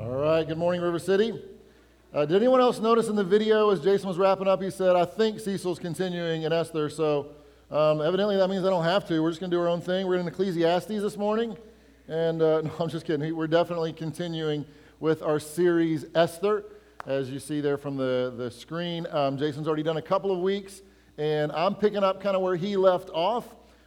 All 0.00 0.08
right, 0.08 0.48
good 0.48 0.56
morning, 0.56 0.80
River 0.80 0.98
City. 0.98 1.38
Uh, 2.14 2.24
did 2.24 2.34
anyone 2.34 2.58
else 2.58 2.80
notice 2.80 3.08
in 3.08 3.16
the 3.16 3.24
video 3.24 3.68
as 3.68 3.80
Jason 3.80 4.08
was 4.08 4.16
wrapping 4.16 4.48
up, 4.48 4.62
he 4.62 4.70
said, 4.70 4.96
I 4.96 5.04
think 5.04 5.38
Cecil's 5.38 5.78
continuing 5.78 6.44
in 6.44 6.54
Esther, 6.54 6.88
so 6.88 7.32
um, 7.70 8.00
evidently 8.00 8.38
that 8.38 8.48
means 8.48 8.64
I 8.64 8.70
don't 8.70 8.84
have 8.84 9.06
to. 9.08 9.22
We're 9.22 9.28
just 9.28 9.40
going 9.40 9.50
to 9.50 9.56
do 9.58 9.60
our 9.60 9.68
own 9.68 9.82
thing. 9.82 10.06
We're 10.06 10.16
in 10.16 10.26
Ecclesiastes 10.26 10.88
this 10.88 11.18
morning, 11.18 11.54
and 12.08 12.40
uh, 12.40 12.60
no, 12.62 12.70
I'm 12.80 12.88
just 12.88 13.04
kidding. 13.04 13.36
We're 13.36 13.46
definitely 13.46 13.92
continuing 13.92 14.64
with 15.00 15.20
our 15.22 15.38
series 15.38 16.06
Esther, 16.14 16.64
as 17.04 17.30
you 17.30 17.38
see 17.38 17.60
there 17.60 17.76
from 17.76 17.98
the, 17.98 18.32
the 18.38 18.50
screen. 18.50 19.06
Um, 19.10 19.36
Jason's 19.36 19.68
already 19.68 19.82
done 19.82 19.98
a 19.98 20.02
couple 20.02 20.32
of 20.32 20.38
weeks, 20.38 20.80
and 21.18 21.52
I'm 21.52 21.74
picking 21.74 22.02
up 22.02 22.22
kind 22.22 22.36
of 22.36 22.40
where 22.40 22.56
he 22.56 22.74
left 22.78 23.10
off. 23.10 23.44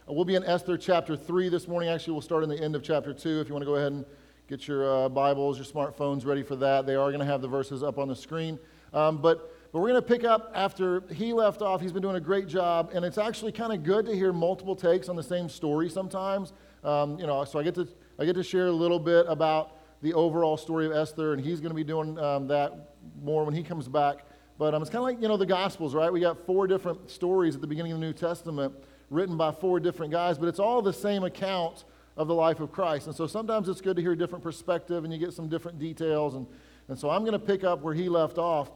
Uh, 0.08 0.12
we'll 0.12 0.24
be 0.24 0.36
in 0.36 0.44
Esther 0.44 0.78
chapter 0.78 1.16
3 1.16 1.48
this 1.48 1.66
morning. 1.66 1.88
Actually, 1.88 2.12
we'll 2.12 2.22
start 2.22 2.44
in 2.44 2.48
the 2.48 2.62
end 2.62 2.76
of 2.76 2.84
chapter 2.84 3.12
2 3.12 3.40
if 3.40 3.48
you 3.48 3.52
want 3.52 3.62
to 3.62 3.66
go 3.66 3.74
ahead 3.74 3.90
and 3.90 4.04
Get 4.46 4.68
your 4.68 5.06
uh, 5.06 5.08
Bibles, 5.08 5.56
your 5.56 5.64
smartphones 5.64 6.26
ready 6.26 6.42
for 6.42 6.54
that. 6.56 6.84
They 6.84 6.96
are 6.96 7.08
going 7.08 7.20
to 7.20 7.24
have 7.24 7.40
the 7.40 7.48
verses 7.48 7.82
up 7.82 7.96
on 7.96 8.08
the 8.08 8.14
screen. 8.14 8.58
Um, 8.92 9.16
but, 9.16 9.56
but 9.72 9.78
we're 9.80 9.88
going 9.88 10.02
to 10.02 10.06
pick 10.06 10.22
up 10.22 10.52
after 10.54 11.02
he 11.10 11.32
left 11.32 11.62
off. 11.62 11.80
He's 11.80 11.92
been 11.92 12.02
doing 12.02 12.16
a 12.16 12.20
great 12.20 12.46
job, 12.46 12.90
and 12.92 13.06
it's 13.06 13.16
actually 13.16 13.52
kind 13.52 13.72
of 13.72 13.82
good 13.82 14.04
to 14.04 14.14
hear 14.14 14.34
multiple 14.34 14.76
takes 14.76 15.08
on 15.08 15.16
the 15.16 15.22
same 15.22 15.48
story 15.48 15.88
sometimes. 15.88 16.52
Um, 16.84 17.18
you 17.18 17.26
know, 17.26 17.42
so 17.44 17.58
I 17.58 17.62
get, 17.62 17.74
to, 17.76 17.88
I 18.18 18.26
get 18.26 18.34
to 18.34 18.42
share 18.42 18.66
a 18.66 18.72
little 18.72 18.98
bit 18.98 19.24
about 19.30 19.78
the 20.02 20.12
overall 20.12 20.58
story 20.58 20.84
of 20.84 20.92
Esther, 20.92 21.32
and 21.32 21.42
he's 21.42 21.60
going 21.60 21.70
to 21.70 21.74
be 21.74 21.82
doing 21.82 22.18
um, 22.18 22.46
that 22.48 22.90
more 23.22 23.46
when 23.46 23.54
he 23.54 23.62
comes 23.62 23.88
back. 23.88 24.26
But 24.58 24.74
um, 24.74 24.82
it's 24.82 24.90
kind 24.90 24.98
of 24.98 25.04
like, 25.04 25.22
you 25.22 25.28
know, 25.28 25.38
the 25.38 25.46
Gospels, 25.46 25.94
right? 25.94 26.12
We 26.12 26.20
got 26.20 26.44
four 26.44 26.66
different 26.66 27.10
stories 27.10 27.54
at 27.54 27.62
the 27.62 27.66
beginning 27.66 27.92
of 27.92 27.98
the 27.98 28.04
New 28.04 28.12
Testament 28.12 28.74
written 29.08 29.38
by 29.38 29.52
four 29.52 29.80
different 29.80 30.12
guys, 30.12 30.36
but 30.36 30.48
it's 30.48 30.58
all 30.58 30.82
the 30.82 30.92
same 30.92 31.24
account 31.24 31.84
of 32.16 32.28
the 32.28 32.34
life 32.34 32.60
of 32.60 32.70
Christ. 32.70 33.06
And 33.06 33.16
so 33.16 33.26
sometimes 33.26 33.68
it's 33.68 33.80
good 33.80 33.96
to 33.96 34.02
hear 34.02 34.12
a 34.12 34.18
different 34.18 34.44
perspective 34.44 35.04
and 35.04 35.12
you 35.12 35.18
get 35.18 35.32
some 35.32 35.48
different 35.48 35.78
details. 35.78 36.34
And, 36.34 36.46
and 36.88 36.98
so 36.98 37.10
I'm 37.10 37.22
going 37.22 37.32
to 37.32 37.38
pick 37.38 37.64
up 37.64 37.82
where 37.82 37.94
he 37.94 38.08
left 38.08 38.38
off 38.38 38.70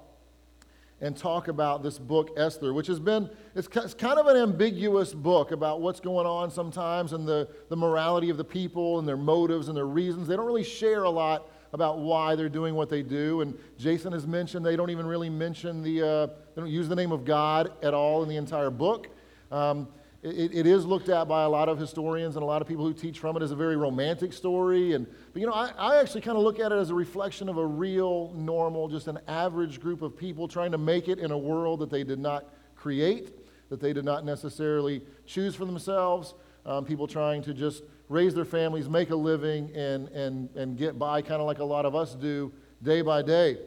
and 1.01 1.17
talk 1.17 1.47
about 1.47 1.83
this 1.83 1.99
book, 1.99 2.31
Esther, 2.37 2.75
which 2.75 2.89
has 2.89 2.99
been, 2.99 3.31
it's, 3.55 3.69
it's 3.77 3.95
kind 3.95 4.19
of 4.19 4.27
an 4.27 4.37
ambiguous 4.37 5.15
book 5.15 5.53
about 5.53 5.81
what's 5.81 6.01
going 6.01 6.27
on 6.27 6.51
sometimes 6.51 7.13
and 7.13 7.27
the, 7.27 7.49
the 7.69 7.77
morality 7.77 8.31
of 8.31 8.37
the 8.37 8.45
people 8.45 8.99
and 8.99 9.07
their 9.07 9.17
motives 9.17 9.69
and 9.69 9.77
their 9.77 9.87
reasons. 9.87 10.27
They 10.27 10.35
don't 10.35 10.47
really 10.47 10.65
share 10.65 11.05
a 11.05 11.11
lot 11.11 11.49
about 11.73 12.01
why 12.01 12.35
they're 12.35 12.49
doing 12.49 12.75
what 12.75 12.89
they 12.89 13.03
do. 13.03 13.43
And 13.43 13.57
Jason 13.79 14.13
has 14.13 14.27
mentioned 14.27 14.67
they 14.67 14.75
don't 14.75 14.91
even 14.91 15.07
really 15.07 15.31
mention 15.31 15.83
the, 15.83 16.03
uh, 16.03 16.27
they 16.27 16.63
don't 16.63 16.71
use 16.71 16.89
the 16.89 16.97
name 16.97 17.13
of 17.13 17.25
God 17.25 17.73
at 17.83 17.95
all 17.95 18.25
in 18.25 18.29
the 18.29 18.37
entire 18.37 18.71
book. 18.71 19.09
Um, 19.53 19.87
it, 20.23 20.53
it 20.53 20.67
is 20.67 20.85
looked 20.85 21.09
at 21.09 21.29
by 21.29 21.45
a 21.45 21.49
lot 21.49 21.69
of 21.69 21.79
historians 21.79 22.35
and 22.35 22.43
a 22.43 22.47
lot 22.47 22.61
of 22.61 22.67
people 22.67 22.85
who 22.85 22.93
teach 22.93 23.21
from 23.21 23.37
it 23.37 23.43
as 23.43 23.53
a 23.53 23.57
very 23.57 23.77
romantic 23.77 24.33
story. 24.33 24.95
And, 24.95 25.07
but 25.33 25.41
you 25.41 25.47
know, 25.47 25.53
I, 25.53 25.71
I 25.79 26.01
actually 26.01 26.23
kind 26.23 26.37
of 26.37 26.43
look 26.43 26.59
at 26.59 26.73
it 26.73 26.75
as 26.75 26.91
a 26.91 26.95
reflection 26.95 27.49
of 27.49 27.57
a 27.57 27.65
real, 27.65 28.33
normal, 28.35 28.89
just 28.89 29.07
an 29.07 29.19
average 29.29 29.81
group 29.81 30.03
of 30.03 30.17
people 30.17 30.49
trying 30.49 30.73
to 30.73 30.79
make 30.79 31.09
it 31.09 31.21
in 31.21 31.31
a 31.31 31.39
world 31.39 31.79
that 31.81 31.91
they 31.91 32.03
did 32.03 32.19
not 32.19 32.47
create, 32.75 33.33
that 33.69 33.81
they 33.81 33.93
did 33.93 34.05
not 34.05 34.25
necessarily 34.25 35.03
choose 35.25 35.55
for 35.55 35.65
themselves. 35.65 36.35
Um, 36.67 36.85
people 36.85 37.07
trying 37.07 37.41
to 37.43 37.55
just 37.55 37.85
raise 38.09 38.35
their 38.35 38.45
families, 38.45 38.89
make 38.89 39.11
a 39.11 39.17
living, 39.17 39.71
and, 39.75 40.09
and, 40.09 40.51
and 40.57 40.77
get 40.77 40.99
by, 40.99 41.23
kind 41.23 41.41
of 41.41 41.47
like 41.47 41.61
a 41.61 41.65
lot 41.65 41.87
of 41.87 41.95
us 41.95 42.15
do 42.15 42.53
day 42.83 43.03
by 43.03 43.23
day. 43.23 43.59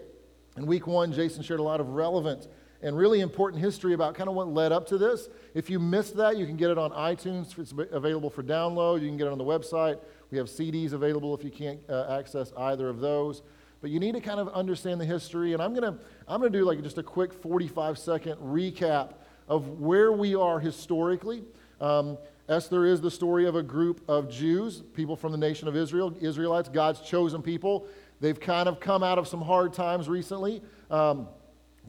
In 0.58 0.66
week 0.66 0.86
one, 0.86 1.14
Jason 1.14 1.44
shared 1.44 1.62
a 1.62 1.64
lot 1.64 1.80
of 1.80 1.90
relevant 1.90 2.48
and 2.82 2.98
really 2.98 3.22
important 3.22 3.62
history 3.62 3.94
about 3.94 4.16
kind 4.16 4.30
of 4.30 4.36
what 4.36 4.48
led 4.48 4.72
up 4.72 4.88
to 4.88 4.98
this. 4.98 5.30
If 5.54 5.70
you 5.70 5.80
missed 5.80 6.16
that, 6.18 6.38
you 6.38 6.46
can 6.46 6.58
get 6.58 6.70
it 6.72 6.78
on 6.78 6.92
iTunes. 6.92 7.58
It's 7.58 7.74
available 7.92 8.30
for 8.30 8.44
download. 8.44 9.02
You 9.02 9.08
can 9.08 9.18
get 9.18 9.28
it 9.28 9.32
on 9.32 9.38
the 9.38 9.44
website. 9.44 10.00
We 10.32 10.38
have 10.38 10.48
CDs 10.48 10.94
available 10.94 11.36
if 11.36 11.44
you 11.44 11.52
can't 11.52 11.80
uh, 11.90 12.18
access 12.18 12.52
either 12.58 12.90
of 12.90 13.00
those. 13.00 13.42
But 13.82 13.90
you 13.90 14.00
need 14.00 14.14
to 14.14 14.22
kind 14.22 14.40
of 14.40 14.48
understand 14.50 15.02
the 15.02 15.06
history. 15.06 15.54
And 15.54 15.62
I'm 15.62 15.74
going 15.74 15.94
to 15.94 16.00
I'm 16.28 16.40
going 16.40 16.52
to 16.52 16.58
do 16.58 16.66
like 16.66 16.82
just 16.84 16.98
a 16.98 17.04
quick 17.04 17.34
45 17.34 17.98
second 17.98 18.38
recap 18.38 19.14
of 19.48 19.80
where 19.80 20.12
we 20.12 20.36
are 20.36 20.60
historically. 20.60 21.44
Um, 21.80 22.18
Esther 22.48 22.86
is 22.86 23.02
the 23.02 23.12
story 23.12 23.48
of 23.48 23.56
a 23.56 23.64
group 23.64 24.02
of 24.10 24.30
Jews, 24.30 24.82
people 24.94 25.16
from 25.16 25.32
the 25.32 25.38
nation 25.38 25.68
of 25.68 25.76
Israel, 25.76 26.14
Israelites, 26.20 26.70
God's 26.70 27.02
chosen 27.02 27.42
people. 27.42 27.88
They've 28.20 28.40
kind 28.40 28.68
of 28.68 28.80
come 28.80 29.04
out 29.04 29.18
of 29.18 29.28
some 29.28 29.42
hard 29.42 29.74
times 29.74 30.08
recently, 30.08 30.62
um, 30.90 31.28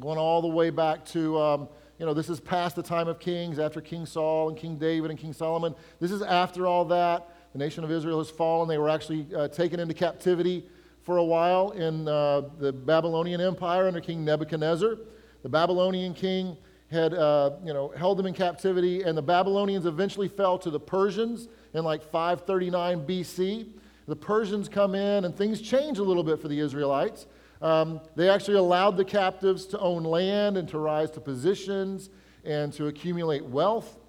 going 0.01 0.19
all 0.19 0.43
the 0.43 0.49
way 0.49 0.71
back 0.71 1.05
to 1.07 1.39
um, 1.39 1.69
you 2.03 2.07
know, 2.07 2.15
this 2.15 2.29
is 2.29 2.41
past 2.41 2.75
the 2.75 2.83
time 2.83 3.07
of 3.07 3.21
kings, 3.21 3.61
after 3.61 3.81
King 3.81 4.07
Saul 4.07 4.49
and 4.49 4.59
King 4.59 4.77
David 4.77 5.11
and 5.11 5.21
King 5.21 5.33
Solomon. 5.33 5.73
This 6.01 6.11
is 6.11 6.21
after 6.21 6.67
all 6.67 6.85
that. 6.87 7.29
The 7.53 7.61
nation 7.61 7.85
of 7.85 7.93
Israel 7.93 8.19
has 8.19 8.29
fallen. 8.29 8.69
They 8.69 8.79
were 8.79 8.89
actually 8.89 9.27
uh, 9.37 9.47
taken 9.47 9.79
into 9.79 9.95
captivity 9.95 10.65
for 11.05 11.19
a 11.19 11.25
while 11.25 11.71
in 11.71 12.09
uh, 12.09 12.43
the 12.59 12.73
Babylonian 12.73 13.41
Empire 13.41 13.87
under 13.87 14.01
King 14.01 14.25
Nebuchadnezzar. 14.25 14.97
The 15.45 15.49
Babylonian 15.49 16.13
king 16.15 16.57
had, 16.91 17.15
uh, 17.15 17.53
you 17.65 17.73
know, 17.73 17.93
held 17.97 18.19
them 18.19 18.27
in 18.27 18.35
captivity, 18.35 19.03
and 19.03 19.17
the 19.17 19.23
Babylonians 19.23 19.87
eventually 19.87 20.27
fell 20.29 20.59
to 20.59 20.71
the 20.71 20.81
Persians 20.81 21.47
in 21.73 21.85
like 21.85 22.03
539 22.03 23.07
BC. 23.07 23.69
The 24.09 24.17
Persians 24.17 24.69
come 24.69 24.97
in, 24.97 25.25
and 25.25 25.37
things 25.37 25.61
change 25.61 25.99
a 25.99 26.03
little 26.03 26.25
bit 26.25 26.41
for 26.41 26.49
the 26.49 26.59
Israelites. 26.59 27.27
Um, 27.63 28.01
they 28.17 28.29
actually 28.29 28.57
allowed 28.57 28.97
the 28.97 29.05
captives 29.05 29.67
to 29.67 29.79
own 29.79 30.03
land 30.03 30.57
and 30.57 30.69
to 30.69 30.79
rise 30.79 31.13
to 31.13 31.21
positions 31.21 32.11
and 32.45 32.73
to 32.73 32.89
accumulate 32.89 33.45
wealth. 33.45 34.01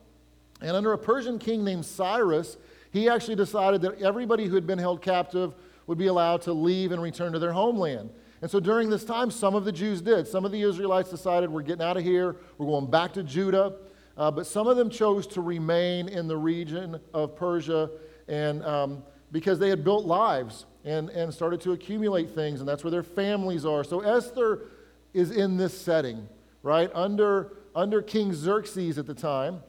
And 0.59 0.71
under 0.71 0.91
a 0.93 0.97
Persian 0.97 1.37
king 1.37 1.63
named 1.63 1.85
Cyrus, 1.85 2.57
he 2.91 3.07
actually 3.07 3.35
decided 3.35 3.81
that 3.83 4.01
everybody 4.01 4.47
who 4.47 4.55
had 4.55 4.65
been 4.65 4.79
held 4.79 5.03
captive 5.03 5.53
would 5.85 5.99
be 5.99 6.07
allowed 6.07 6.41
to 6.43 6.53
leave 6.53 6.91
and 6.91 7.01
return 7.01 7.31
to 7.33 7.39
their 7.39 7.53
homeland. 7.53 8.09
And 8.41 8.49
so 8.49 8.59
during 8.59 8.89
this 8.89 9.05
time, 9.05 9.29
some 9.29 9.55
of 9.55 9.65
the 9.65 9.71
Jews 9.71 10.01
did. 10.01 10.27
Some 10.27 10.45
of 10.45 10.51
the 10.51 10.61
Israelites 10.61 11.09
decided, 11.09 11.49
we're 11.49 11.61
getting 11.61 11.85
out 11.85 11.95
of 11.95 12.03
here, 12.03 12.35
we're 12.57 12.65
going 12.65 12.89
back 12.89 13.13
to 13.13 13.23
Judah. 13.23 13.75
Uh, 14.17 14.31
but 14.31 14.47
some 14.47 14.67
of 14.67 14.77
them 14.77 14.89
chose 14.89 15.27
to 15.27 15.41
remain 15.41 16.07
in 16.07 16.27
the 16.27 16.37
region 16.37 16.99
of 17.13 17.35
Persia 17.35 17.89
and 18.27 18.63
um, 18.63 19.03
because 19.31 19.59
they 19.59 19.69
had 19.69 19.83
built 19.83 20.05
lives 20.05 20.65
and, 20.85 21.09
and 21.09 21.33
started 21.33 21.61
to 21.61 21.71
accumulate 21.71 22.31
things, 22.31 22.59
and 22.59 22.67
that's 22.67 22.83
where 22.83 22.91
their 22.91 23.03
families 23.03 23.65
are. 23.65 23.83
So 23.83 24.01
Esther 24.01 24.67
is 25.13 25.31
in 25.31 25.57
this 25.57 25.79
setting, 25.79 26.27
right? 26.61 26.91
Under, 26.93 27.53
under 27.75 28.01
King 28.01 28.33
Xerxes 28.33 28.97
at 28.97 29.05
the 29.05 29.13
time. 29.13 29.61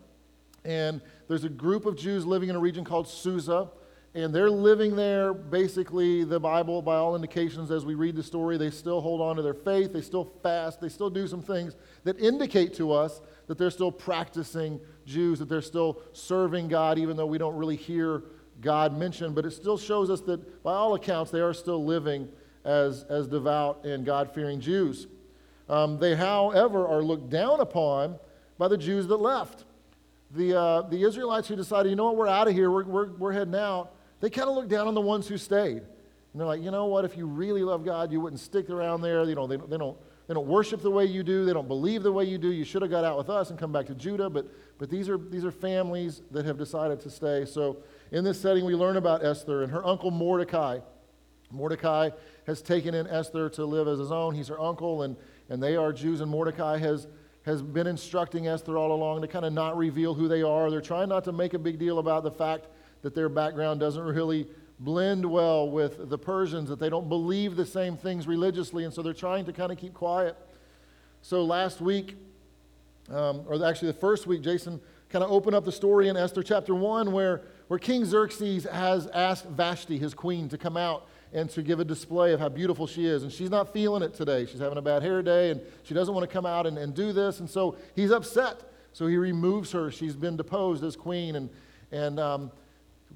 And 0.64 1.00
there's 1.28 1.44
a 1.44 1.48
group 1.48 1.86
of 1.86 1.96
Jews 1.96 2.24
living 2.24 2.48
in 2.48 2.56
a 2.56 2.58
region 2.58 2.84
called 2.84 3.06
Susa, 3.06 3.68
and 4.14 4.34
they're 4.34 4.50
living 4.50 4.96
there. 4.96 5.34
Basically, 5.34 6.24
the 6.24 6.40
Bible, 6.40 6.80
by 6.80 6.96
all 6.96 7.14
indications, 7.14 7.70
as 7.70 7.84
we 7.84 7.94
read 7.94 8.16
the 8.16 8.22
story, 8.22 8.56
they 8.56 8.70
still 8.70 9.00
hold 9.00 9.20
on 9.20 9.36
to 9.36 9.42
their 9.42 9.54
faith, 9.54 9.92
they 9.92 10.00
still 10.00 10.32
fast, 10.42 10.80
they 10.80 10.88
still 10.88 11.10
do 11.10 11.26
some 11.26 11.42
things 11.42 11.76
that 12.04 12.18
indicate 12.18 12.74
to 12.74 12.92
us 12.92 13.20
that 13.46 13.58
they're 13.58 13.70
still 13.70 13.92
practicing 13.92 14.80
Jews, 15.04 15.38
that 15.38 15.48
they're 15.48 15.60
still 15.60 16.00
serving 16.12 16.68
God, 16.68 16.98
even 16.98 17.16
though 17.16 17.26
we 17.26 17.38
don't 17.38 17.56
really 17.56 17.76
hear 17.76 18.22
God 18.60 18.96
mentioned, 18.96 19.34
but 19.34 19.44
it 19.44 19.50
still 19.50 19.78
shows 19.78 20.10
us 20.10 20.20
that 20.22 20.62
by 20.62 20.72
all 20.72 20.94
accounts 20.94 21.30
they 21.30 21.40
are 21.40 21.54
still 21.54 21.84
living 21.84 22.28
as, 22.64 23.04
as 23.04 23.28
devout 23.28 23.84
and 23.84 24.04
God 24.04 24.32
fearing 24.32 24.60
Jews. 24.60 25.06
Um, 25.68 25.98
they, 25.98 26.14
however, 26.14 26.86
are 26.86 27.02
looked 27.02 27.30
down 27.30 27.60
upon 27.60 28.18
by 28.58 28.68
the 28.68 28.78
Jews 28.78 29.06
that 29.08 29.16
left. 29.16 29.64
The, 30.30 30.58
uh, 30.58 30.82
the 30.82 31.02
Israelites 31.02 31.48
who 31.48 31.56
decided, 31.56 31.90
you 31.90 31.96
know 31.96 32.06
what, 32.06 32.16
we're 32.16 32.28
out 32.28 32.48
of 32.48 32.54
here, 32.54 32.70
we're, 32.70 32.84
we're, 32.84 33.12
we're 33.12 33.32
heading 33.32 33.54
out, 33.54 33.94
they 34.20 34.30
kind 34.30 34.48
of 34.48 34.54
look 34.54 34.68
down 34.68 34.88
on 34.88 34.94
the 34.94 35.00
ones 35.00 35.28
who 35.28 35.36
stayed. 35.36 35.82
And 36.34 36.40
they're 36.40 36.46
like, 36.46 36.62
you 36.62 36.70
know 36.70 36.86
what, 36.86 37.04
if 37.04 37.16
you 37.16 37.26
really 37.26 37.62
love 37.62 37.84
God, 37.84 38.10
you 38.10 38.20
wouldn't 38.20 38.40
stick 38.40 38.68
around 38.68 39.02
there. 39.02 39.22
You 39.24 39.36
know, 39.36 39.46
they, 39.46 39.56
they, 39.56 39.76
don't, 39.78 39.96
they 40.26 40.34
don't 40.34 40.48
worship 40.48 40.82
the 40.82 40.90
way 40.90 41.04
you 41.04 41.22
do, 41.22 41.44
they 41.44 41.52
don't 41.52 41.68
believe 41.68 42.02
the 42.02 42.10
way 42.10 42.24
you 42.24 42.38
do. 42.38 42.50
You 42.50 42.64
should 42.64 42.82
have 42.82 42.90
got 42.90 43.04
out 43.04 43.16
with 43.16 43.30
us 43.30 43.50
and 43.50 43.58
come 43.58 43.70
back 43.70 43.86
to 43.86 43.94
Judah. 43.94 44.28
But, 44.28 44.46
but 44.78 44.90
these, 44.90 45.08
are, 45.08 45.16
these 45.16 45.44
are 45.44 45.52
families 45.52 46.22
that 46.32 46.44
have 46.44 46.58
decided 46.58 46.98
to 47.00 47.10
stay. 47.10 47.44
So 47.44 47.78
in 48.14 48.22
this 48.22 48.40
setting, 48.40 48.64
we 48.64 48.76
learn 48.76 48.96
about 48.96 49.24
Esther 49.24 49.64
and 49.64 49.72
her 49.72 49.84
uncle 49.84 50.12
Mordecai. 50.12 50.78
Mordecai 51.50 52.10
has 52.46 52.62
taken 52.62 52.94
in 52.94 53.08
Esther 53.08 53.48
to 53.50 53.64
live 53.64 53.88
as 53.88 53.98
his 53.98 54.12
own. 54.12 54.36
He's 54.36 54.46
her 54.46 54.60
uncle, 54.60 55.02
and, 55.02 55.16
and 55.48 55.60
they 55.60 55.74
are 55.74 55.92
Jews, 55.92 56.20
and 56.20 56.30
Mordecai 56.30 56.78
has, 56.78 57.08
has 57.44 57.60
been 57.60 57.88
instructing 57.88 58.46
Esther 58.46 58.78
all 58.78 58.92
along 58.92 59.22
to 59.22 59.26
kind 59.26 59.44
of 59.44 59.52
not 59.52 59.76
reveal 59.76 60.14
who 60.14 60.28
they 60.28 60.42
are. 60.42 60.70
They're 60.70 60.80
trying 60.80 61.08
not 61.08 61.24
to 61.24 61.32
make 61.32 61.54
a 61.54 61.58
big 61.58 61.76
deal 61.76 61.98
about 61.98 62.22
the 62.22 62.30
fact 62.30 62.68
that 63.02 63.16
their 63.16 63.28
background 63.28 63.80
doesn't 63.80 64.04
really 64.04 64.46
blend 64.78 65.26
well 65.26 65.68
with 65.68 66.08
the 66.08 66.18
Persians, 66.18 66.68
that 66.68 66.78
they 66.78 66.88
don't 66.88 67.08
believe 67.08 67.56
the 67.56 67.66
same 67.66 67.96
things 67.96 68.28
religiously, 68.28 68.84
and 68.84 68.94
so 68.94 69.02
they're 69.02 69.12
trying 69.12 69.44
to 69.46 69.52
kind 69.52 69.72
of 69.72 69.78
keep 69.78 69.92
quiet. 69.92 70.36
So 71.20 71.42
last 71.44 71.80
week, 71.80 72.14
um, 73.10 73.42
or 73.48 73.66
actually 73.66 73.88
the 73.88 73.98
first 73.98 74.28
week, 74.28 74.42
Jason 74.42 74.80
kind 75.08 75.24
of 75.24 75.32
opened 75.32 75.56
up 75.56 75.64
the 75.64 75.72
story 75.72 76.08
in 76.08 76.16
Esther 76.16 76.44
chapter 76.44 76.76
1 76.76 77.10
where 77.10 77.42
where 77.68 77.78
King 77.78 78.04
Xerxes 78.04 78.64
has 78.64 79.06
asked 79.08 79.46
Vashti, 79.46 79.98
his 79.98 80.14
queen, 80.14 80.48
to 80.50 80.58
come 80.58 80.76
out 80.76 81.06
and 81.32 81.50
to 81.50 81.62
give 81.62 81.80
a 81.80 81.84
display 81.84 82.32
of 82.32 82.40
how 82.40 82.48
beautiful 82.48 82.86
she 82.86 83.06
is. 83.06 83.24
And 83.24 83.32
she's 83.32 83.50
not 83.50 83.72
feeling 83.72 84.02
it 84.02 84.14
today. 84.14 84.46
She's 84.46 84.60
having 84.60 84.78
a 84.78 84.82
bad 84.82 85.02
hair 85.02 85.22
day, 85.22 85.50
and 85.50 85.60
she 85.82 85.94
doesn't 85.94 86.14
want 86.14 86.28
to 86.28 86.32
come 86.32 86.46
out 86.46 86.66
and, 86.66 86.78
and 86.78 86.94
do 86.94 87.12
this. 87.12 87.40
And 87.40 87.50
so 87.50 87.76
he's 87.96 88.12
upset. 88.12 88.60
So 88.92 89.08
he 89.08 89.16
removes 89.16 89.72
her. 89.72 89.90
She's 89.90 90.14
been 90.14 90.36
deposed 90.36 90.84
as 90.84 90.94
queen. 90.94 91.34
And, 91.34 91.50
and 91.90 92.20
um, 92.20 92.52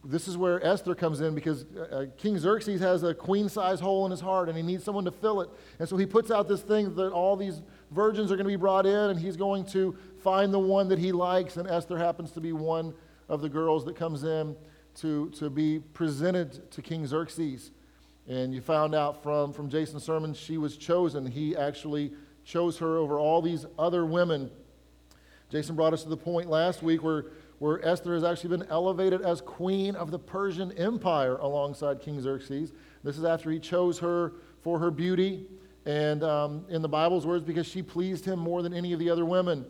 this 0.05 0.27
is 0.27 0.37
where 0.37 0.65
Esther 0.67 0.95
comes 0.95 1.21
in 1.21 1.35
because 1.35 1.65
uh, 1.77 1.81
uh 1.81 2.07
King 2.17 2.39
Xerxes 2.39 2.81
has 2.81 3.05
a 3.05 3.15
queen 3.15 3.49
size 3.49 3.79
hole 3.79 4.05
in 4.05 4.11
his 4.11 4.21
heart 4.21 4.49
and 4.49 4.57
he 4.57 4.63
needs 4.63 4.83
someone 4.83 5.05
to 5.05 5.13
fill 5.13 5.41
it. 5.41 5.49
And 5.79 5.89
so 5.89 5.97
he 5.97 6.07
puts 6.07 6.31
out 6.31 6.49
this 6.49 6.63
thing 6.63 6.95
that 6.97 7.13
all 7.13 7.37
these 7.37 7.63
virgins 7.93 8.33
are 8.33 8.37
going 8.37 8.47
to 8.47 8.53
be 8.53 8.57
brought 8.57 8.87
in 8.87 9.11
and 9.11 9.19
he's 9.19 9.37
going 9.37 9.65
to 9.67 9.97
find 10.23 10.53
the 10.53 10.59
one 10.59 10.89
that 10.89 10.99
he 10.99 11.13
likes. 11.13 11.57
And 11.57 11.69
Esther 11.69 11.99
happens 11.99 12.33
to 12.33 12.41
be 12.41 12.53
one 12.53 12.95
of 13.29 13.41
the 13.43 13.49
girls 13.49 13.85
that 13.85 13.97
comes 13.97 14.25
in 14.25 14.57
to, 14.97 15.31
to 15.31 15.51
be 15.51 15.79
presented 15.79 16.71
to 16.71 16.83
King 16.83 17.07
Xerxes. 17.07 17.71
And 18.27 18.55
you 18.55 18.61
found 18.61 18.95
out 18.95 19.23
from, 19.23 19.53
from 19.53 19.71
Jason's 19.71 20.05
sermon, 20.05 20.35
she 20.35 20.59
was 20.59 20.77
chosen. 20.77 21.27
He 21.27 21.57
actually 21.57 22.13
chose 22.45 22.79
her 22.79 22.97
over 22.97 23.19
all 23.19 23.41
these 23.41 23.67
other 23.79 24.05
women. 24.05 24.51
Jason 25.51 25.77
brought 25.77 25.93
us 25.93 26.03
to 26.03 26.09
the 26.09 26.17
point 26.17 26.51
last 26.51 26.83
week 26.83 27.03
where 27.03 27.27
where 27.59 27.85
Esther 27.85 28.15
has 28.15 28.25
actually 28.25 28.57
been 28.57 28.69
elevated 28.71 29.23
as 29.23 29.41
queen 29.41 29.97
of 29.97 30.11
the 30.11 30.19
Persian 30.19 30.73
Empire 30.73 31.37
alongside 31.37 32.01
King 32.01 32.21
Xerxes. 32.21 32.73
This 33.03 33.19
is 33.19 33.25
after 33.25 33.51
he 33.51 33.59
chose 33.59 33.99
her 33.99 34.35
for 34.63 34.79
her 34.79 34.91
beauty, 34.91 35.47
and 35.85 36.23
um, 36.23 36.65
in 36.69 36.83
the 36.83 36.89
Bible's 36.89 37.27
words, 37.27 37.45
because 37.45 37.67
she 37.67 37.83
pleased 37.83 38.25
him 38.25 38.39
more 38.39 38.63
than 38.63 38.73
any 38.73 38.93
of 38.93 38.99
the 38.99 39.11
other 39.11 39.25
women. 39.25 39.65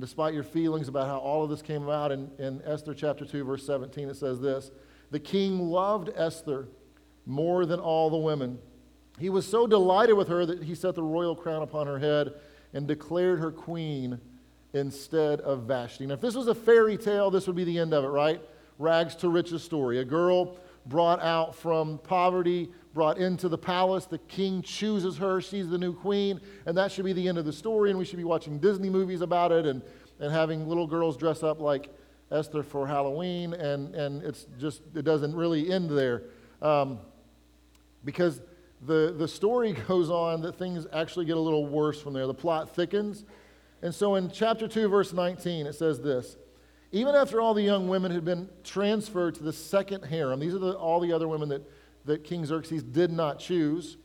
Despite 0.00 0.32
your 0.32 0.42
feelings 0.42 0.88
about 0.88 1.06
how 1.06 1.18
all 1.18 1.44
of 1.44 1.50
this 1.50 1.60
came 1.60 1.82
about, 1.82 2.10
in, 2.10 2.30
in 2.38 2.62
Esther 2.64 2.94
chapter 2.94 3.26
2, 3.26 3.44
verse 3.44 3.66
17, 3.66 4.08
it 4.08 4.16
says 4.16 4.40
this 4.40 4.70
The 5.10 5.20
king 5.20 5.60
loved 5.60 6.10
Esther 6.16 6.68
more 7.26 7.66
than 7.66 7.78
all 7.78 8.08
the 8.08 8.16
women. 8.16 8.58
He 9.18 9.28
was 9.28 9.46
so 9.46 9.66
delighted 9.66 10.16
with 10.16 10.28
her 10.28 10.46
that 10.46 10.62
he 10.62 10.74
set 10.74 10.94
the 10.94 11.02
royal 11.02 11.36
crown 11.36 11.62
upon 11.62 11.86
her 11.86 11.98
head 11.98 12.32
and 12.72 12.86
declared 12.86 13.38
her 13.40 13.52
queen 13.52 14.18
instead 14.72 15.40
of 15.42 15.64
Vashti. 15.64 16.06
Now, 16.06 16.14
if 16.14 16.20
this 16.20 16.34
was 16.34 16.48
a 16.48 16.54
fairy 16.54 16.96
tale, 16.96 17.30
this 17.30 17.46
would 17.46 17.56
be 17.56 17.64
the 17.64 17.78
end 17.78 17.92
of 17.92 18.04
it, 18.04 18.08
right? 18.08 18.40
Rags 18.78 19.14
to 19.16 19.28
riches 19.28 19.62
story. 19.62 19.98
A 19.98 20.04
girl 20.04 20.56
brought 20.90 21.22
out 21.22 21.54
from 21.54 21.98
poverty, 22.04 22.70
brought 22.92 23.16
into 23.16 23.48
the 23.48 23.56
palace. 23.56 24.04
The 24.04 24.18
king 24.18 24.60
chooses 24.60 25.16
her. 25.16 25.40
She's 25.40 25.70
the 25.70 25.78
new 25.78 25.94
queen. 25.94 26.38
And 26.66 26.76
that 26.76 26.92
should 26.92 27.06
be 27.06 27.14
the 27.14 27.26
end 27.26 27.38
of 27.38 27.46
the 27.46 27.52
story. 27.52 27.88
And 27.88 27.98
we 27.98 28.04
should 28.04 28.18
be 28.18 28.24
watching 28.24 28.58
Disney 28.58 28.90
movies 28.90 29.22
about 29.22 29.52
it 29.52 29.64
and, 29.64 29.80
and 30.18 30.30
having 30.30 30.68
little 30.68 30.86
girls 30.86 31.16
dress 31.16 31.42
up 31.42 31.60
like 31.60 31.88
Esther 32.30 32.62
for 32.62 32.86
Halloween. 32.86 33.54
And, 33.54 33.94
and 33.94 34.22
it's 34.22 34.46
just, 34.58 34.82
it 34.94 35.06
doesn't 35.06 35.34
really 35.34 35.72
end 35.72 35.88
there. 35.88 36.24
Um, 36.60 36.98
because 38.04 38.42
the, 38.82 39.14
the 39.16 39.26
story 39.26 39.72
goes 39.88 40.10
on 40.10 40.42
that 40.42 40.58
things 40.58 40.86
actually 40.92 41.24
get 41.24 41.38
a 41.38 41.40
little 41.40 41.66
worse 41.66 42.02
from 42.02 42.12
there. 42.12 42.26
The 42.26 42.34
plot 42.34 42.74
thickens 42.74 43.24
and 43.82 43.94
so 43.94 44.16
in 44.16 44.30
chapter 44.30 44.68
2, 44.68 44.88
verse 44.88 45.12
19, 45.12 45.66
it 45.66 45.74
says 45.74 46.00
this 46.00 46.36
Even 46.92 47.14
after 47.14 47.40
all 47.40 47.54
the 47.54 47.62
young 47.62 47.88
women 47.88 48.10
had 48.10 48.24
been 48.24 48.48
transferred 48.64 49.34
to 49.36 49.42
the 49.42 49.52
second 49.52 50.04
harem, 50.04 50.40
these 50.40 50.54
are 50.54 50.58
the, 50.58 50.72
all 50.72 51.00
the 51.00 51.12
other 51.12 51.28
women 51.28 51.48
that, 51.48 51.62
that 52.04 52.24
King 52.24 52.44
Xerxes 52.44 52.82
did 52.82 53.12
not 53.12 53.38
choose, 53.38 53.96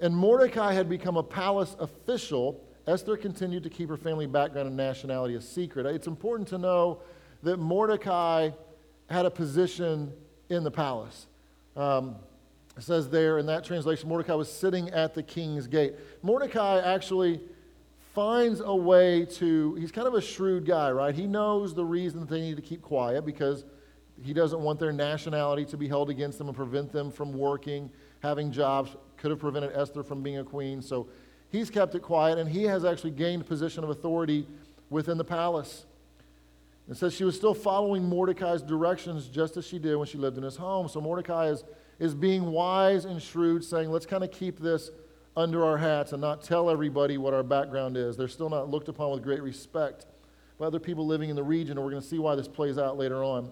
and 0.00 0.14
Mordecai 0.14 0.72
had 0.74 0.88
become 0.88 1.16
a 1.16 1.22
palace 1.22 1.76
official, 1.78 2.62
Esther 2.86 3.16
continued 3.16 3.62
to 3.62 3.70
keep 3.70 3.88
her 3.88 3.96
family 3.96 4.26
background 4.26 4.66
and 4.66 4.76
nationality 4.76 5.36
a 5.36 5.40
secret. 5.40 5.86
It's 5.86 6.08
important 6.08 6.48
to 6.48 6.58
know 6.58 7.02
that 7.42 7.58
Mordecai 7.58 8.50
had 9.08 9.24
a 9.24 9.30
position 9.30 10.12
in 10.48 10.64
the 10.64 10.70
palace. 10.70 11.26
Um, 11.76 12.16
it 12.76 12.82
says 12.82 13.08
there 13.08 13.38
in 13.38 13.46
that 13.46 13.64
translation, 13.64 14.08
Mordecai 14.08 14.34
was 14.34 14.50
sitting 14.50 14.90
at 14.90 15.14
the 15.14 15.22
king's 15.22 15.66
gate. 15.66 15.94
Mordecai 16.22 16.80
actually 16.80 17.40
finds 18.14 18.60
a 18.60 18.74
way 18.74 19.24
to, 19.24 19.74
he's 19.74 19.90
kind 19.90 20.06
of 20.06 20.14
a 20.14 20.20
shrewd 20.20 20.66
guy, 20.66 20.90
right? 20.90 21.14
He 21.14 21.26
knows 21.26 21.74
the 21.74 21.84
reason 21.84 22.26
they 22.26 22.40
need 22.40 22.56
to 22.56 22.62
keep 22.62 22.82
quiet 22.82 23.24
because 23.24 23.64
he 24.22 24.32
doesn't 24.34 24.60
want 24.60 24.78
their 24.78 24.92
nationality 24.92 25.64
to 25.66 25.76
be 25.76 25.88
held 25.88 26.10
against 26.10 26.38
them 26.38 26.48
and 26.48 26.56
prevent 26.56 26.92
them 26.92 27.10
from 27.10 27.32
working, 27.32 27.90
having 28.20 28.52
jobs. 28.52 28.94
Could 29.16 29.30
have 29.30 29.40
prevented 29.40 29.72
Esther 29.74 30.02
from 30.02 30.22
being 30.22 30.38
a 30.38 30.44
queen. 30.44 30.82
So 30.82 31.08
he's 31.50 31.70
kept 31.70 31.94
it 31.94 32.02
quiet, 32.02 32.38
and 32.38 32.50
he 32.50 32.64
has 32.64 32.84
actually 32.84 33.12
gained 33.12 33.46
position 33.46 33.82
of 33.82 33.90
authority 33.90 34.46
within 34.90 35.16
the 35.16 35.24
palace. 35.24 35.86
It 36.90 36.96
says 36.96 37.14
she 37.14 37.24
was 37.24 37.36
still 37.36 37.54
following 37.54 38.04
Mordecai's 38.04 38.60
directions 38.60 39.28
just 39.28 39.56
as 39.56 39.66
she 39.66 39.78
did 39.78 39.96
when 39.96 40.06
she 40.06 40.18
lived 40.18 40.36
in 40.36 40.42
his 40.42 40.56
home. 40.56 40.88
So 40.88 41.00
Mordecai 41.00 41.46
is, 41.46 41.64
is 41.98 42.14
being 42.14 42.50
wise 42.50 43.06
and 43.06 43.22
shrewd, 43.22 43.64
saying, 43.64 43.90
let's 43.90 44.04
kind 44.04 44.22
of 44.22 44.30
keep 44.30 44.58
this 44.58 44.90
under 45.36 45.64
our 45.64 45.78
hats 45.78 46.12
and 46.12 46.20
not 46.20 46.42
tell 46.42 46.68
everybody 46.68 47.18
what 47.18 47.32
our 47.34 47.42
background 47.42 47.96
is. 47.96 48.16
They're 48.16 48.28
still 48.28 48.50
not 48.50 48.70
looked 48.70 48.88
upon 48.88 49.12
with 49.12 49.22
great 49.22 49.42
respect 49.42 50.06
by 50.58 50.66
other 50.66 50.78
people 50.78 51.06
living 51.06 51.30
in 51.30 51.36
the 51.36 51.42
region, 51.42 51.72
and 51.78 51.84
we're 51.84 51.90
going 51.90 52.02
to 52.02 52.08
see 52.08 52.18
why 52.18 52.34
this 52.34 52.48
plays 52.48 52.78
out 52.78 52.98
later 52.98 53.24
on. 53.24 53.50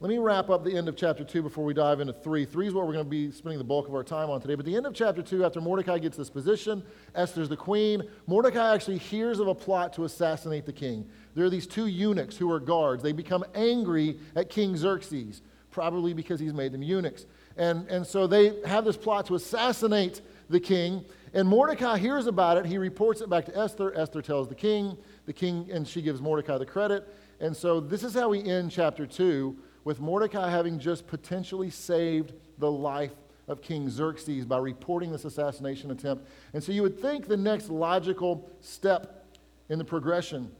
Let 0.00 0.08
me 0.08 0.18
wrap 0.18 0.50
up 0.50 0.64
the 0.64 0.76
end 0.76 0.88
of 0.88 0.96
chapter 0.96 1.24
2 1.24 1.40
before 1.40 1.64
we 1.64 1.72
dive 1.72 2.00
into 2.00 2.12
3. 2.12 2.44
3 2.44 2.66
is 2.66 2.74
what 2.74 2.86
we're 2.86 2.92
going 2.92 3.06
to 3.06 3.10
be 3.10 3.30
spending 3.30 3.58
the 3.58 3.64
bulk 3.64 3.88
of 3.88 3.94
our 3.94 4.02
time 4.02 4.28
on 4.28 4.40
today. 4.40 4.54
But 4.56 4.66
the 4.66 4.76
end 4.76 4.86
of 4.86 4.92
chapter 4.92 5.22
2, 5.22 5.44
after 5.44 5.60
Mordecai 5.60 5.98
gets 5.98 6.16
this 6.16 6.28
position, 6.28 6.82
Esther's 7.14 7.48
the 7.48 7.56
queen, 7.56 8.02
Mordecai 8.26 8.74
actually 8.74 8.98
hears 8.98 9.38
of 9.38 9.46
a 9.46 9.54
plot 9.54 9.92
to 9.94 10.04
assassinate 10.04 10.66
the 10.66 10.72
king. 10.72 11.08
There 11.34 11.46
are 11.46 11.50
these 11.50 11.66
two 11.66 11.86
eunuchs 11.86 12.36
who 12.36 12.50
are 12.50 12.60
guards. 12.60 13.02
They 13.02 13.12
become 13.12 13.44
angry 13.54 14.18
at 14.34 14.50
King 14.50 14.76
Xerxes, 14.76 15.42
probably 15.70 16.12
because 16.12 16.38
he's 16.38 16.52
made 16.52 16.72
them 16.72 16.82
eunuchs. 16.82 17.24
And, 17.56 17.88
and 17.88 18.06
so 18.06 18.26
they 18.26 18.60
have 18.66 18.84
this 18.84 18.96
plot 18.96 19.26
to 19.26 19.34
assassinate 19.34 20.20
the 20.50 20.60
king. 20.60 21.04
And 21.32 21.48
Mordecai 21.48 21.98
hears 21.98 22.26
about 22.26 22.56
it. 22.56 22.66
He 22.66 22.78
reports 22.78 23.20
it 23.20 23.28
back 23.28 23.44
to 23.46 23.56
Esther. 23.56 23.96
Esther 23.96 24.22
tells 24.22 24.48
the 24.48 24.54
king. 24.54 24.96
The 25.26 25.32
king, 25.32 25.68
and 25.72 25.86
she 25.86 26.02
gives 26.02 26.20
Mordecai 26.20 26.58
the 26.58 26.66
credit. 26.66 27.08
And 27.40 27.56
so 27.56 27.80
this 27.80 28.02
is 28.02 28.14
how 28.14 28.28
we 28.28 28.42
end 28.42 28.70
chapter 28.70 29.06
2 29.06 29.56
with 29.84 30.00
Mordecai 30.00 30.50
having 30.50 30.78
just 30.78 31.06
potentially 31.06 31.70
saved 31.70 32.32
the 32.58 32.70
life 32.70 33.12
of 33.48 33.60
King 33.60 33.90
Xerxes 33.90 34.46
by 34.46 34.58
reporting 34.58 35.12
this 35.12 35.24
assassination 35.24 35.90
attempt. 35.90 36.26
And 36.54 36.62
so 36.62 36.72
you 36.72 36.82
would 36.82 37.00
think 37.00 37.26
the 37.26 37.36
next 37.36 37.68
logical 37.68 38.48
step 38.60 39.26
in 39.68 39.78
the 39.78 39.84
progression 39.84 40.50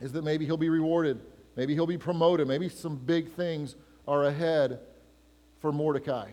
is 0.00 0.12
that 0.12 0.24
maybe 0.24 0.44
he'll 0.44 0.56
be 0.56 0.68
rewarded, 0.68 1.20
maybe 1.56 1.74
he'll 1.74 1.86
be 1.86 1.98
promoted, 1.98 2.48
maybe 2.48 2.68
some 2.68 2.96
big 2.96 3.30
things 3.32 3.76
are 4.08 4.24
ahead 4.24 4.80
for 5.64 5.72
Mordecai. 5.72 6.28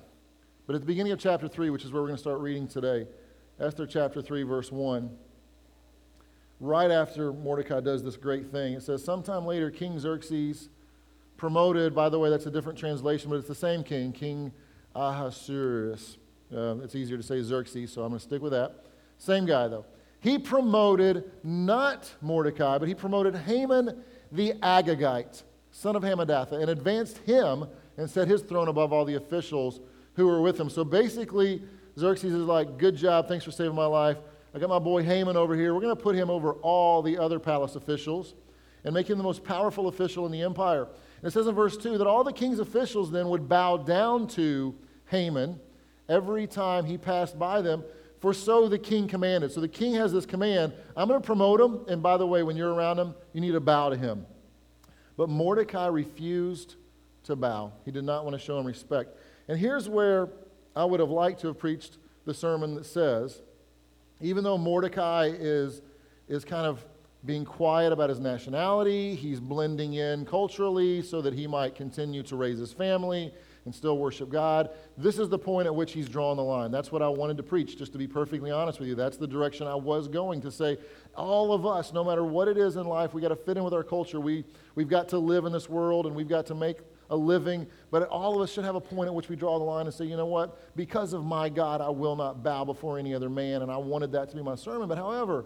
But 0.67 0.75
at 0.75 0.81
the 0.81 0.87
beginning 0.87 1.13
of 1.13 1.19
chapter 1.19 1.47
3, 1.47 1.69
which 1.69 1.85
is 1.85 1.93
where 1.93 2.01
we're 2.01 2.09
going 2.09 2.17
to 2.17 2.21
start 2.21 2.41
reading 2.41 2.67
today, 2.67 3.07
Esther 3.61 3.87
chapter 3.87 4.21
3, 4.21 4.43
verse 4.43 4.73
1, 4.73 5.09
right 6.59 6.91
after 6.91 7.31
Mordecai 7.31 7.79
does 7.79 8.03
this 8.03 8.17
great 8.17 8.51
thing, 8.51 8.73
it 8.73 8.83
says, 8.83 9.01
Sometime 9.01 9.45
later, 9.45 9.71
King 9.71 9.97
Xerxes 9.97 10.67
promoted, 11.37 11.95
by 11.95 12.09
the 12.09 12.19
way, 12.19 12.29
that's 12.29 12.45
a 12.45 12.51
different 12.51 12.77
translation, 12.77 13.29
but 13.29 13.37
it's 13.37 13.47
the 13.47 13.55
same 13.55 13.85
king, 13.85 14.11
King 14.11 14.51
Ahasuerus. 14.93 16.17
Uh, 16.53 16.79
it's 16.83 16.95
easier 16.95 17.15
to 17.15 17.23
say 17.23 17.41
Xerxes, 17.41 17.93
so 17.93 18.01
I'm 18.01 18.09
going 18.09 18.19
to 18.19 18.25
stick 18.25 18.41
with 18.41 18.51
that. 18.51 18.83
Same 19.17 19.45
guy, 19.45 19.69
though. 19.69 19.85
He 20.19 20.37
promoted 20.39 21.31
not 21.41 22.11
Mordecai, 22.19 22.79
but 22.79 22.89
he 22.89 22.95
promoted 22.95 23.37
Haman 23.37 24.03
the 24.29 24.55
Agagite, 24.61 25.43
son 25.71 25.95
of 25.95 26.03
Hammedatha, 26.03 26.59
and 26.59 26.69
advanced 26.69 27.19
him 27.19 27.65
and 28.01 28.09
set 28.09 28.27
his 28.27 28.41
throne 28.41 28.67
above 28.67 28.91
all 28.91 29.05
the 29.05 29.13
officials 29.13 29.79
who 30.15 30.25
were 30.25 30.41
with 30.41 30.59
him. 30.59 30.71
So 30.71 30.83
basically, 30.83 31.61
Xerxes 31.99 32.33
is 32.33 32.45
like, 32.45 32.79
Good 32.79 32.95
job, 32.95 33.27
thanks 33.27 33.45
for 33.45 33.51
saving 33.51 33.75
my 33.75 33.85
life. 33.85 34.17
I 34.55 34.59
got 34.59 34.69
my 34.69 34.79
boy 34.79 35.03
Haman 35.03 35.37
over 35.37 35.55
here. 35.55 35.75
We're 35.75 35.81
going 35.81 35.95
to 35.95 36.01
put 36.01 36.15
him 36.15 36.31
over 36.31 36.53
all 36.53 37.03
the 37.03 37.19
other 37.19 37.39
palace 37.39 37.75
officials 37.75 38.33
and 38.83 38.93
make 38.93 39.07
him 39.07 39.19
the 39.19 39.23
most 39.23 39.43
powerful 39.43 39.87
official 39.87 40.25
in 40.25 40.31
the 40.31 40.41
empire. 40.41 40.85
And 40.85 41.27
it 41.27 41.31
says 41.31 41.45
in 41.45 41.53
verse 41.53 41.77
2 41.77 41.99
that 41.99 42.07
all 42.07 42.23
the 42.23 42.33
king's 42.33 42.57
officials 42.57 43.11
then 43.11 43.29
would 43.29 43.47
bow 43.47 43.77
down 43.77 44.27
to 44.29 44.75
Haman 45.05 45.59
every 46.09 46.47
time 46.47 46.85
he 46.85 46.97
passed 46.97 47.37
by 47.37 47.61
them, 47.61 47.83
for 48.19 48.33
so 48.33 48.67
the 48.67 48.79
king 48.79 49.07
commanded. 49.07 49.51
So 49.51 49.61
the 49.61 49.67
king 49.67 49.93
has 49.93 50.11
this 50.11 50.25
command 50.25 50.73
I'm 50.97 51.07
going 51.07 51.21
to 51.21 51.25
promote 51.25 51.61
him, 51.61 51.85
and 51.87 52.01
by 52.01 52.17
the 52.17 52.25
way, 52.25 52.41
when 52.41 52.57
you're 52.57 52.73
around 52.73 52.97
him, 52.97 53.13
you 53.31 53.41
need 53.41 53.51
to 53.51 53.59
bow 53.59 53.89
to 53.89 53.95
him. 53.95 54.25
But 55.17 55.29
Mordecai 55.29 55.85
refused 55.85 56.77
to 57.23 57.35
bow. 57.35 57.71
He 57.85 57.91
did 57.91 58.03
not 58.03 58.23
want 58.23 58.33
to 58.33 58.39
show 58.39 58.59
him 58.59 58.65
respect. 58.65 59.17
And 59.47 59.59
here's 59.59 59.87
where 59.87 60.29
I 60.75 60.85
would 60.85 60.99
have 60.99 61.09
liked 61.09 61.41
to 61.41 61.47
have 61.47 61.59
preached 61.59 61.97
the 62.25 62.33
sermon 62.33 62.75
that 62.75 62.85
says, 62.85 63.41
even 64.21 64.43
though 64.43 64.57
Mordecai 64.57 65.31
is, 65.33 65.81
is 66.27 66.45
kind 66.45 66.65
of 66.65 66.85
being 67.25 67.45
quiet 67.45 67.93
about 67.93 68.09
his 68.09 68.19
nationality, 68.19 69.15
he's 69.15 69.39
blending 69.39 69.93
in 69.93 70.25
culturally 70.25 71.01
so 71.01 71.21
that 71.21 71.33
he 71.33 71.47
might 71.47 71.75
continue 71.75 72.23
to 72.23 72.35
raise 72.35 72.57
his 72.57 72.73
family 72.73 73.31
and 73.65 73.75
still 73.75 73.99
worship 73.99 74.29
God. 74.29 74.71
This 74.97 75.19
is 75.19 75.29
the 75.29 75.37
point 75.37 75.67
at 75.67 75.75
which 75.75 75.91
he's 75.91 76.09
drawn 76.09 76.37
the 76.37 76.43
line. 76.43 76.71
That's 76.71 76.91
what 76.91 77.03
I 77.03 77.09
wanted 77.09 77.37
to 77.37 77.43
preach, 77.43 77.77
just 77.77 77.91
to 77.91 77.99
be 77.99 78.07
perfectly 78.07 78.49
honest 78.49 78.79
with 78.79 78.89
you. 78.89 78.95
That's 78.95 79.17
the 79.17 79.27
direction 79.27 79.67
I 79.67 79.75
was 79.75 80.07
going 80.07 80.41
to 80.41 80.51
say. 80.51 80.77
All 81.15 81.53
of 81.53 81.65
us, 81.65 81.93
no 81.93 82.03
matter 82.03 82.23
what 82.23 82.47
it 82.47 82.57
is 82.57 82.75
in 82.75 82.85
life, 82.85 83.13
we 83.13 83.21
got 83.21 83.27
to 83.27 83.35
fit 83.35 83.57
in 83.57 83.63
with 83.63 83.73
our 83.73 83.83
culture. 83.83 84.19
We, 84.19 84.45
we've 84.73 84.89
got 84.89 85.09
to 85.09 85.19
live 85.19 85.45
in 85.45 85.51
this 85.51 85.69
world 85.69 86.07
and 86.07 86.15
we've 86.15 86.27
got 86.27 86.47
to 86.47 86.55
make 86.55 86.77
a 87.11 87.15
living, 87.15 87.67
but 87.91 88.07
all 88.07 88.35
of 88.35 88.41
us 88.41 88.51
should 88.51 88.63
have 88.63 88.75
a 88.75 88.81
point 88.81 89.07
at 89.07 89.13
which 89.13 89.29
we 89.29 89.35
draw 89.35 89.59
the 89.59 89.65
line 89.65 89.85
and 89.85 89.93
say, 89.93 90.05
you 90.05 90.15
know 90.15 90.25
what? 90.25 90.75
Because 90.75 91.11
of 91.11 91.25
my 91.25 91.49
God, 91.49 91.81
I 91.81 91.89
will 91.89 92.15
not 92.15 92.41
bow 92.41 92.63
before 92.63 92.97
any 92.97 93.13
other 93.13 93.29
man. 93.29 93.61
And 93.61 93.69
I 93.69 93.77
wanted 93.77 94.13
that 94.13 94.29
to 94.29 94.35
be 94.35 94.41
my 94.41 94.55
sermon. 94.55 94.87
But 94.87 94.97
however, 94.97 95.45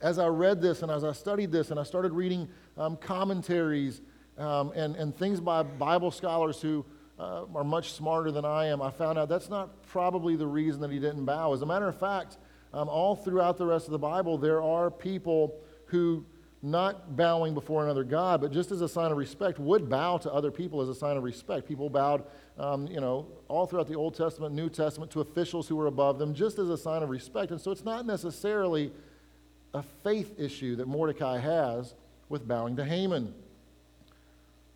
as 0.00 0.18
I 0.18 0.26
read 0.26 0.60
this 0.60 0.82
and 0.82 0.90
as 0.90 1.04
I 1.04 1.12
studied 1.12 1.52
this 1.52 1.70
and 1.70 1.78
I 1.78 1.84
started 1.84 2.12
reading 2.12 2.48
um, 2.76 2.96
commentaries 2.96 4.00
um, 4.36 4.72
and, 4.74 4.96
and 4.96 5.16
things 5.16 5.40
by 5.40 5.62
Bible 5.62 6.10
scholars 6.10 6.60
who 6.60 6.84
uh, 7.18 7.44
are 7.54 7.64
much 7.64 7.92
smarter 7.92 8.32
than 8.32 8.44
I 8.44 8.66
am, 8.66 8.82
I 8.82 8.90
found 8.90 9.18
out 9.18 9.28
that's 9.28 9.48
not 9.48 9.84
probably 9.84 10.34
the 10.34 10.46
reason 10.46 10.80
that 10.80 10.90
he 10.90 10.98
didn't 10.98 11.24
bow. 11.24 11.52
As 11.52 11.62
a 11.62 11.66
matter 11.66 11.86
of 11.86 11.98
fact, 11.98 12.38
um, 12.72 12.88
all 12.88 13.14
throughout 13.14 13.56
the 13.56 13.66
rest 13.66 13.86
of 13.86 13.92
the 13.92 13.98
Bible, 13.98 14.36
there 14.36 14.62
are 14.62 14.90
people 14.90 15.60
who, 15.86 16.24
not 16.62 17.16
bowing 17.16 17.54
before 17.54 17.84
another 17.84 18.02
God, 18.02 18.40
but 18.40 18.52
just 18.52 18.72
as 18.72 18.80
a 18.80 18.88
sign 18.88 19.12
of 19.12 19.16
respect, 19.16 19.58
would 19.58 19.88
bow 19.88 20.18
to 20.18 20.32
other 20.32 20.50
people 20.50 20.80
as 20.80 20.88
a 20.88 20.94
sign 20.94 21.16
of 21.16 21.22
respect. 21.22 21.68
People 21.68 21.88
bowed, 21.88 22.24
um, 22.58 22.86
you 22.88 23.00
know, 23.00 23.26
all 23.46 23.66
throughout 23.66 23.86
the 23.86 23.94
Old 23.94 24.14
Testament, 24.14 24.54
New 24.54 24.68
Testament, 24.68 25.10
to 25.12 25.20
officials 25.20 25.68
who 25.68 25.76
were 25.76 25.86
above 25.86 26.18
them, 26.18 26.34
just 26.34 26.58
as 26.58 26.68
a 26.68 26.76
sign 26.76 27.02
of 27.02 27.10
respect. 27.10 27.52
And 27.52 27.60
so 27.60 27.70
it's 27.70 27.84
not 27.84 28.06
necessarily 28.06 28.90
a 29.72 29.82
faith 30.02 30.38
issue 30.38 30.74
that 30.76 30.88
Mordecai 30.88 31.38
has 31.38 31.94
with 32.28 32.48
bowing 32.48 32.76
to 32.76 32.84
Haman. 32.84 33.32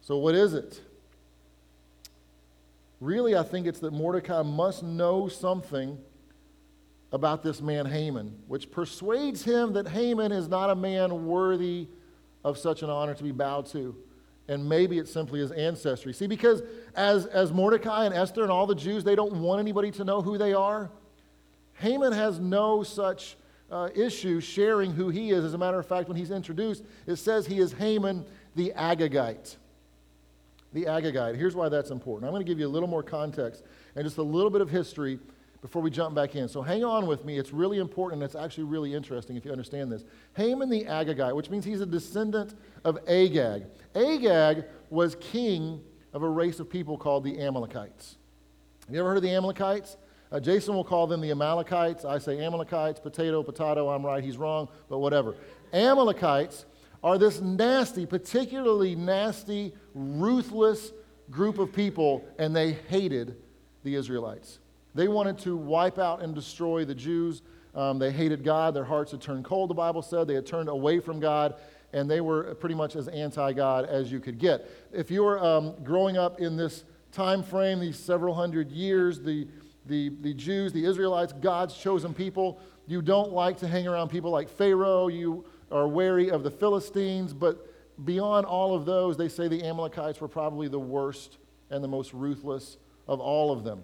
So, 0.02 0.18
what 0.18 0.34
is 0.34 0.54
it? 0.54 0.80
Really, 3.00 3.36
I 3.36 3.42
think 3.42 3.66
it's 3.66 3.80
that 3.80 3.92
Mordecai 3.92 4.42
must 4.42 4.84
know 4.84 5.26
something 5.26 5.98
about 7.12 7.42
this 7.42 7.61
man 7.61 7.87
Haman, 7.87 8.37
which 8.49 8.71
persuades 8.71 9.45
him 9.45 9.75
that 9.75 9.88
Haman 9.88 10.33
is 10.33 10.49
not 10.49 10.71
a 10.71 10.75
man 10.75 11.26
worthy 11.26 11.88
of 12.45 12.59
such 12.59 12.83
an 12.83 12.90
honor 12.90 13.14
to 13.14 13.23
be 13.23 13.33
bowed 13.33 13.66
to. 13.66 13.95
And 14.49 14.69
maybe 14.69 14.99
it's 14.99 15.12
simply 15.12 15.40
his 15.40 15.52
ancestry. 15.52 16.12
See, 16.12 16.26
because 16.26 16.62
as, 16.97 17.26
as 17.26 17.52
Mordecai 17.52 18.07
and 18.07 18.14
Esther 18.14 18.42
and 18.42 18.50
all 18.50 18.66
the 18.66 18.75
Jews, 18.75 19.04
they 19.04 19.14
don't 19.14 19.35
want 19.35 19.61
anybody 19.61 19.90
to 19.92 20.04
know 20.04 20.21
who 20.21 20.37
they 20.37 20.52
are. 20.52 20.90
Haman 21.75 22.12
has 22.12 22.40
no 22.40 22.83
such 22.83 23.37
uh, 23.71 23.88
issue 23.95 24.40
sharing 24.40 24.92
who 24.92 25.09
he 25.11 25.31
is. 25.31 25.45
As 25.45 25.54
a 25.54 25.59
matter 25.59 25.78
of 25.78 25.87
fact, 25.87 26.09
when 26.09 26.16
he's 26.16 26.31
introduced, 26.31 26.83
it 27.07 27.16
says 27.16 27.47
he 27.47 27.59
is 27.59 27.73
Haman 27.73 28.25
the 28.57 28.73
Agagite 28.76 29.57
the 30.73 30.85
Agagite. 30.85 31.37
Here's 31.37 31.54
why 31.54 31.69
that's 31.69 31.90
important. 31.90 32.26
I'm 32.26 32.33
going 32.33 32.45
to 32.45 32.50
give 32.50 32.59
you 32.59 32.66
a 32.66 32.69
little 32.69 32.88
more 32.88 33.02
context 33.02 33.62
and 33.95 34.04
just 34.04 34.19
a 34.19 34.23
little 34.23 34.50
bit 34.50 34.61
of 34.61 34.71
history 34.71 35.19
before 35.62 35.81
we 35.81 35.90
jump 35.90 36.14
back 36.14 36.35
in. 36.35 36.49
So 36.49 36.61
hang 36.61 36.85
on 36.85 37.07
with 37.07 37.25
me. 37.25 37.38
It's 37.38 37.52
really 37.52 37.78
important. 37.78 38.21
and 38.21 38.28
It's 38.28 38.35
actually 38.35 38.64
really 38.64 38.92
interesting 38.92 39.37
if 39.37 39.45
you 39.45 39.52
understand 39.52 39.90
this. 39.90 40.04
Haman 40.35 40.69
the 40.69 40.85
Agagite, 40.85 41.35
which 41.35 41.49
means 41.49 41.64
he's 41.64 41.81
a 41.81 41.87
descendant 41.87 42.54
of 42.85 42.99
Agag. 43.09 43.64
Agag 43.95 44.64
was 44.90 45.14
king 45.21 45.81
of 46.12 46.23
a 46.23 46.28
race 46.28 46.61
of 46.61 46.69
people 46.69 46.99
called 46.99 47.25
the 47.25 47.40
Amalekites. 47.40 48.16
Have 48.87 48.95
you 48.95 49.00
ever 49.00 49.11
heard 49.11 49.19
of 49.19 49.23
the 49.23 49.35
Amalekites? 49.35 49.97
Uh, 50.33 50.40
Jason 50.40 50.75
will 50.75 50.85
call 50.85 51.07
them 51.07 51.21
the 51.21 51.31
Amalekites. 51.31 52.04
I 52.04 52.19
say 52.19 52.45
Amalekites, 52.45 52.99
potato, 52.99 53.42
potato. 53.42 53.88
I'm 53.88 54.04
right, 54.04 54.25
he's 54.25 54.37
wrong, 54.37 54.69
but 54.88 54.99
whatever. 54.99 55.37
Amalekites 55.73 56.64
are 57.04 57.19
this 57.19 57.40
nasty, 57.40 58.04
particularly 58.04 58.97
nasty, 58.97 59.75
ruthless 59.95 60.92
group 61.31 61.59
of 61.59 61.73
people, 61.73 62.25
and 62.38 62.57
they 62.57 62.73
hated 62.73 63.37
the 63.85 63.95
Israelites. 63.95 64.59
They 64.94 65.08
wanted 65.08 65.38
to 65.40 65.56
wipe 65.56 65.99
out 65.99 66.22
and 66.22 66.34
destroy 66.34 66.84
the 66.84 66.94
Jews. 66.94 67.42
Um, 67.75 67.99
they 67.99 68.11
hated 68.11 68.44
God. 68.44 68.75
Their 68.75 68.84
hearts 68.84 69.12
had 69.12 69.20
turned 69.20 69.44
cold, 69.44 69.70
the 69.70 69.75
Bible 69.75 70.02
said. 70.02 70.26
They 70.26 70.34
had 70.34 70.46
turned 70.46 70.68
away 70.68 71.00
from 71.00 71.20
God, 71.20 71.54
and 71.92 72.11
they 72.11 72.20
were 72.20 72.54
pretty 72.56 72.75
much 72.75 72.96
as 72.96 73.08
anti 73.08 73.52
God 73.52 73.87
as 73.87 74.12
you 74.12 74.20
could 74.20 74.38
get. 74.38 74.68
If 74.92 75.11
you 75.11 75.22
were 75.22 75.42
um, 75.42 75.75
growing 75.82 76.18
up 76.18 76.40
in 76.40 76.56
this 76.56 76.84
time 77.12 77.42
frame, 77.42 77.80
these 77.80 77.99
several 77.99 78.34
hundred 78.34 78.70
years, 78.70 79.20
the, 79.20 79.49
the, 79.87 80.11
the 80.20 80.34
Jews, 80.34 80.72
the 80.72 80.84
Israelites, 80.84 81.32
God's 81.32 81.75
chosen 81.75 82.12
people, 82.12 82.61
you 82.87 83.00
don't 83.00 83.32
like 83.32 83.58
to 83.58 83.68
hang 83.68 83.87
around 83.87 84.08
people 84.08 84.30
like 84.30 84.49
Pharaoh. 84.49 85.08
You 85.08 85.44
are 85.70 85.88
wary 85.88 86.30
of 86.30 86.42
the 86.42 86.50
Philistines, 86.50 87.32
but 87.32 87.66
beyond 88.04 88.44
all 88.44 88.75
of 88.75 88.84
those, 88.84 89.16
they 89.16 89.28
say 89.28 89.49
the 89.49 89.64
Amalekites 89.64 90.20
were 90.20 90.28
probably 90.28 90.68
the 90.68 90.78
worst 90.78 91.38
and 91.70 91.82
the 91.82 91.88
most 91.88 92.12
ruthless 92.12 92.76
of 93.08 93.20
all 93.20 93.50
of 93.50 93.64
them. 93.64 93.82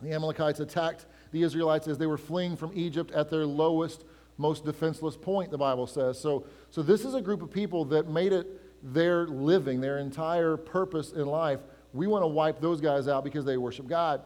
The 0.00 0.12
Amalekites 0.12 0.60
attacked 0.60 1.06
the 1.32 1.42
Israelites 1.42 1.88
as 1.88 1.98
they 1.98 2.06
were 2.06 2.18
fleeing 2.18 2.56
from 2.56 2.72
Egypt 2.74 3.10
at 3.12 3.30
their 3.30 3.46
lowest, 3.46 4.04
most 4.38 4.64
defenseless 4.64 5.16
point, 5.16 5.50
the 5.50 5.58
Bible 5.58 5.86
says. 5.86 6.18
So, 6.18 6.46
so 6.70 6.82
this 6.82 7.04
is 7.04 7.14
a 7.14 7.20
group 7.20 7.42
of 7.42 7.50
people 7.50 7.84
that 7.86 8.08
made 8.08 8.32
it 8.32 8.46
their 8.82 9.26
living, 9.26 9.80
their 9.80 9.98
entire 9.98 10.56
purpose 10.56 11.12
in 11.12 11.26
life. 11.26 11.60
We 11.92 12.06
want 12.06 12.22
to 12.22 12.28
wipe 12.28 12.60
those 12.60 12.80
guys 12.80 13.08
out 13.08 13.24
because 13.24 13.44
they 13.44 13.56
worship 13.56 13.86
God. 13.86 14.22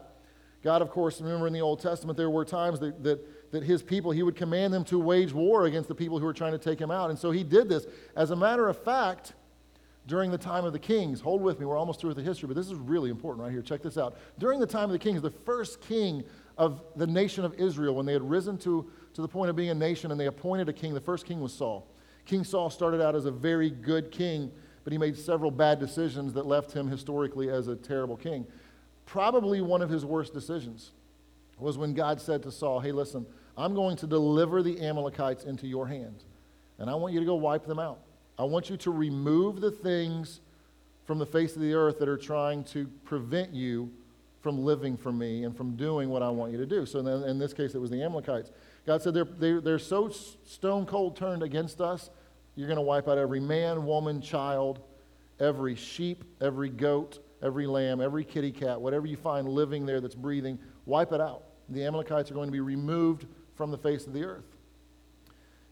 God, 0.63 0.81
of 0.81 0.89
course, 0.89 1.21
remember 1.21 1.47
in 1.47 1.53
the 1.53 1.61
Old 1.61 1.79
Testament, 1.79 2.17
there 2.17 2.29
were 2.29 2.45
times 2.45 2.79
that, 2.79 3.03
that 3.03 3.19
that 3.55 3.63
his 3.63 3.81
people, 3.81 4.11
he 4.11 4.21
would 4.21 4.35
command 4.35 4.73
them 4.73 4.83
to 4.83 4.99
wage 4.99 5.31
war 5.31 5.65
against 5.65 5.87
the 5.87 5.95
people 5.95 6.19
who 6.19 6.25
were 6.25 6.33
trying 6.33 6.51
to 6.51 6.57
take 6.57 6.79
him 6.79 6.91
out. 6.91 7.09
And 7.09 7.17
so 7.17 7.31
he 7.31 7.41
did 7.41 7.69
this. 7.69 7.85
As 8.15 8.31
a 8.31 8.35
matter 8.35 8.67
of 8.67 8.77
fact, 8.77 9.33
during 10.07 10.29
the 10.29 10.37
time 10.37 10.65
of 10.65 10.73
the 10.73 10.79
kings, 10.79 11.19
hold 11.19 11.41
with 11.41 11.59
me, 11.59 11.65
we're 11.65 11.77
almost 11.77 11.99
through 11.99 12.09
with 12.09 12.17
the 12.17 12.23
history, 12.23 12.47
but 12.47 12.55
this 12.55 12.67
is 12.67 12.75
really 12.75 13.09
important 13.09 13.43
right 13.43 13.51
here. 13.51 13.61
Check 13.61 13.81
this 13.81 13.97
out. 13.97 14.17
During 14.37 14.59
the 14.59 14.67
time 14.67 14.85
of 14.85 14.91
the 14.91 14.99
kings, 14.99 15.21
the 15.21 15.31
first 15.31 15.81
king 15.81 16.23
of 16.57 16.83
the 16.95 17.07
nation 17.07 17.43
of 17.43 17.53
Israel, 17.55 17.95
when 17.95 18.05
they 18.05 18.13
had 18.13 18.27
risen 18.27 18.57
to, 18.59 18.89
to 19.13 19.21
the 19.21 19.27
point 19.27 19.49
of 19.49 19.55
being 19.55 19.71
a 19.71 19.75
nation 19.75 20.11
and 20.11 20.19
they 20.19 20.27
appointed 20.27 20.69
a 20.69 20.73
king, 20.73 20.93
the 20.93 21.01
first 21.01 21.25
king 21.25 21.41
was 21.41 21.53
Saul. 21.53 21.87
King 22.25 22.43
Saul 22.43 22.69
started 22.69 23.01
out 23.01 23.15
as 23.15 23.25
a 23.25 23.31
very 23.31 23.69
good 23.69 24.11
king, 24.11 24.51
but 24.83 24.93
he 24.93 24.99
made 24.99 25.17
several 25.17 25.49
bad 25.51 25.79
decisions 25.79 26.33
that 26.33 26.45
left 26.45 26.71
him 26.71 26.87
historically 26.87 27.49
as 27.49 27.67
a 27.67 27.75
terrible 27.75 28.15
king. 28.15 28.45
Probably 29.05 29.61
one 29.61 29.81
of 29.81 29.89
his 29.89 30.05
worst 30.05 30.33
decisions 30.33 30.91
was 31.57 31.77
when 31.77 31.93
God 31.93 32.21
said 32.21 32.43
to 32.43 32.51
Saul, 32.51 32.79
Hey, 32.79 32.91
listen, 32.91 33.25
I'm 33.57 33.73
going 33.73 33.97
to 33.97 34.07
deliver 34.07 34.61
the 34.61 34.81
Amalekites 34.81 35.45
into 35.45 35.67
your 35.67 35.87
hand, 35.87 36.23
and 36.77 36.89
I 36.89 36.95
want 36.95 37.13
you 37.13 37.19
to 37.19 37.25
go 37.25 37.35
wipe 37.35 37.65
them 37.65 37.79
out. 37.79 37.99
I 38.37 38.43
want 38.43 38.69
you 38.69 38.77
to 38.77 38.91
remove 38.91 39.61
the 39.61 39.71
things 39.71 40.41
from 41.05 41.19
the 41.19 41.25
face 41.25 41.55
of 41.55 41.61
the 41.61 41.73
earth 41.73 41.99
that 41.99 42.09
are 42.09 42.17
trying 42.17 42.63
to 42.65 42.87
prevent 43.05 43.53
you 43.53 43.91
from 44.41 44.63
living 44.63 44.97
for 44.97 45.11
me 45.11 45.43
and 45.43 45.55
from 45.55 45.75
doing 45.75 46.09
what 46.09 46.21
I 46.21 46.29
want 46.29 46.51
you 46.51 46.57
to 46.57 46.65
do. 46.65 46.85
So 46.85 47.01
then, 47.01 47.23
in 47.23 47.39
this 47.39 47.53
case, 47.53 47.73
it 47.73 47.79
was 47.79 47.89
the 47.89 48.03
Amalekites. 48.03 48.51
God 48.85 49.01
said, 49.01 49.13
they're, 49.13 49.25
they're, 49.25 49.61
they're 49.61 49.79
so 49.79 50.09
stone 50.09 50.85
cold 50.85 51.15
turned 51.15 51.41
against 51.41 51.81
us, 51.81 52.09
you're 52.55 52.67
going 52.67 52.77
to 52.77 52.83
wipe 52.83 53.07
out 53.07 53.17
every 53.17 53.39
man, 53.39 53.85
woman, 53.85 54.21
child, 54.21 54.79
every 55.39 55.75
sheep, 55.75 56.23
every 56.41 56.69
goat, 56.69 57.19
every 57.41 57.67
lamb, 57.67 58.01
every 58.01 58.23
kitty 58.23 58.51
cat, 58.51 58.79
whatever 58.79 59.05
you 59.07 59.17
find 59.17 59.47
living 59.47 59.85
there 59.85 59.99
that's 59.99 60.15
breathing, 60.15 60.57
wipe 60.85 61.11
it 61.11 61.19
out. 61.19 61.43
The 61.69 61.83
Amalekites 61.83 62.31
are 62.31 62.33
going 62.33 62.47
to 62.47 62.53
be 62.53 62.59
removed 62.59 63.25
from 63.55 63.71
the 63.71 63.77
face 63.77 64.07
of 64.07 64.13
the 64.13 64.23
earth. 64.23 64.45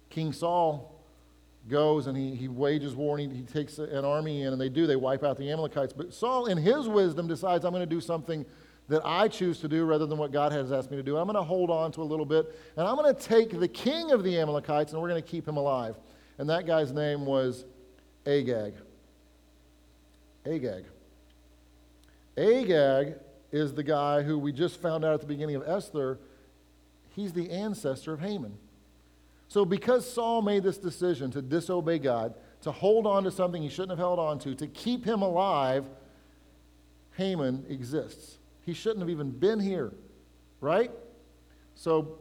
King 0.09 0.33
Saul 0.33 1.02
goes 1.67 2.07
and 2.07 2.17
he, 2.17 2.35
he 2.35 2.47
wages 2.47 2.95
war 2.95 3.17
and 3.17 3.31
he, 3.31 3.37
he 3.39 3.43
takes 3.43 3.77
an 3.77 4.05
army 4.05 4.43
in, 4.43 4.53
and 4.53 4.61
they 4.61 4.69
do. 4.69 4.85
They 4.85 4.95
wipe 4.95 5.23
out 5.23 5.37
the 5.37 5.49
Amalekites. 5.51 5.93
But 5.93 6.13
Saul, 6.13 6.47
in 6.47 6.57
his 6.57 6.87
wisdom, 6.87 7.27
decides, 7.27 7.65
I'm 7.65 7.71
going 7.71 7.87
to 7.87 7.95
do 7.95 8.01
something 8.01 8.45
that 8.89 9.01
I 9.05 9.27
choose 9.27 9.59
to 9.61 9.67
do 9.67 9.85
rather 9.85 10.05
than 10.05 10.17
what 10.17 10.31
God 10.31 10.51
has 10.51 10.71
asked 10.71 10.91
me 10.91 10.97
to 10.97 11.03
do. 11.03 11.17
I'm 11.17 11.25
going 11.25 11.35
to 11.35 11.43
hold 11.43 11.69
on 11.69 11.91
to 11.93 12.01
a 12.01 12.03
little 12.03 12.25
bit, 12.25 12.53
and 12.75 12.85
I'm 12.87 12.95
going 12.95 13.13
to 13.13 13.21
take 13.21 13.57
the 13.57 13.67
king 13.67 14.11
of 14.11 14.23
the 14.23 14.37
Amalekites, 14.37 14.91
and 14.91 15.01
we're 15.01 15.09
going 15.09 15.21
to 15.21 15.27
keep 15.27 15.47
him 15.47 15.57
alive. 15.57 15.95
And 16.37 16.49
that 16.49 16.65
guy's 16.65 16.91
name 16.91 17.25
was 17.25 17.65
Agag. 18.25 18.73
Agag. 20.45 20.85
Agag 22.37 23.15
is 23.51 23.73
the 23.73 23.83
guy 23.83 24.21
who 24.21 24.37
we 24.37 24.51
just 24.51 24.81
found 24.81 25.05
out 25.05 25.13
at 25.13 25.21
the 25.21 25.27
beginning 25.27 25.55
of 25.55 25.63
Esther, 25.67 26.19
he's 27.09 27.31
the 27.31 27.49
ancestor 27.51 28.13
of 28.13 28.19
Haman. 28.19 28.57
So, 29.53 29.65
because 29.65 30.11
Saul 30.11 30.41
made 30.41 30.63
this 30.63 30.79
decision 30.79 31.29
to 31.29 31.39
disobey 31.39 31.99
God, 31.99 32.33
to 32.61 32.71
hold 32.71 33.05
on 33.05 33.23
to 33.25 33.29
something 33.29 33.61
he 33.61 33.69
shouldn't 33.69 33.91
have 33.91 33.99
held 33.99 34.17
on 34.17 34.39
to, 34.39 34.55
to 34.55 34.65
keep 34.65 35.05
him 35.05 35.21
alive, 35.21 35.85
Haman 37.17 37.63
exists. 37.69 38.39
He 38.65 38.73
shouldn't 38.73 39.01
have 39.01 39.11
even 39.11 39.29
been 39.29 39.59
here, 39.59 39.93
right? 40.59 40.89
So, 41.75 42.17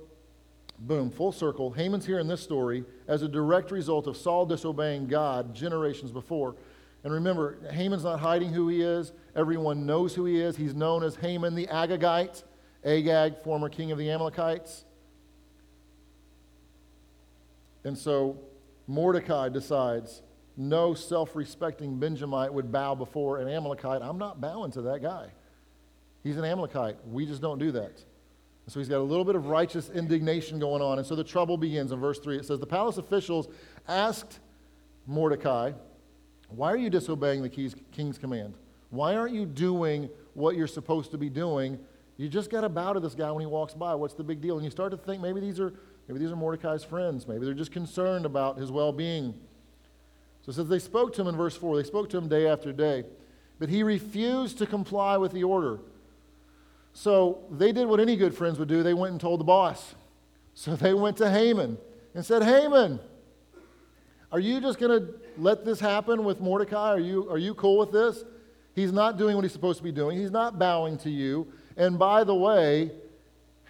boom, 0.78 1.10
full 1.10 1.32
circle. 1.32 1.70
Haman's 1.70 2.04
here 2.04 2.18
in 2.18 2.28
this 2.28 2.42
story 2.42 2.84
as 3.08 3.22
a 3.22 3.28
direct 3.28 3.70
result 3.70 4.06
of 4.06 4.18
Saul 4.18 4.44
disobeying 4.44 5.06
God 5.06 5.54
generations 5.54 6.12
before. 6.12 6.56
And 7.02 7.14
remember, 7.14 7.66
Haman's 7.70 8.04
not 8.04 8.20
hiding 8.20 8.52
who 8.52 8.68
he 8.68 8.82
is. 8.82 9.14
Everyone 9.34 9.86
knows 9.86 10.14
who 10.14 10.26
he 10.26 10.38
is. 10.38 10.54
He's 10.54 10.74
known 10.74 11.02
as 11.02 11.16
Haman 11.16 11.54
the 11.54 11.66
Agagite, 11.68 12.42
Agag, 12.84 13.42
former 13.42 13.70
king 13.70 13.90
of 13.90 13.96
the 13.96 14.10
Amalekites. 14.10 14.84
And 17.84 17.96
so 17.96 18.38
Mordecai 18.86 19.48
decides 19.48 20.22
no 20.56 20.94
self 20.94 21.34
respecting 21.34 21.98
Benjamite 21.98 22.52
would 22.52 22.70
bow 22.70 22.94
before 22.94 23.38
an 23.38 23.48
Amalekite. 23.48 24.02
I'm 24.02 24.18
not 24.18 24.40
bowing 24.40 24.70
to 24.72 24.82
that 24.82 25.02
guy. 25.02 25.28
He's 26.22 26.36
an 26.36 26.44
Amalekite. 26.44 26.96
We 27.08 27.26
just 27.26 27.42
don't 27.42 27.58
do 27.58 27.72
that. 27.72 28.04
so 28.68 28.78
he's 28.78 28.88
got 28.88 28.98
a 28.98 29.02
little 29.02 29.24
bit 29.24 29.34
of 29.34 29.46
righteous 29.46 29.90
indignation 29.90 30.58
going 30.58 30.82
on. 30.82 30.98
And 30.98 31.06
so 31.06 31.16
the 31.16 31.24
trouble 31.24 31.56
begins 31.56 31.90
in 31.90 31.98
verse 31.98 32.18
3. 32.20 32.36
It 32.36 32.44
says, 32.44 32.60
The 32.60 32.66
palace 32.66 32.98
officials 32.98 33.48
asked 33.88 34.38
Mordecai, 35.06 35.72
Why 36.48 36.70
are 36.72 36.76
you 36.76 36.90
disobeying 36.90 37.42
the 37.42 37.48
king's 37.48 38.18
command? 38.18 38.54
Why 38.90 39.16
aren't 39.16 39.34
you 39.34 39.46
doing 39.46 40.10
what 40.34 40.54
you're 40.54 40.66
supposed 40.66 41.10
to 41.12 41.18
be 41.18 41.30
doing? 41.30 41.78
You 42.18 42.28
just 42.28 42.50
got 42.50 42.60
to 42.60 42.68
bow 42.68 42.92
to 42.92 43.00
this 43.00 43.14
guy 43.14 43.30
when 43.32 43.40
he 43.40 43.46
walks 43.46 43.74
by. 43.74 43.94
What's 43.94 44.14
the 44.14 44.22
big 44.22 44.40
deal? 44.40 44.56
And 44.56 44.64
you 44.64 44.70
start 44.70 44.92
to 44.92 44.98
think 44.98 45.22
maybe 45.22 45.40
these 45.40 45.58
are 45.58 45.72
Maybe 46.12 46.26
these 46.26 46.32
are 46.32 46.36
Mordecai's 46.36 46.84
friends. 46.84 47.26
Maybe 47.26 47.46
they're 47.46 47.54
just 47.54 47.72
concerned 47.72 48.26
about 48.26 48.58
his 48.58 48.70
well 48.70 48.92
being. 48.92 49.32
So 50.42 50.50
it 50.50 50.56
says 50.56 50.68
they 50.68 50.78
spoke 50.78 51.14
to 51.14 51.22
him 51.22 51.28
in 51.28 51.36
verse 51.38 51.56
4. 51.56 51.78
They 51.78 51.84
spoke 51.84 52.10
to 52.10 52.18
him 52.18 52.28
day 52.28 52.46
after 52.48 52.70
day. 52.70 53.04
But 53.58 53.70
he 53.70 53.82
refused 53.82 54.58
to 54.58 54.66
comply 54.66 55.16
with 55.16 55.32
the 55.32 55.42
order. 55.42 55.78
So 56.92 57.44
they 57.50 57.72
did 57.72 57.88
what 57.88 57.98
any 57.98 58.16
good 58.16 58.34
friends 58.34 58.58
would 58.58 58.68
do. 58.68 58.82
They 58.82 58.92
went 58.92 59.12
and 59.12 59.20
told 59.22 59.40
the 59.40 59.44
boss. 59.44 59.94
So 60.52 60.76
they 60.76 60.92
went 60.92 61.16
to 61.16 61.30
Haman 61.30 61.78
and 62.14 62.26
said, 62.26 62.42
Haman, 62.42 63.00
are 64.30 64.40
you 64.40 64.60
just 64.60 64.78
going 64.78 65.00
to 65.00 65.14
let 65.38 65.64
this 65.64 65.80
happen 65.80 66.24
with 66.24 66.40
Mordecai? 66.40 66.90
Are 66.90 67.00
you, 67.00 67.30
are 67.30 67.38
you 67.38 67.54
cool 67.54 67.78
with 67.78 67.90
this? 67.90 68.22
He's 68.74 68.92
not 68.92 69.16
doing 69.16 69.34
what 69.34 69.44
he's 69.44 69.52
supposed 69.52 69.78
to 69.78 69.84
be 69.84 69.92
doing. 69.92 70.18
He's 70.18 70.30
not 70.30 70.58
bowing 70.58 70.98
to 70.98 71.10
you. 71.10 71.50
And 71.78 71.98
by 71.98 72.22
the 72.22 72.34
way, 72.34 72.90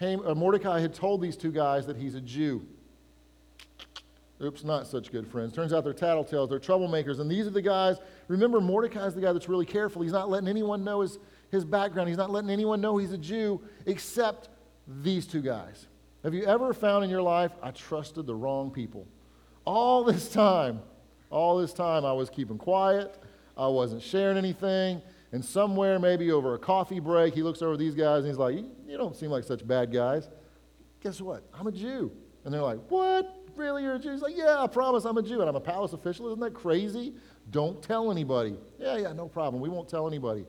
uh, 0.01 0.35
Mordecai 0.35 0.79
had 0.79 0.93
told 0.93 1.21
these 1.21 1.37
two 1.37 1.51
guys 1.51 1.85
that 1.87 1.97
he's 1.97 2.15
a 2.15 2.21
Jew. 2.21 2.65
Oops, 4.41 4.63
not 4.63 4.87
such 4.87 5.11
good 5.11 5.27
friends. 5.27 5.53
Turns 5.53 5.71
out 5.71 5.83
they're 5.83 5.93
tattletales, 5.93 6.49
they're 6.49 6.59
troublemakers. 6.59 7.19
And 7.19 7.31
these 7.31 7.47
are 7.47 7.51
the 7.51 7.61
guys, 7.61 7.97
remember, 8.27 8.59
Mordecai's 8.59 9.15
the 9.15 9.21
guy 9.21 9.31
that's 9.31 9.47
really 9.47 9.65
careful. 9.65 10.01
He's 10.01 10.11
not 10.11 10.29
letting 10.29 10.49
anyone 10.49 10.83
know 10.83 11.01
his, 11.01 11.19
his 11.51 11.63
background, 11.63 12.09
he's 12.09 12.17
not 12.17 12.29
letting 12.29 12.49
anyone 12.49 12.81
know 12.81 12.97
he's 12.97 13.13
a 13.13 13.17
Jew 13.17 13.61
except 13.85 14.49
these 15.01 15.25
two 15.25 15.41
guys. 15.41 15.87
Have 16.23 16.33
you 16.33 16.43
ever 16.45 16.73
found 16.73 17.03
in 17.03 17.09
your 17.09 17.21
life, 17.21 17.51
I 17.61 17.71
trusted 17.71 18.25
the 18.25 18.35
wrong 18.35 18.71
people? 18.71 19.07
All 19.65 20.03
this 20.03 20.29
time, 20.29 20.81
all 21.29 21.57
this 21.57 21.71
time, 21.71 22.03
I 22.03 22.11
was 22.11 22.29
keeping 22.29 22.57
quiet, 22.57 23.17
I 23.55 23.67
wasn't 23.67 24.01
sharing 24.01 24.37
anything. 24.37 25.01
And 25.33 25.43
somewhere, 25.43 25.97
maybe 25.97 26.31
over 26.31 26.53
a 26.53 26.59
coffee 26.59 26.99
break, 26.99 27.33
he 27.33 27.41
looks 27.41 27.63
over 27.63 27.75
these 27.75 27.95
guys 27.95 28.19
and 28.19 28.27
he's 28.27 28.37
like, 28.37 28.55
You 28.55 28.97
don't 28.97 29.15
seem 29.15 29.31
like 29.31 29.43
such 29.43 29.67
bad 29.67 29.91
guys. 29.91 30.29
Guess 31.01 31.19
what? 31.21 31.43
I'm 31.53 31.65
a 31.65 31.71
Jew. 31.71 32.11
And 32.45 32.53
they're 32.53 32.61
like, 32.61 32.79
What? 32.89 33.39
Really, 33.55 33.81
you're 33.83 33.95
a 33.95 33.99
Jew? 33.99 34.11
He's 34.11 34.21
like, 34.21 34.37
Yeah, 34.37 34.61
I 34.61 34.67
promise 34.67 35.05
I'm 35.05 35.17
a 35.17 35.23
Jew. 35.23 35.41
And 35.41 35.49
I'm 35.49 35.55
a 35.55 35.59
palace 35.59 35.93
official. 35.93 36.27
Isn't 36.27 36.39
that 36.39 36.53
crazy? 36.53 37.15
Don't 37.49 37.81
tell 37.81 38.11
anybody. 38.11 38.55
Yeah, 38.79 38.97
yeah, 38.97 39.11
no 39.11 39.27
problem. 39.27 39.59
We 39.59 39.69
won't 39.69 39.89
tell 39.89 40.07
anybody. 40.07 40.45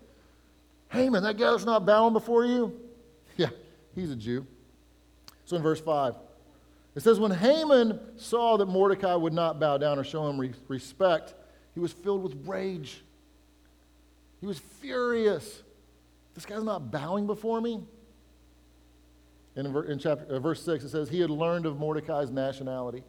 Haman, 0.90 1.22
that 1.22 1.38
guy 1.38 1.50
that's 1.50 1.64
not 1.64 1.84
bowing 1.84 2.12
before 2.12 2.44
you? 2.44 2.80
Yeah, 3.36 3.48
he's 3.96 4.12
a 4.12 4.16
Jew. 4.16 4.46
So 5.44 5.56
in 5.56 5.62
verse 5.62 5.80
5, 5.80 6.14
it 6.94 7.02
says, 7.02 7.18
When 7.18 7.32
Haman 7.32 7.98
saw 8.16 8.56
that 8.58 8.66
Mordecai 8.66 9.16
would 9.16 9.32
not 9.32 9.58
bow 9.58 9.76
down 9.76 9.98
or 9.98 10.04
show 10.04 10.28
him 10.28 10.38
re- 10.38 10.52
respect, 10.68 11.34
he 11.74 11.80
was 11.80 11.90
filled 11.90 12.22
with 12.22 12.36
rage. 12.46 13.02
He 14.44 14.46
was 14.46 14.58
furious. 14.58 15.62
This 16.34 16.44
guy's 16.44 16.62
not 16.62 16.90
bowing 16.90 17.26
before 17.26 17.62
me. 17.62 17.80
In, 19.56 19.64
in 19.64 19.98
chapter, 19.98 20.26
uh, 20.34 20.38
verse 20.38 20.62
6, 20.62 20.84
it 20.84 20.90
says, 20.90 21.08
He 21.08 21.18
had 21.18 21.30
learned 21.30 21.64
of 21.64 21.78
Mordecai's 21.78 22.28
nationality. 22.28 23.02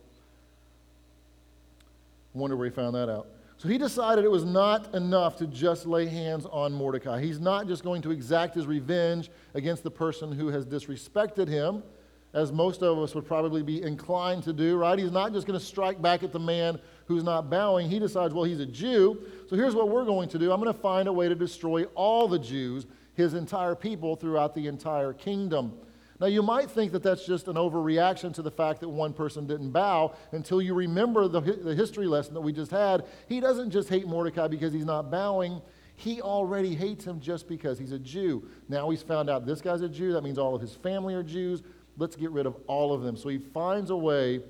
Wonder 2.34 2.56
where 2.56 2.70
he 2.70 2.74
found 2.74 2.96
that 2.96 3.10
out. 3.10 3.28
So 3.58 3.68
he 3.68 3.78
decided 3.78 4.24
it 4.24 4.32
was 4.32 4.46
not 4.46 4.96
enough 4.96 5.36
to 5.40 5.48
just 5.48 5.86
lay 5.86 6.06
hands 6.06 6.46
on 6.46 6.72
Mordecai. 6.72 7.22
He's 7.22 7.42
not 7.42 7.68
just 7.68 7.84
going 7.84 8.02
to 8.04 8.12
exact 8.12 8.56
his 8.56 8.66
revenge 8.66 9.30
against 9.56 9.84
the 9.84 9.92
person 9.92 10.32
who 10.32 10.48
has 10.48 10.66
disrespected 10.66 11.50
him, 11.50 11.84
as 12.32 12.54
most 12.54 12.82
of 12.82 12.98
us 12.98 13.14
would 13.14 13.28
probably 13.28 13.62
be 13.62 13.82
inclined 13.82 14.44
to 14.44 14.54
do, 14.54 14.78
right? 14.78 14.98
He's 14.98 15.12
not 15.12 15.34
just 15.34 15.46
going 15.46 15.60
to 15.60 15.66
strike 15.66 16.02
back 16.02 16.24
at 16.24 16.32
the 16.32 16.40
man 16.40 16.80
who's 17.08 17.24
not 17.24 17.50
bowing. 17.50 17.90
He 17.90 18.00
decides, 18.00 18.34
well, 18.34 18.44
he's 18.44 18.60
a 18.60 18.66
Jew. 18.66 19.22
So 19.48 19.56
here's 19.56 19.76
what 19.76 19.90
we're 19.90 20.06
going 20.06 20.30
to 20.30 20.40
do 20.40 20.52
I'm 20.52 20.60
going 20.60 20.74
to 20.74 20.80
find 20.80 21.08
a 21.08 21.14
way 21.14 21.30
to 21.30 21.36
destroy 21.36 21.84
all 21.96 22.28
the 22.28 22.40
Jews, 22.40 22.86
his 23.14 23.34
entire 23.34 23.76
people, 23.76 24.16
throughout 24.16 24.56
the 24.56 24.68
entire 24.68 25.14
kingdom. 25.14 25.74
Now, 26.20 26.28
you 26.28 26.42
might 26.42 26.72
think 26.72 26.94
that 26.94 27.04
that's 27.04 27.26
just 27.26 27.50
an 27.50 27.56
overreaction 27.56 28.34
to 28.36 28.42
the 28.42 28.52
fact 28.52 28.80
that 28.80 28.90
one 28.90 29.12
person 29.12 29.46
didn't 29.46 29.72
bow 29.72 30.16
until 30.32 30.62
you 30.62 30.74
remember 30.74 31.28
the, 31.28 31.42
the 31.42 31.76
history 31.76 32.08
lesson 32.08 32.34
that 32.36 32.42
we 32.42 32.54
just 32.54 32.72
had. 32.72 33.06
He 33.28 33.42
doesn't 33.42 33.72
just 33.72 33.90
hate 33.90 34.08
Mordecai 34.08 34.48
because 34.48 34.72
he's 34.72 34.86
not 34.86 35.12
bowing. 35.12 35.62
He 35.98 36.22
already 36.22 36.74
hates 36.74 37.04
him 37.04 37.20
just 37.20 37.50
because 37.50 37.78
he's 37.78 37.92
a 37.92 38.00
Jew. 38.00 38.48
Now 38.70 38.90
he's 38.90 39.04
found 39.04 39.30
out 39.30 39.46
this 39.46 39.62
guy's 39.62 39.82
a 39.82 39.90
Jew. 39.90 40.14
That 40.14 40.24
means 40.24 40.38
all 40.38 40.56
of 40.56 40.62
his 40.62 40.74
family 40.74 41.16
are 41.16 41.24
Jews. 41.24 41.64
Let's 41.98 42.16
get 42.16 42.32
rid 42.32 42.46
of 42.46 42.56
all 42.68 42.94
of 42.94 43.02
them. 43.02 43.18
So 43.18 43.28
he 43.28 43.38
finds 43.38 43.90
a 43.90 43.96
way 43.96 44.42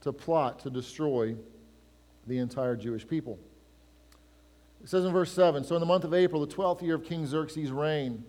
to 0.00 0.12
plot 0.12 0.60
to 0.60 0.70
destroy 0.70 1.36
the 2.26 2.38
entire 2.38 2.76
Jewish 2.76 3.06
people. 3.06 3.38
It 4.82 4.88
says 4.88 5.04
in 5.04 5.12
verse 5.12 5.32
7 5.32 5.64
So 5.64 5.74
in 5.74 5.80
the 5.80 5.86
month 5.86 6.04
of 6.04 6.14
April, 6.14 6.44
the 6.44 6.52
12th 6.52 6.82
year 6.82 6.94
of 6.96 7.04
King 7.04 7.26
Xerxes' 7.26 7.70
reign, 7.70 8.24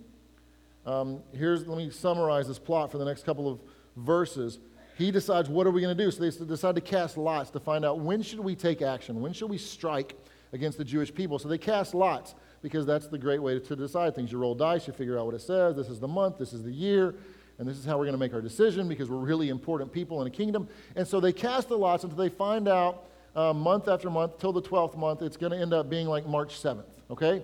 um, 0.85 1.21
here's, 1.33 1.67
let 1.67 1.77
me 1.77 1.89
summarize 1.89 2.47
this 2.47 2.59
plot 2.59 2.91
for 2.91 2.97
the 2.97 3.05
next 3.05 3.25
couple 3.25 3.51
of 3.51 3.59
verses. 3.97 4.59
He 4.97 5.11
decides, 5.11 5.49
what 5.49 5.67
are 5.67 5.71
we 5.71 5.81
going 5.81 5.95
to 5.95 6.03
do? 6.03 6.09
So 6.09 6.23
they 6.23 6.45
decide 6.45 6.75
to 6.75 6.81
cast 6.81 7.17
lots 7.17 7.51
to 7.51 7.59
find 7.59 7.85
out 7.85 7.99
when 7.99 8.21
should 8.23 8.39
we 8.39 8.55
take 8.55 8.81
action? 8.81 9.21
When 9.21 9.33
should 9.33 9.49
we 9.49 9.57
strike 9.57 10.15
against 10.53 10.77
the 10.77 10.85
Jewish 10.85 11.13
people? 11.13 11.37
So 11.37 11.49
they 11.49 11.57
cast 11.57 11.93
lots 11.93 12.33
because 12.61 12.85
that's 12.85 13.07
the 13.07 13.17
great 13.17 13.39
way 13.39 13.59
to 13.59 13.75
decide 13.75 14.15
things. 14.15 14.31
You 14.31 14.39
roll 14.39 14.55
dice, 14.55 14.87
you 14.87 14.93
figure 14.93 15.19
out 15.19 15.25
what 15.25 15.35
it 15.35 15.41
says. 15.41 15.75
This 15.75 15.89
is 15.89 15.99
the 15.99 16.07
month, 16.07 16.39
this 16.39 16.53
is 16.53 16.63
the 16.63 16.71
year, 16.71 17.13
and 17.59 17.67
this 17.67 17.77
is 17.77 17.85
how 17.85 17.97
we're 17.97 18.05
going 18.05 18.13
to 18.13 18.19
make 18.19 18.33
our 18.33 18.41
decision 18.41 18.87
because 18.87 19.09
we're 19.09 19.17
really 19.17 19.49
important 19.49 19.91
people 19.91 20.21
in 20.21 20.27
a 20.27 20.31
kingdom. 20.31 20.67
And 20.95 21.07
so 21.07 21.19
they 21.19 21.33
cast 21.33 21.69
the 21.69 21.77
lots 21.77 22.03
until 22.03 22.17
they 22.17 22.29
find 22.29 22.67
out 22.67 23.07
uh, 23.37 23.53
month 23.53 23.87
after 23.87 24.09
month 24.09 24.39
till 24.39 24.51
the 24.51 24.61
12th 24.61 24.97
month. 24.97 25.21
It's 25.21 25.37
going 25.37 25.53
to 25.53 25.57
end 25.57 25.73
up 25.73 25.89
being 25.89 26.07
like 26.07 26.27
March 26.27 26.61
7th, 26.61 26.83
okay? 27.09 27.41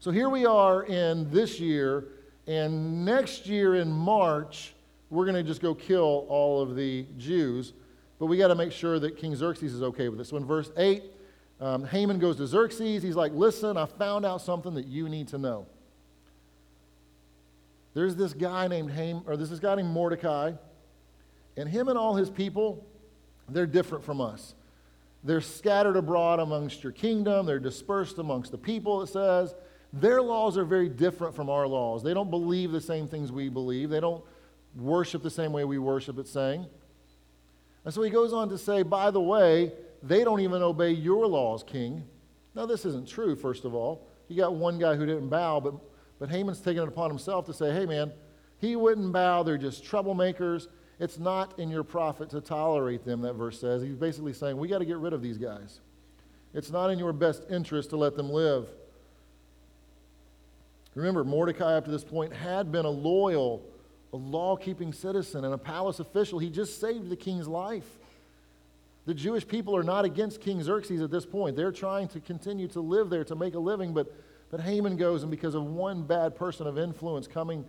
So 0.00 0.10
here 0.10 0.28
we 0.28 0.44
are 0.44 0.82
in 0.82 1.30
this 1.30 1.58
year 1.60 2.08
and 2.46 3.04
next 3.04 3.46
year 3.46 3.76
in 3.76 3.90
March, 3.90 4.74
we're 5.10 5.24
going 5.24 5.36
to 5.36 5.42
just 5.42 5.62
go 5.62 5.74
kill 5.74 6.26
all 6.28 6.60
of 6.60 6.74
the 6.74 7.06
Jews. 7.16 7.72
But 8.18 8.26
we 8.26 8.36
got 8.36 8.48
to 8.48 8.54
make 8.54 8.72
sure 8.72 8.98
that 8.98 9.16
King 9.16 9.34
Xerxes 9.36 9.72
is 9.74 9.82
okay 9.82 10.08
with 10.08 10.18
this. 10.18 10.30
So 10.30 10.36
in 10.36 10.44
verse 10.44 10.70
8, 10.76 11.04
um, 11.60 11.84
Haman 11.84 12.18
goes 12.18 12.36
to 12.36 12.46
Xerxes. 12.46 13.02
He's 13.02 13.14
like, 13.14 13.32
Listen, 13.32 13.76
I 13.76 13.86
found 13.86 14.26
out 14.26 14.40
something 14.40 14.74
that 14.74 14.86
you 14.86 15.08
need 15.08 15.28
to 15.28 15.38
know. 15.38 15.66
There's 17.94 18.16
this 18.16 18.32
guy 18.32 18.68
named 18.68 18.90
Haman, 18.90 19.22
or 19.26 19.36
there's 19.36 19.50
this 19.50 19.60
guy 19.60 19.74
named 19.74 19.90
Mordecai, 19.90 20.52
and 21.56 21.68
him 21.68 21.88
and 21.88 21.98
all 21.98 22.16
his 22.16 22.30
people, 22.30 22.84
they're 23.48 23.66
different 23.66 24.02
from 24.02 24.20
us. 24.20 24.54
They're 25.24 25.40
scattered 25.40 25.96
abroad 25.96 26.40
amongst 26.40 26.82
your 26.82 26.92
kingdom, 26.92 27.46
they're 27.46 27.60
dispersed 27.60 28.18
amongst 28.18 28.50
the 28.50 28.58
people, 28.58 29.02
it 29.02 29.08
says. 29.08 29.54
Their 29.92 30.22
laws 30.22 30.56
are 30.56 30.64
very 30.64 30.88
different 30.88 31.34
from 31.34 31.50
our 31.50 31.66
laws. 31.66 32.02
They 32.02 32.14
don't 32.14 32.30
believe 32.30 32.72
the 32.72 32.80
same 32.80 33.06
things 33.06 33.30
we 33.30 33.48
believe, 33.48 33.90
they 33.90 34.00
don't 34.00 34.24
worship 34.74 35.22
the 35.22 35.30
same 35.30 35.52
way 35.52 35.64
we 35.64 35.78
worship, 35.78 36.18
it's 36.18 36.30
saying. 36.30 36.66
And 37.84 37.92
so 37.92 38.02
he 38.02 38.10
goes 38.10 38.32
on 38.32 38.48
to 38.48 38.58
say, 38.58 38.82
by 38.82 39.10
the 39.10 39.20
way, 39.20 39.72
they 40.02 40.24
don't 40.24 40.40
even 40.40 40.62
obey 40.62 40.90
your 40.90 41.26
laws, 41.26 41.62
king. 41.62 42.04
Now, 42.54 42.66
this 42.66 42.84
isn't 42.84 43.08
true, 43.08 43.34
first 43.34 43.64
of 43.64 43.74
all. 43.74 44.06
You 44.28 44.36
got 44.36 44.54
one 44.54 44.78
guy 44.78 44.94
who 44.96 45.06
didn't 45.06 45.28
bow, 45.28 45.60
but, 45.60 45.74
but 46.18 46.28
Haman's 46.28 46.60
taken 46.60 46.82
it 46.82 46.88
upon 46.88 47.10
himself 47.10 47.46
to 47.46 47.52
say, 47.52 47.72
hey, 47.72 47.86
man, 47.86 48.12
he 48.58 48.76
wouldn't 48.76 49.12
bow. 49.12 49.42
They're 49.42 49.58
just 49.58 49.84
troublemakers. 49.84 50.68
It's 51.02 51.18
not 51.18 51.58
in 51.58 51.68
your 51.68 51.82
profit 51.82 52.30
to 52.30 52.40
tolerate 52.40 53.04
them, 53.04 53.22
that 53.22 53.32
verse 53.32 53.58
says. 53.58 53.82
He's 53.82 53.96
basically 53.96 54.32
saying, 54.32 54.56
we 54.56 54.68
got 54.68 54.78
to 54.78 54.84
get 54.84 54.98
rid 54.98 55.12
of 55.12 55.20
these 55.20 55.36
guys. 55.36 55.80
It's 56.54 56.70
not 56.70 56.90
in 56.90 56.98
your 57.00 57.12
best 57.12 57.42
interest 57.50 57.90
to 57.90 57.96
let 57.96 58.16
them 58.16 58.30
live. 58.30 58.68
Remember, 60.94 61.24
Mordecai, 61.24 61.74
up 61.74 61.86
to 61.86 61.90
this 61.90 62.04
point, 62.04 62.32
had 62.32 62.70
been 62.70 62.84
a 62.84 62.90
loyal, 62.90 63.64
a 64.12 64.16
law 64.16 64.54
keeping 64.54 64.92
citizen 64.92 65.44
and 65.44 65.52
a 65.52 65.58
palace 65.58 65.98
official. 65.98 66.38
He 66.38 66.50
just 66.50 66.80
saved 66.80 67.08
the 67.08 67.16
king's 67.16 67.48
life. 67.48 67.98
The 69.04 69.14
Jewish 69.14 69.44
people 69.48 69.76
are 69.76 69.82
not 69.82 70.04
against 70.04 70.40
King 70.40 70.62
Xerxes 70.62 71.02
at 71.02 71.10
this 71.10 71.26
point. 71.26 71.56
They're 71.56 71.72
trying 71.72 72.06
to 72.10 72.20
continue 72.20 72.68
to 72.68 72.80
live 72.80 73.10
there 73.10 73.24
to 73.24 73.34
make 73.34 73.56
a 73.56 73.58
living, 73.58 73.92
but, 73.92 74.06
but 74.52 74.60
Haman 74.60 74.96
goes, 74.96 75.22
and 75.22 75.32
because 75.32 75.56
of 75.56 75.64
one 75.64 76.04
bad 76.04 76.36
person 76.36 76.68
of 76.68 76.78
influence 76.78 77.26
coming 77.26 77.64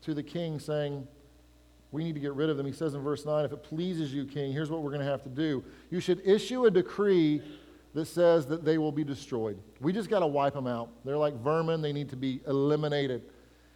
to 0.00 0.14
the 0.14 0.22
king 0.22 0.58
saying, 0.58 1.06
We 1.90 2.04
need 2.04 2.14
to 2.14 2.20
get 2.20 2.34
rid 2.34 2.50
of 2.50 2.56
them, 2.56 2.66
he 2.66 2.72
says 2.72 2.94
in 2.94 3.00
verse 3.00 3.24
9, 3.24 3.44
If 3.44 3.52
it 3.52 3.62
pleases 3.62 4.12
you, 4.12 4.24
king, 4.26 4.52
here's 4.52 4.70
what 4.70 4.82
we're 4.82 4.90
going 4.90 5.04
to 5.04 5.10
have 5.10 5.22
to 5.22 5.28
do. 5.28 5.64
You 5.90 6.00
should 6.00 6.20
issue 6.24 6.66
a 6.66 6.70
decree 6.70 7.42
that 7.94 8.04
says 8.06 8.46
that 8.46 8.64
they 8.64 8.76
will 8.76 8.92
be 8.92 9.04
destroyed. 9.04 9.58
We 9.80 9.92
just 9.92 10.10
got 10.10 10.20
to 10.20 10.26
wipe 10.26 10.54
them 10.54 10.66
out. 10.66 10.90
They're 11.04 11.16
like 11.16 11.34
vermin, 11.42 11.80
they 11.80 11.92
need 11.92 12.10
to 12.10 12.16
be 12.16 12.40
eliminated. 12.46 13.22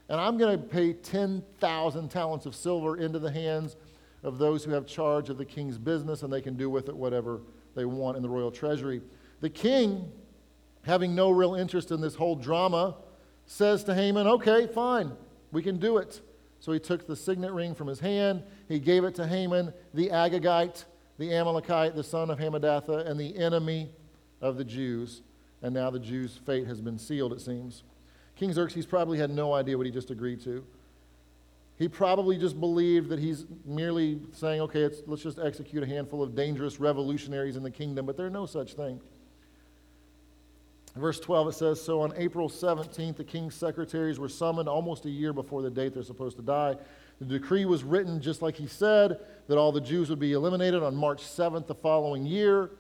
And 0.09 0.20
I'm 0.20 0.37
going 0.37 0.59
to 0.59 0.62
pay 0.62 0.92
10,000 0.92 2.09
talents 2.11 2.44
of 2.44 2.55
silver 2.55 2.98
into 2.98 3.18
the 3.18 3.31
hands 3.31 3.77
of 4.22 4.38
those 4.38 4.62
who 4.62 4.72
have 4.72 4.87
charge 4.87 5.31
of 5.31 5.38
the 5.38 5.44
king's 5.44 5.79
business, 5.79 6.22
and 6.22 6.33
they 6.33 6.42
can 6.42 6.55
do 6.55 6.68
with 6.68 6.88
it 6.88 6.96
whatever 6.96 7.40
they 7.75 7.87
want 7.87 8.16
in 8.16 8.22
the 8.22 8.29
royal 8.29 8.51
treasury. 8.51 9.01
The 9.40 9.51
king, 9.51 10.12
having 10.85 11.14
no 11.14 11.31
real 11.31 11.55
interest 11.55 11.90
in 11.90 12.01
this 12.01 12.14
whole 12.14 12.37
drama, 12.37 12.96
says 13.46 13.83
to 13.85 13.94
Haman, 13.94 14.27
Okay, 14.27 14.66
fine, 14.66 15.12
we 15.51 15.62
can 15.62 15.79
do 15.79 15.96
it. 15.96 16.20
So 16.62 16.70
he 16.70 16.79
took 16.79 17.09
the 17.09 17.16
signet 17.16 17.51
ring 17.51 17.75
from 17.75 17.88
his 17.88 17.98
hand, 17.98 18.44
he 18.68 18.79
gave 18.79 19.03
it 19.03 19.16
to 19.16 19.27
Haman, 19.27 19.75
the 19.94 20.11
Agagite, 20.11 20.85
the 21.18 21.35
Amalekite, 21.35 21.96
the 21.96 22.05
son 22.05 22.31
of 22.31 22.38
Hammedatha, 22.38 23.05
and 23.05 23.18
the 23.18 23.37
enemy 23.37 23.90
of 24.40 24.57
the 24.57 24.62
Jews, 24.62 25.22
and 25.61 25.75
now 25.75 25.90
the 25.90 25.98
Jews' 25.98 26.38
fate 26.46 26.68
has 26.68 26.81
been 26.81 26.98
sealed, 26.98 27.33
it 27.33 27.40
seems. 27.40 27.83
King 28.37 28.53
Xerxes 28.53 28.87
probably 28.87 29.18
had 29.18 29.29
no 29.29 29.53
idea 29.53 29.77
what 29.77 29.87
he 29.87 29.92
just 29.92 30.12
agreed 30.12 30.40
to. 30.44 30.64
He 31.79 31.88
probably 31.88 32.38
just 32.38 32.61
believed 32.61 33.09
that 33.09 33.18
he's 33.18 33.44
merely 33.64 34.20
saying, 34.31 34.61
okay, 34.61 34.88
let's 35.09 35.25
just 35.25 35.40
execute 35.40 35.83
a 35.83 35.87
handful 35.87 36.22
of 36.22 36.37
dangerous 36.37 36.79
revolutionaries 36.79 37.57
in 37.57 37.64
the 37.64 37.72
kingdom, 37.72 38.07
but 38.07 38.16
there 38.16 38.27
are 38.27 38.31
no 38.31 38.46
such 38.46 38.75
thing. 38.75 39.01
Verse 40.94 41.18
12, 41.20 41.48
it 41.48 41.52
says 41.55 41.81
So 41.81 42.02
on 42.02 42.12
April 42.16 42.48
17th, 42.48 43.16
the 43.16 43.24
king's 43.24 43.55
secretaries 43.55 44.18
were 44.18 44.28
summoned 44.28 44.68
almost 44.68 45.07
a 45.07 45.11
year 45.11 45.33
before 45.33 45.62
the 45.62 45.70
date 45.70 45.94
they're 45.94 46.02
supposed 46.02 46.37
to 46.37 46.42
die. 46.42 46.76
The 47.18 47.24
decree 47.24 47.64
was 47.64 47.83
written 47.83 48.20
just 48.20 48.42
like 48.42 48.57
he 48.57 48.66
said 48.66 49.20
that 49.48 49.57
all 49.57 49.72
the 49.72 49.81
Jews 49.81 50.11
would 50.11 50.18
be 50.18 50.33
eliminated 50.33 50.83
on 50.83 50.94
March 50.94 51.22
7th 51.22 51.66
the 51.66 51.74
following 51.74 52.26
year. 52.26 52.70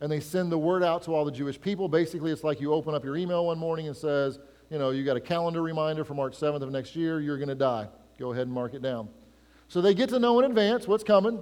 And 0.00 0.10
they 0.10 0.18
send 0.18 0.50
the 0.50 0.58
word 0.58 0.82
out 0.82 1.02
to 1.04 1.14
all 1.14 1.24
the 1.24 1.30
Jewish 1.30 1.60
people. 1.60 1.88
Basically, 1.88 2.32
it's 2.32 2.42
like 2.42 2.60
you 2.60 2.72
open 2.72 2.94
up 2.94 3.04
your 3.04 3.16
email 3.16 3.46
one 3.46 3.58
morning 3.58 3.86
and 3.86 3.96
says, 3.96 4.40
you 4.68 4.78
know, 4.78 4.90
you 4.90 5.04
got 5.04 5.16
a 5.16 5.20
calendar 5.20 5.62
reminder 5.62 6.04
for 6.04 6.14
March 6.14 6.32
7th 6.32 6.62
of 6.62 6.70
next 6.72 6.96
year, 6.96 7.20
you're 7.20 7.36
going 7.36 7.48
to 7.48 7.54
die. 7.54 7.86
Go 8.18 8.32
ahead 8.32 8.44
and 8.44 8.52
mark 8.52 8.74
it 8.74 8.82
down. 8.82 9.08
So 9.68 9.80
they 9.80 9.94
get 9.94 10.08
to 10.08 10.18
know 10.18 10.40
in 10.40 10.46
advance 10.46 10.88
what's 10.88 11.04
coming. 11.04 11.40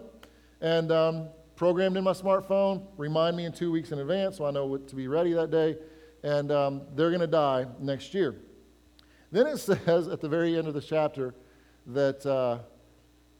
And 0.60 0.92
um, 0.92 1.28
programmed 1.56 1.96
in 1.96 2.04
my 2.04 2.12
smartphone, 2.12 2.82
remind 2.98 3.36
me 3.36 3.46
in 3.46 3.52
two 3.52 3.72
weeks 3.72 3.92
in 3.92 4.00
advance 4.00 4.36
so 4.36 4.44
I 4.44 4.50
know 4.50 4.66
what 4.66 4.86
to 4.88 4.96
be 4.96 5.08
ready 5.08 5.32
that 5.32 5.50
day 5.50 5.78
and 6.22 6.52
um, 6.52 6.82
they're 6.94 7.10
going 7.10 7.20
to 7.20 7.26
die 7.26 7.66
next 7.78 8.14
year. 8.14 8.36
Then 9.32 9.46
it 9.46 9.58
says 9.58 10.08
at 10.08 10.20
the 10.20 10.28
very 10.28 10.56
end 10.56 10.68
of 10.68 10.74
the 10.74 10.80
chapter 10.80 11.34
that, 11.86 12.24
uh, 12.26 12.58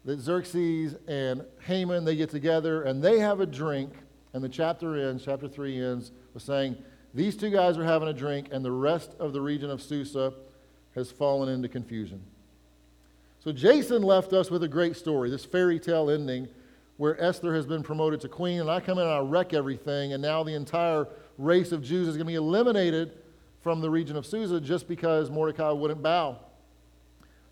that 0.04 0.20
Xerxes 0.20 0.96
and 1.08 1.44
Haman, 1.66 2.04
they 2.04 2.16
get 2.16 2.30
together 2.30 2.82
and 2.82 3.02
they 3.02 3.18
have 3.18 3.40
a 3.40 3.46
drink, 3.46 3.92
and 4.32 4.42
the 4.42 4.48
chapter 4.48 4.96
ends, 4.96 5.24
chapter 5.24 5.48
3 5.48 5.82
ends 5.82 6.12
with 6.34 6.42
saying, 6.42 6.76
these 7.12 7.36
two 7.36 7.50
guys 7.50 7.76
are 7.76 7.84
having 7.84 8.08
a 8.08 8.12
drink, 8.12 8.48
and 8.52 8.64
the 8.64 8.70
rest 8.70 9.16
of 9.18 9.32
the 9.32 9.40
region 9.40 9.68
of 9.68 9.82
Susa 9.82 10.32
has 10.94 11.10
fallen 11.10 11.48
into 11.48 11.68
confusion. 11.68 12.22
So 13.40 13.52
Jason 13.52 14.02
left 14.02 14.32
us 14.32 14.50
with 14.50 14.62
a 14.62 14.68
great 14.68 14.96
story, 14.96 15.30
this 15.30 15.44
fairy 15.44 15.80
tale 15.80 16.10
ending 16.10 16.48
where 16.98 17.20
Esther 17.20 17.54
has 17.54 17.66
been 17.66 17.82
promoted 17.82 18.20
to 18.20 18.28
queen, 18.28 18.60
and 18.60 18.70
I 18.70 18.78
come 18.78 18.98
in 18.98 19.04
and 19.04 19.12
I 19.12 19.20
wreck 19.20 19.54
everything, 19.54 20.12
and 20.12 20.20
now 20.22 20.44
the 20.44 20.54
entire 20.54 21.08
race 21.40 21.72
of 21.72 21.82
Jews 21.82 22.06
is 22.06 22.16
going 22.16 22.26
to 22.26 22.30
be 22.30 22.36
eliminated 22.36 23.12
from 23.60 23.80
the 23.80 23.90
region 23.90 24.16
of 24.16 24.26
Susa 24.26 24.60
just 24.60 24.86
because 24.86 25.30
Mordecai 25.30 25.70
wouldn't 25.70 26.02
bow. 26.02 26.38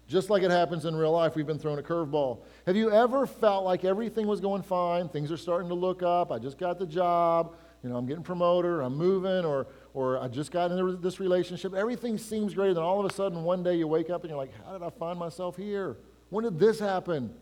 Just 0.07 0.31
like 0.31 0.42
it 0.42 0.51
happens 0.51 0.87
in 0.87 0.96
real 0.96 1.12
life, 1.12 1.37
we've 1.37 1.46
been 1.46 1.59
thrown 1.59 1.79
a 1.79 1.83
curveball. 1.83 2.40
Have 2.64 2.77
you 2.77 2.90
ever 2.90 3.27
felt 3.27 3.64
like 3.64 3.85
everything 3.85 4.27
was 4.27 4.40
going 4.40 4.62
fine? 4.62 5.09
Things 5.09 5.31
are 5.31 5.37
starting 5.37 5.68
to 5.68 5.74
look 5.74 6.03
up. 6.03 6.33
I 6.33 6.38
just 6.38 6.57
got 6.57 6.79
the 6.79 6.87
job. 6.87 7.57
You 7.83 7.90
know, 7.90 7.96
I'm 7.96 8.07
getting 8.07 8.24
promoted, 8.24 8.81
I'm 8.81 8.96
moving, 8.96 9.44
or, 9.44 9.68
or 9.94 10.18
I 10.18 10.27
just 10.27 10.51
got 10.51 10.72
into 10.72 10.96
this 10.96 11.20
relationship. 11.20 11.74
Everything 11.74 12.18
seems 12.18 12.55
great. 12.55 12.68
And 12.68 12.79
then 12.79 12.85
all 12.85 12.98
of 12.98 13.11
a 13.11 13.14
sudden, 13.14 13.44
one 13.44 13.62
day 13.62 13.77
you 13.77 13.87
wake 13.87 14.11
up 14.11 14.22
and 14.22 14.31
you're 14.31 14.38
like, 14.38 14.53
how 14.64 14.72
did 14.72 14.83
I 14.83 14.90
find 14.90 15.18
myself 15.18 15.57
here? 15.57 15.98
When 16.31 16.44
did 16.44 16.59
this 16.59 16.81
happen? 16.81 17.33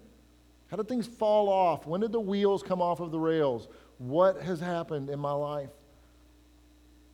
How 0.69 0.77
did 0.77 0.89
things 0.89 1.07
fall 1.07 1.49
off? 1.49 1.87
When 1.87 2.01
did 2.01 2.13
the 2.13 2.21
wheels 2.21 2.63
come 2.63 2.83
off 2.83 3.01
of 3.01 3.13
the 3.13 3.19
rails? 3.19 3.69
What 3.99 4.43
has 4.43 4.61
happened 4.61 5.09
in 5.09 5.19
my 5.19 5.33
life? 5.33 5.71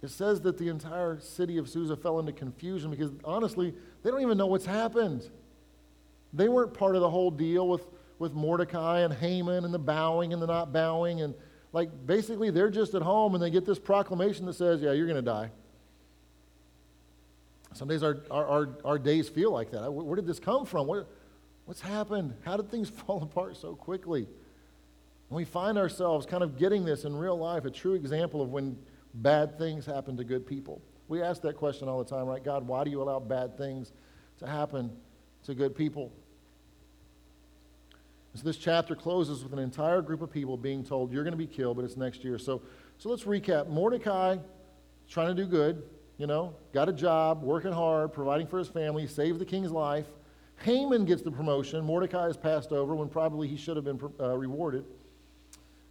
It 0.02 0.10
says 0.10 0.40
that 0.40 0.58
the 0.58 0.68
entire 0.68 1.20
city 1.20 1.58
of 1.58 1.68
Susa 1.68 1.96
fell 1.96 2.18
into 2.18 2.32
confusion 2.32 2.90
because 2.90 3.12
honestly, 3.24 3.72
they 4.02 4.10
don't 4.10 4.20
even 4.20 4.36
know 4.36 4.48
what's 4.48 4.66
happened. 4.66 5.28
They 6.32 6.48
weren't 6.48 6.74
part 6.74 6.96
of 6.96 7.00
the 7.00 7.10
whole 7.10 7.30
deal 7.30 7.68
with, 7.68 7.86
with 8.18 8.34
Mordecai 8.34 9.00
and 9.00 9.14
Haman 9.14 9.64
and 9.64 9.72
the 9.72 9.78
bowing 9.78 10.32
and 10.32 10.42
the 10.42 10.46
not 10.46 10.72
bowing. 10.72 11.20
And 11.20 11.34
like 11.72 11.88
basically, 12.04 12.50
they're 12.50 12.70
just 12.70 12.94
at 12.94 13.02
home 13.02 13.34
and 13.34 13.42
they 13.42 13.50
get 13.50 13.64
this 13.64 13.78
proclamation 13.78 14.44
that 14.46 14.54
says, 14.54 14.82
Yeah, 14.82 14.92
you're 14.92 15.06
going 15.06 15.16
to 15.16 15.22
die. 15.22 15.50
Some 17.74 17.88
days 17.88 18.02
our, 18.02 18.18
our, 18.30 18.46
our, 18.46 18.68
our, 18.84 18.98
days 18.98 19.28
feel 19.28 19.50
like 19.50 19.70
that. 19.70 19.90
Where 19.90 20.16
did 20.16 20.26
this 20.26 20.38
come 20.38 20.66
from? 20.66 20.86
What, 20.86 21.08
what's 21.64 21.80
happened? 21.80 22.34
How 22.44 22.56
did 22.56 22.70
things 22.70 22.90
fall 23.06 23.22
apart 23.22 23.56
so 23.56 23.74
quickly? 23.74 24.26
And 25.30 25.36
we 25.36 25.44
find 25.44 25.78
ourselves 25.78 26.26
kind 26.26 26.42
of 26.42 26.58
getting 26.58 26.84
this 26.84 27.04
in 27.04 27.16
real 27.16 27.38
life, 27.38 27.64
a 27.64 27.70
true 27.70 27.94
example 27.94 28.42
of 28.42 28.50
when 28.50 28.76
bad 29.14 29.58
things 29.58 29.86
happen 29.86 30.16
to 30.16 30.24
good 30.24 30.46
people? 30.46 30.80
We 31.08 31.22
ask 31.22 31.42
that 31.42 31.56
question 31.56 31.88
all 31.88 32.02
the 32.02 32.08
time, 32.08 32.26
right? 32.26 32.42
God, 32.42 32.66
why 32.66 32.84
do 32.84 32.90
you 32.90 33.02
allow 33.02 33.20
bad 33.20 33.56
things 33.58 33.92
to 34.38 34.46
happen 34.46 34.90
to 35.44 35.54
good 35.54 35.76
people? 35.76 36.12
So 38.34 38.44
this 38.44 38.56
chapter 38.56 38.94
closes 38.94 39.42
with 39.42 39.52
an 39.52 39.58
entire 39.58 40.00
group 40.00 40.22
of 40.22 40.32
people 40.32 40.56
being 40.56 40.82
told, 40.82 41.12
you're 41.12 41.24
going 41.24 41.32
to 41.32 41.38
be 41.38 41.46
killed, 41.46 41.76
but 41.76 41.84
it's 41.84 41.98
next 41.98 42.24
year. 42.24 42.38
So, 42.38 42.62
so 42.96 43.10
let's 43.10 43.24
recap. 43.24 43.68
Mordecai 43.68 44.38
trying 45.08 45.36
to 45.36 45.42
do 45.42 45.46
good, 45.46 45.82
you 46.16 46.26
know, 46.26 46.54
got 46.72 46.88
a 46.88 46.92
job, 46.92 47.42
working 47.42 47.72
hard, 47.72 48.12
providing 48.12 48.46
for 48.46 48.58
his 48.58 48.68
family, 48.68 49.06
saved 49.06 49.38
the 49.38 49.44
king's 49.44 49.70
life. 49.70 50.06
Haman 50.60 51.04
gets 51.04 51.20
the 51.20 51.30
promotion. 51.30 51.84
Mordecai 51.84 52.28
is 52.28 52.36
passed 52.36 52.72
over 52.72 52.94
when 52.94 53.08
probably 53.08 53.48
he 53.48 53.56
should 53.56 53.76
have 53.76 53.84
been 53.84 54.00
uh, 54.18 54.36
rewarded. 54.36 54.84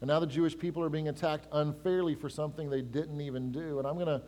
And 0.02 0.08
now 0.08 0.20
the 0.20 0.28
Jewish 0.28 0.58
people 0.58 0.84
are 0.84 0.90
being 0.90 1.08
attacked 1.08 1.48
unfairly 1.52 2.16
for 2.16 2.28
something 2.28 2.70
they 2.70 2.82
didn't 2.82 3.22
even 3.22 3.52
do. 3.52 3.80
And 3.80 3.88
I'm 3.88 3.96
going 3.96 4.08
to 4.08 4.22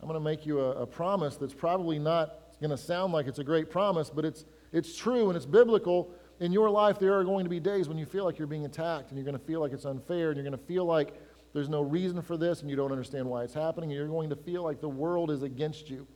I'm 0.00 0.08
going 0.08 0.20
to 0.20 0.24
make 0.24 0.44
you 0.44 0.60
a, 0.60 0.82
a 0.82 0.86
promise 0.86 1.36
that's 1.36 1.54
probably 1.54 1.98
not 1.98 2.38
going 2.60 2.70
to 2.70 2.76
sound 2.76 3.12
like 3.12 3.26
it's 3.26 3.38
a 3.38 3.44
great 3.44 3.70
promise, 3.70 4.10
but 4.10 4.24
it's, 4.24 4.44
it's 4.72 4.96
true 4.96 5.28
and 5.28 5.36
it's 5.36 5.46
biblical. 5.46 6.10
In 6.40 6.52
your 6.52 6.68
life, 6.68 6.98
there 6.98 7.14
are 7.14 7.24
going 7.24 7.44
to 7.44 7.50
be 7.50 7.60
days 7.60 7.88
when 7.88 7.96
you 7.96 8.06
feel 8.06 8.24
like 8.24 8.38
you're 8.38 8.46
being 8.46 8.66
attacked 8.66 9.08
and 9.10 9.16
you're 9.16 9.24
going 9.24 9.38
to 9.38 9.46
feel 9.46 9.60
like 9.60 9.72
it's 9.72 9.86
unfair 9.86 10.28
and 10.30 10.36
you're 10.36 10.48
going 10.48 10.58
to 10.58 10.66
feel 10.66 10.84
like 10.84 11.14
there's 11.54 11.68
no 11.68 11.80
reason 11.80 12.20
for 12.20 12.36
this 12.36 12.60
and 12.60 12.68
you 12.68 12.76
don't 12.76 12.92
understand 12.92 13.26
why 13.26 13.42
it's 13.42 13.54
happening 13.54 13.90
and 13.90 13.96
you're 13.96 14.08
going 14.08 14.28
to 14.28 14.36
feel 14.36 14.62
like 14.62 14.80
the 14.80 14.88
world 14.88 15.30
is 15.30 15.42
against 15.42 15.88
you 15.88 16.06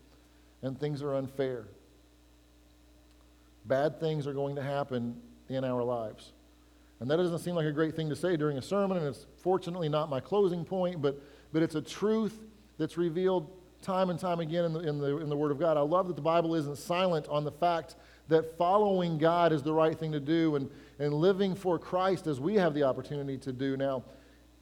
and 0.62 0.78
things 0.78 1.02
are 1.02 1.14
unfair. 1.14 1.66
Bad 3.64 3.98
things 3.98 4.26
are 4.26 4.34
going 4.34 4.56
to 4.56 4.62
happen 4.62 5.16
in 5.48 5.64
our 5.64 5.82
lives. 5.82 6.32
And 7.00 7.10
that 7.10 7.16
doesn't 7.16 7.38
seem 7.38 7.54
like 7.54 7.66
a 7.66 7.72
great 7.72 7.96
thing 7.96 8.10
to 8.10 8.16
say 8.16 8.36
during 8.36 8.58
a 8.58 8.62
sermon, 8.62 8.98
and 8.98 9.06
it's 9.06 9.26
fortunately 9.38 9.88
not 9.88 10.10
my 10.10 10.20
closing 10.20 10.64
point, 10.64 11.00
but, 11.00 11.20
but 11.52 11.62
it's 11.62 11.74
a 11.74 11.80
truth 11.80 12.38
that's 12.78 12.98
revealed 12.98 13.50
time 13.82 14.10
and 14.10 14.18
time 14.18 14.40
again 14.40 14.66
in 14.66 14.72
the, 14.74 14.80
in, 14.80 14.98
the, 14.98 15.16
in 15.16 15.28
the 15.30 15.36
Word 15.36 15.50
of 15.50 15.58
God. 15.58 15.78
I 15.78 15.80
love 15.80 16.08
that 16.08 16.16
the 16.16 16.22
Bible 16.22 16.54
isn't 16.54 16.76
silent 16.76 17.26
on 17.28 17.44
the 17.44 17.50
fact 17.50 17.96
that 18.28 18.56
following 18.58 19.16
God 19.16 19.52
is 19.52 19.62
the 19.62 19.72
right 19.72 19.98
thing 19.98 20.12
to 20.12 20.20
do, 20.20 20.56
and, 20.56 20.70
and 20.98 21.14
living 21.14 21.54
for 21.54 21.78
Christ 21.78 22.26
as 22.26 22.38
we 22.38 22.54
have 22.56 22.74
the 22.74 22.82
opportunity 22.82 23.38
to 23.38 23.52
do 23.52 23.76
now 23.76 24.04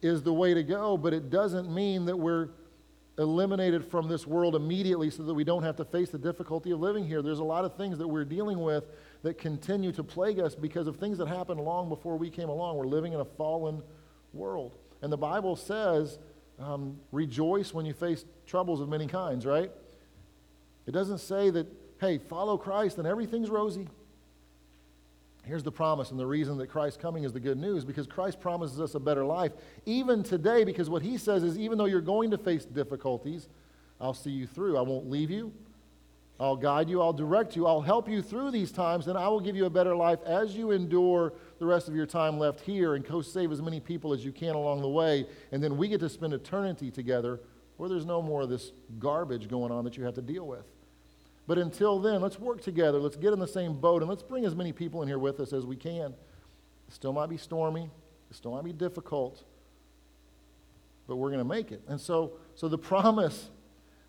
is 0.01 0.23
the 0.23 0.33
way 0.33 0.53
to 0.53 0.63
go, 0.63 0.95
but 0.95 1.13
it 1.13 1.29
doesn't 1.29 1.69
mean 1.73 2.05
that 2.05 2.15
we're 2.15 2.49
eliminated 3.19 3.85
from 3.85 4.07
this 4.07 4.25
world 4.25 4.55
immediately 4.55 5.09
so 5.09 5.23
that 5.23 5.33
we 5.33 5.43
don't 5.43 5.63
have 5.63 5.75
to 5.75 5.85
face 5.85 6.09
the 6.09 6.17
difficulty 6.17 6.71
of 6.71 6.79
living 6.79 7.05
here. 7.05 7.21
There's 7.21 7.39
a 7.39 7.43
lot 7.43 7.65
of 7.65 7.75
things 7.75 7.97
that 7.97 8.07
we're 8.07 8.25
dealing 8.25 8.61
with 8.61 8.85
that 9.23 9.37
continue 9.37 9.91
to 9.91 10.03
plague 10.03 10.39
us 10.39 10.55
because 10.55 10.87
of 10.87 10.95
things 10.95 11.17
that 11.17 11.27
happened 11.27 11.59
long 11.59 11.89
before 11.89 12.17
we 12.17 12.29
came 12.29 12.47
along. 12.47 12.77
We're 12.77 12.87
living 12.87 13.11
in 13.11 13.19
a 13.19 13.25
fallen 13.25 13.83
world. 14.33 14.77
And 15.01 15.11
the 15.11 15.17
Bible 15.17 15.57
says, 15.57 16.17
um, 16.59 16.97
rejoice 17.11 17.73
when 17.73 17.85
you 17.85 17.93
face 17.93 18.23
troubles 18.47 18.79
of 18.79 18.87
many 18.87 19.05
kinds, 19.05 19.45
right? 19.45 19.69
It 20.87 20.91
doesn't 20.91 21.19
say 21.19 21.49
that, 21.49 21.67
hey, 21.99 22.19
follow 22.19 22.57
Christ 22.57 22.97
and 22.97 23.05
everything's 23.05 23.49
rosy. 23.49 23.89
Here's 25.49 25.63
the 25.63 25.71
promise 25.71 26.11
and 26.11 26.19
the 26.19 26.27
reason 26.27 26.59
that 26.59 26.67
Christ's 26.67 27.01
coming 27.01 27.23
is 27.23 27.33
the 27.33 27.39
good 27.39 27.57
news 27.57 27.83
because 27.83 28.05
Christ 28.05 28.39
promises 28.39 28.79
us 28.79 28.93
a 28.93 28.99
better 28.99 29.25
life. 29.25 29.51
Even 29.87 30.21
today, 30.21 30.63
because 30.63 30.91
what 30.91 31.01
he 31.01 31.17
says 31.17 31.41
is, 31.41 31.57
even 31.57 31.79
though 31.79 31.85
you're 31.85 32.01
going 32.01 32.29
to 32.29 32.37
face 32.37 32.65
difficulties, 32.65 33.49
I'll 33.99 34.13
see 34.13 34.29
you 34.29 34.45
through. 34.45 34.77
I 34.77 34.81
won't 34.81 35.09
leave 35.09 35.31
you. 35.31 35.51
I'll 36.39 36.55
guide 36.55 36.87
you, 36.87 37.01
I'll 37.01 37.11
direct 37.11 37.57
you, 37.57 37.67
I'll 37.67 37.81
help 37.81 38.07
you 38.07 38.21
through 38.21 38.51
these 38.51 38.71
times, 38.71 39.07
and 39.07 39.17
I 39.17 39.27
will 39.27 39.41
give 39.41 39.57
you 39.57 39.65
a 39.65 39.69
better 39.69 39.93
life 39.93 40.19
as 40.25 40.55
you 40.55 40.71
endure 40.71 41.33
the 41.57 41.65
rest 41.65 41.89
of 41.89 41.95
your 41.95 42.05
time 42.05 42.39
left 42.39 42.61
here 42.61 42.95
and 42.95 43.05
go 43.05 43.21
save 43.21 43.51
as 43.51 43.61
many 43.61 43.81
people 43.81 44.13
as 44.13 44.23
you 44.23 44.31
can 44.31 44.55
along 44.55 44.81
the 44.81 44.87
way. 44.87 45.25
And 45.51 45.61
then 45.61 45.75
we 45.75 45.89
get 45.89 45.99
to 45.99 46.07
spend 46.07 46.33
eternity 46.33 46.91
together 46.91 47.41
where 47.75 47.89
there's 47.89 48.05
no 48.05 48.21
more 48.21 48.43
of 48.43 48.49
this 48.49 48.71
garbage 48.99 49.49
going 49.49 49.71
on 49.71 49.83
that 49.83 49.97
you 49.97 50.05
have 50.05 50.15
to 50.15 50.21
deal 50.21 50.47
with. 50.47 50.63
But 51.49 51.57
until 51.57 51.97
then, 51.97 52.21
let's 52.21 52.39
work 52.39 52.61
together. 52.61 52.99
Let's 52.99 53.15
get 53.15 53.33
in 53.33 53.39
the 53.39 53.47
same 53.47 53.73
boat, 53.73 54.03
and 54.03 54.09
let's 54.09 54.21
bring 54.21 54.45
as 54.45 54.53
many 54.55 54.71
people 54.71 55.01
in 55.01 55.07
here 55.07 55.17
with 55.17 55.39
us 55.39 55.51
as 55.51 55.65
we 55.65 55.75
can. 55.75 56.13
It 56.87 56.93
still 56.93 57.11
might 57.11 57.27
be 57.27 57.37
stormy, 57.37 57.89
it 58.29 58.35
still 58.35 58.51
might 58.51 58.63
be 58.63 58.71
difficult, 58.71 59.43
but 61.07 61.15
we're 61.15 61.29
going 61.29 61.39
to 61.39 61.43
make 61.43 61.71
it. 61.71 61.81
And 61.87 61.99
so, 61.99 62.33
so 62.53 62.67
the 62.67 62.77
promise 62.93 63.49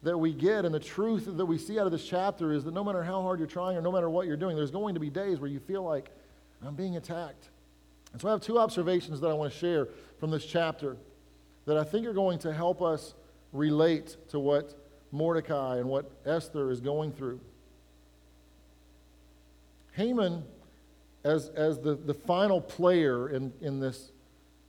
that 0.03 0.19
we 0.19 0.35
get 0.35 0.67
and 0.67 0.75
the 0.75 0.81
truth 0.81 1.25
that 1.35 1.47
we 1.47 1.57
see 1.57 1.81
out 1.81 1.87
of 1.87 1.93
this 1.93 2.05
chapter 2.05 2.53
is 2.53 2.63
that 2.65 2.75
no 2.75 2.85
matter 2.85 3.03
how 3.03 3.23
hard 3.23 3.39
you're 3.39 3.49
trying 3.49 3.75
or 3.75 3.81
no 3.81 3.91
matter 3.91 4.11
what 4.11 4.27
you're 4.27 4.37
doing, 4.37 4.55
there's 4.55 4.71
going 4.71 4.93
to 4.93 5.01
be 5.01 5.09
days 5.09 5.41
where 5.41 5.49
you 5.49 5.61
feel 5.61 5.83
like 5.83 6.11
I'm 6.63 6.75
being 6.75 6.97
attacked. 6.97 7.49
And 8.13 8.21
so 8.21 8.29
I 8.29 8.33
have 8.33 8.43
two 8.43 8.59
observations 8.59 9.19
that 9.23 9.29
I 9.29 9.33
want 9.33 9.51
to 9.51 9.59
share 9.59 9.89
from 10.19 10.31
this 10.31 10.45
chapter 10.45 10.99
that 11.65 11.79
I 11.79 11.85
think 11.85 12.07
are 12.07 12.13
going 12.13 12.39
to 12.41 12.53
help 12.53 12.83
us 12.83 13.15
relate 13.55 14.19
to 14.29 14.39
what 14.39 14.75
Mordecai 15.13 15.79
and 15.79 15.89
what 15.89 16.11
Esther 16.25 16.71
is 16.71 16.81
going 16.81 17.13
through. 17.13 17.41
Haman, 19.93 20.45
as, 21.25 21.49
as 21.51 21.79
the, 21.79 21.95
the 21.95 22.15
final 22.15 22.61
player 22.61 23.29
in, 23.29 23.53
in, 23.61 23.81
this, 23.81 24.13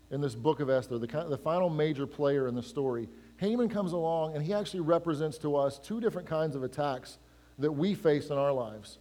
in 0.10 0.22
this 0.22 0.36
book 0.36 0.60
of 0.60 0.70
Esther, 0.70 0.98
the, 0.98 1.08
the 1.08 1.38
final 1.38 1.70
major 1.70 2.08
player 2.08 2.48
in 2.48 2.56
the 2.56 2.64
story, 2.64 3.08
Haman 3.38 3.70
comes 3.70 3.94
along 3.94 4.36
and 4.36 4.44
he 4.44 4.54
actually 4.54 4.82
represents 4.82 5.38
to 5.40 5.56
us 5.56 5.80
two 5.80 6.00
different 6.00 6.28
kinds 6.28 6.56
of 6.56 6.64
attacks 6.64 7.18
that 7.60 7.72
we 7.72 7.94
face 7.94 8.30
in 8.30 8.38
our 8.38 8.52
lives. 8.52 8.98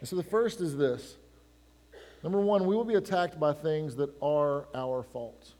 And 0.00 0.08
so 0.08 0.16
the 0.16 0.22
first 0.22 0.60
is 0.60 0.76
this 0.76 1.16
number 2.22 2.40
one, 2.40 2.66
we 2.66 2.74
will 2.74 2.84
be 2.84 2.94
attacked 2.94 3.38
by 3.38 3.52
things 3.52 3.96
that 3.96 4.10
are 4.22 4.66
our 4.74 5.02
fault. 5.02 5.52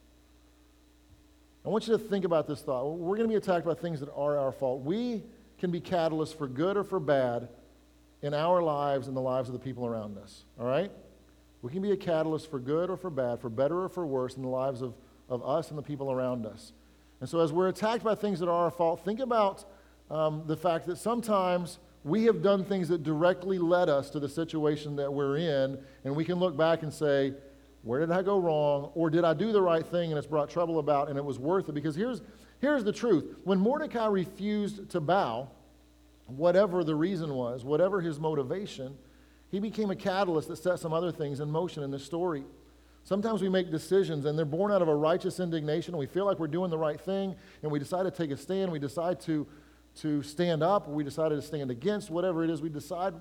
I 1.64 1.70
want 1.70 1.88
you 1.88 1.96
to 1.96 2.02
think 2.02 2.24
about 2.24 2.46
this 2.46 2.60
thought. 2.60 2.84
We're 2.98 3.16
going 3.16 3.28
to 3.28 3.32
be 3.32 3.36
attacked 3.36 3.64
by 3.64 3.74
things 3.74 4.00
that 4.00 4.10
are 4.14 4.36
our 4.38 4.52
fault. 4.52 4.82
We 4.82 5.22
can 5.58 5.70
be 5.70 5.80
catalysts 5.80 6.36
for 6.36 6.46
good 6.46 6.76
or 6.76 6.84
for 6.84 7.00
bad 7.00 7.48
in 8.20 8.34
our 8.34 8.62
lives 8.62 9.08
and 9.08 9.16
the 9.16 9.22
lives 9.22 9.48
of 9.48 9.54
the 9.54 9.58
people 9.58 9.86
around 9.86 10.18
us. 10.18 10.44
All 10.60 10.66
right? 10.66 10.90
We 11.62 11.72
can 11.72 11.80
be 11.80 11.92
a 11.92 11.96
catalyst 11.96 12.50
for 12.50 12.58
good 12.58 12.90
or 12.90 12.98
for 12.98 13.08
bad, 13.08 13.40
for 13.40 13.48
better 13.48 13.84
or 13.84 13.88
for 13.88 14.04
worse 14.04 14.36
in 14.36 14.42
the 14.42 14.48
lives 14.48 14.82
of, 14.82 14.94
of 15.30 15.42
us 15.42 15.70
and 15.70 15.78
the 15.78 15.82
people 15.82 16.12
around 16.12 16.44
us. 16.44 16.74
And 17.20 17.28
so, 17.28 17.40
as 17.40 17.52
we're 17.52 17.68
attacked 17.68 18.04
by 18.04 18.14
things 18.14 18.40
that 18.40 18.48
are 18.48 18.64
our 18.64 18.70
fault, 18.70 19.02
think 19.02 19.20
about 19.20 19.64
um, 20.10 20.42
the 20.46 20.58
fact 20.58 20.86
that 20.88 20.98
sometimes 20.98 21.78
we 22.02 22.24
have 22.24 22.42
done 22.42 22.64
things 22.64 22.88
that 22.88 23.02
directly 23.02 23.58
led 23.58 23.88
us 23.88 24.10
to 24.10 24.20
the 24.20 24.28
situation 24.28 24.96
that 24.96 25.10
we're 25.10 25.38
in, 25.38 25.78
and 26.04 26.14
we 26.14 26.26
can 26.26 26.38
look 26.38 26.54
back 26.54 26.82
and 26.82 26.92
say, 26.92 27.32
where 27.84 28.00
did 28.00 28.10
I 28.10 28.22
go 28.22 28.38
wrong? 28.38 28.90
Or 28.94 29.10
did 29.10 29.24
I 29.24 29.34
do 29.34 29.52
the 29.52 29.60
right 29.60 29.86
thing 29.86 30.10
and 30.10 30.18
it's 30.18 30.26
brought 30.26 30.48
trouble 30.48 30.78
about 30.78 31.10
and 31.10 31.18
it 31.18 31.24
was 31.24 31.38
worth 31.38 31.68
it? 31.68 31.72
Because 31.72 31.94
here's, 31.94 32.22
here's 32.60 32.82
the 32.82 32.92
truth. 32.92 33.36
When 33.44 33.58
Mordecai 33.58 34.06
refused 34.06 34.90
to 34.90 35.00
bow, 35.00 35.50
whatever 36.26 36.82
the 36.82 36.94
reason 36.94 37.34
was, 37.34 37.62
whatever 37.62 38.00
his 38.00 38.18
motivation, 38.18 38.96
he 39.50 39.60
became 39.60 39.90
a 39.90 39.96
catalyst 39.96 40.48
that 40.48 40.56
set 40.56 40.78
some 40.78 40.94
other 40.94 41.12
things 41.12 41.40
in 41.40 41.50
motion 41.50 41.82
in 41.82 41.90
this 41.90 42.04
story. 42.04 42.44
Sometimes 43.04 43.42
we 43.42 43.50
make 43.50 43.70
decisions 43.70 44.24
and 44.24 44.38
they're 44.38 44.46
born 44.46 44.72
out 44.72 44.80
of 44.80 44.88
a 44.88 44.96
righteous 44.96 45.38
indignation. 45.38 45.94
We 45.94 46.06
feel 46.06 46.24
like 46.24 46.38
we're 46.38 46.46
doing 46.46 46.70
the 46.70 46.78
right 46.78 46.98
thing 46.98 47.36
and 47.62 47.70
we 47.70 47.78
decide 47.78 48.04
to 48.04 48.10
take 48.10 48.30
a 48.30 48.36
stand. 48.38 48.72
We 48.72 48.78
decide 48.78 49.20
to, 49.22 49.46
to 49.96 50.22
stand 50.22 50.62
up. 50.62 50.88
We 50.88 51.04
decided 51.04 51.36
to 51.36 51.42
stand 51.42 51.70
against 51.70 52.08
whatever 52.08 52.44
it 52.44 52.48
is 52.48 52.62
we 52.62 52.70
decide. 52.70 53.12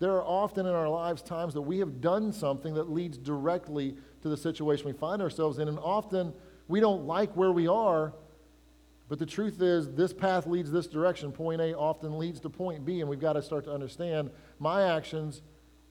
There 0.00 0.12
are 0.12 0.24
often 0.24 0.66
in 0.66 0.72
our 0.72 0.88
lives 0.88 1.20
times 1.20 1.52
that 1.54 1.62
we 1.62 1.78
have 1.78 2.00
done 2.00 2.32
something 2.32 2.74
that 2.74 2.90
leads 2.90 3.18
directly 3.18 3.94
to 4.22 4.28
the 4.30 4.36
situation 4.36 4.86
we 4.86 4.94
find 4.94 5.20
ourselves 5.20 5.58
in. 5.58 5.68
And 5.68 5.78
often 5.78 6.32
we 6.68 6.80
don't 6.80 7.06
like 7.06 7.36
where 7.36 7.52
we 7.52 7.68
are, 7.68 8.14
but 9.10 9.18
the 9.18 9.26
truth 9.26 9.60
is 9.60 9.90
this 9.92 10.14
path 10.14 10.46
leads 10.46 10.72
this 10.72 10.86
direction. 10.86 11.32
Point 11.32 11.60
A 11.60 11.76
often 11.76 12.18
leads 12.18 12.40
to 12.40 12.48
point 12.48 12.86
B, 12.86 13.00
and 13.00 13.10
we've 13.10 13.20
got 13.20 13.34
to 13.34 13.42
start 13.42 13.64
to 13.64 13.72
understand 13.72 14.30
my 14.58 14.84
actions. 14.94 15.42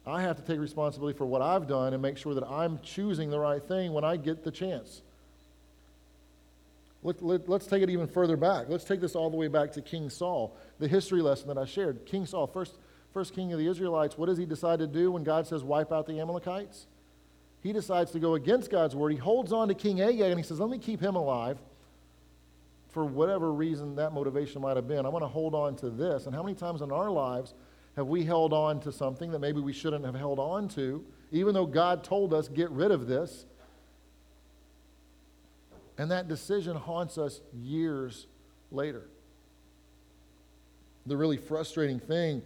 I 0.08 0.24
have 0.24 0.38
to 0.38 0.44
take 0.44 0.60
responsibility 0.60 1.16
for 1.16 1.26
what 1.26 1.44
I've 1.44 1.68
done 1.68 1.94
and 1.94 2.02
make 2.02 2.18
sure 2.18 2.34
that 2.34 2.46
I'm 2.46 2.80
choosing 2.80 3.30
the 3.30 3.40
right 3.40 3.62
thing 3.62 3.94
when 3.94 4.04
I 4.04 4.18
get 4.18 4.44
the 4.44 4.52
chance. 4.52 5.04
Let, 7.04 7.22
let, 7.22 7.48
let's 7.48 7.68
take 7.68 7.84
it 7.84 7.92
even 7.92 8.08
further 8.08 8.38
back. 8.38 8.66
Let's 8.70 8.86
take 8.86 9.02
this 9.02 9.16
all 9.16 9.30
the 9.30 9.38
way 9.38 9.48
back 9.48 9.72
to 9.74 9.82
King 9.82 10.10
Saul, 10.10 10.58
the 10.80 10.88
history 10.88 11.22
lesson 11.22 11.48
that 11.50 11.58
I 11.58 11.66
shared. 11.66 12.06
King 12.06 12.26
Saul, 12.26 12.48
first 12.48 12.78
first 13.14 13.34
king 13.34 13.52
of 13.54 13.60
the 13.60 13.68
Israelites, 13.68 14.18
what 14.18 14.28
does 14.28 14.38
he 14.38 14.46
decide 14.46 14.80
to 14.80 14.88
do 14.88 15.12
when 15.12 15.24
God 15.24 15.48
says, 15.48 15.64
wipe 15.64 15.92
out 15.92 16.06
the 16.06 16.20
Amalekites? 16.20 16.88
He 17.62 17.74
decides 17.74 18.12
to 18.12 18.20
go 18.20 18.36
against 18.36 18.70
God's 18.70 18.96
word. 18.96 19.12
He 19.12 19.18
holds 19.18 19.52
on 19.52 19.68
to 19.68 19.74
King 19.74 20.02
Agag 20.02 20.32
and 20.32 20.40
he 20.40 20.44
says, 20.44 20.60
let 20.60 20.70
me 20.70 20.78
keep 20.78 21.02
him 21.02 21.16
alive 21.16 21.58
for 22.90 23.06
whatever 23.06 23.52
reason 23.52 23.96
that 23.96 24.14
motivation 24.14 24.62
might 24.62 24.76
have 24.76 24.88
been. 24.88 25.06
I 25.06 25.10
want 25.10 25.24
to 25.24 25.28
hold 25.28 25.54
on 25.54 25.76
to 25.78 25.90
this. 25.90 26.26
And 26.26 26.34
how 26.34 26.42
many 26.42 26.56
times 26.56 26.82
in 26.82 26.92
our 26.92 27.12
lives 27.12 27.54
have 27.96 28.08
we 28.08 28.24
held 28.24 28.54
on 28.54 28.80
to 28.82 28.92
something 28.92 29.32
that 29.32 29.40
maybe 29.40 29.60
we 29.60 29.74
shouldn't 29.74 30.06
have 30.06 30.16
held 30.16 30.40
on 30.40 30.68
to, 30.70 31.04
even 31.32 31.54
though 31.54 31.66
God 31.66 32.04
told 32.04 32.34
us, 32.34 32.48
get 32.48 32.70
rid 32.72 32.92
of 32.92 33.08
this? 33.08 33.46
And 35.98 36.10
that 36.12 36.30
decision 36.30 36.78
haunts 36.78 37.18
us 37.18 37.42
years 37.54 38.26
later. 38.72 39.04
The 41.06 41.18
really 41.18 41.38
frustrating 41.38 42.00
thing 42.00 42.42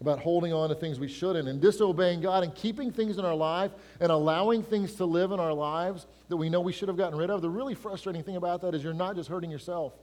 about 0.00 0.18
holding 0.18 0.52
on 0.52 0.68
to 0.68 0.74
things 0.74 1.00
we 1.00 1.08
shouldn't 1.08 1.48
and 1.48 1.60
disobeying 1.60 2.20
God 2.20 2.44
and 2.44 2.54
keeping 2.54 2.92
things 2.92 3.18
in 3.18 3.24
our 3.24 3.34
life 3.34 3.70
and 4.00 4.12
allowing 4.12 4.62
things 4.62 4.94
to 4.94 5.06
live 5.06 5.32
in 5.32 5.40
our 5.40 5.54
lives 5.54 6.06
that 6.28 6.36
we 6.36 6.50
know 6.50 6.60
we 6.60 6.72
should 6.72 6.88
have 6.88 6.98
gotten 6.98 7.18
rid 7.18 7.30
of. 7.30 7.40
The 7.40 7.48
really 7.48 7.74
frustrating 7.74 8.22
thing 8.22 8.36
about 8.36 8.60
that 8.62 8.74
is 8.74 8.84
you're 8.84 8.92
not 8.92 9.16
just 9.16 9.28
hurting 9.28 9.50
yourself, 9.50 9.94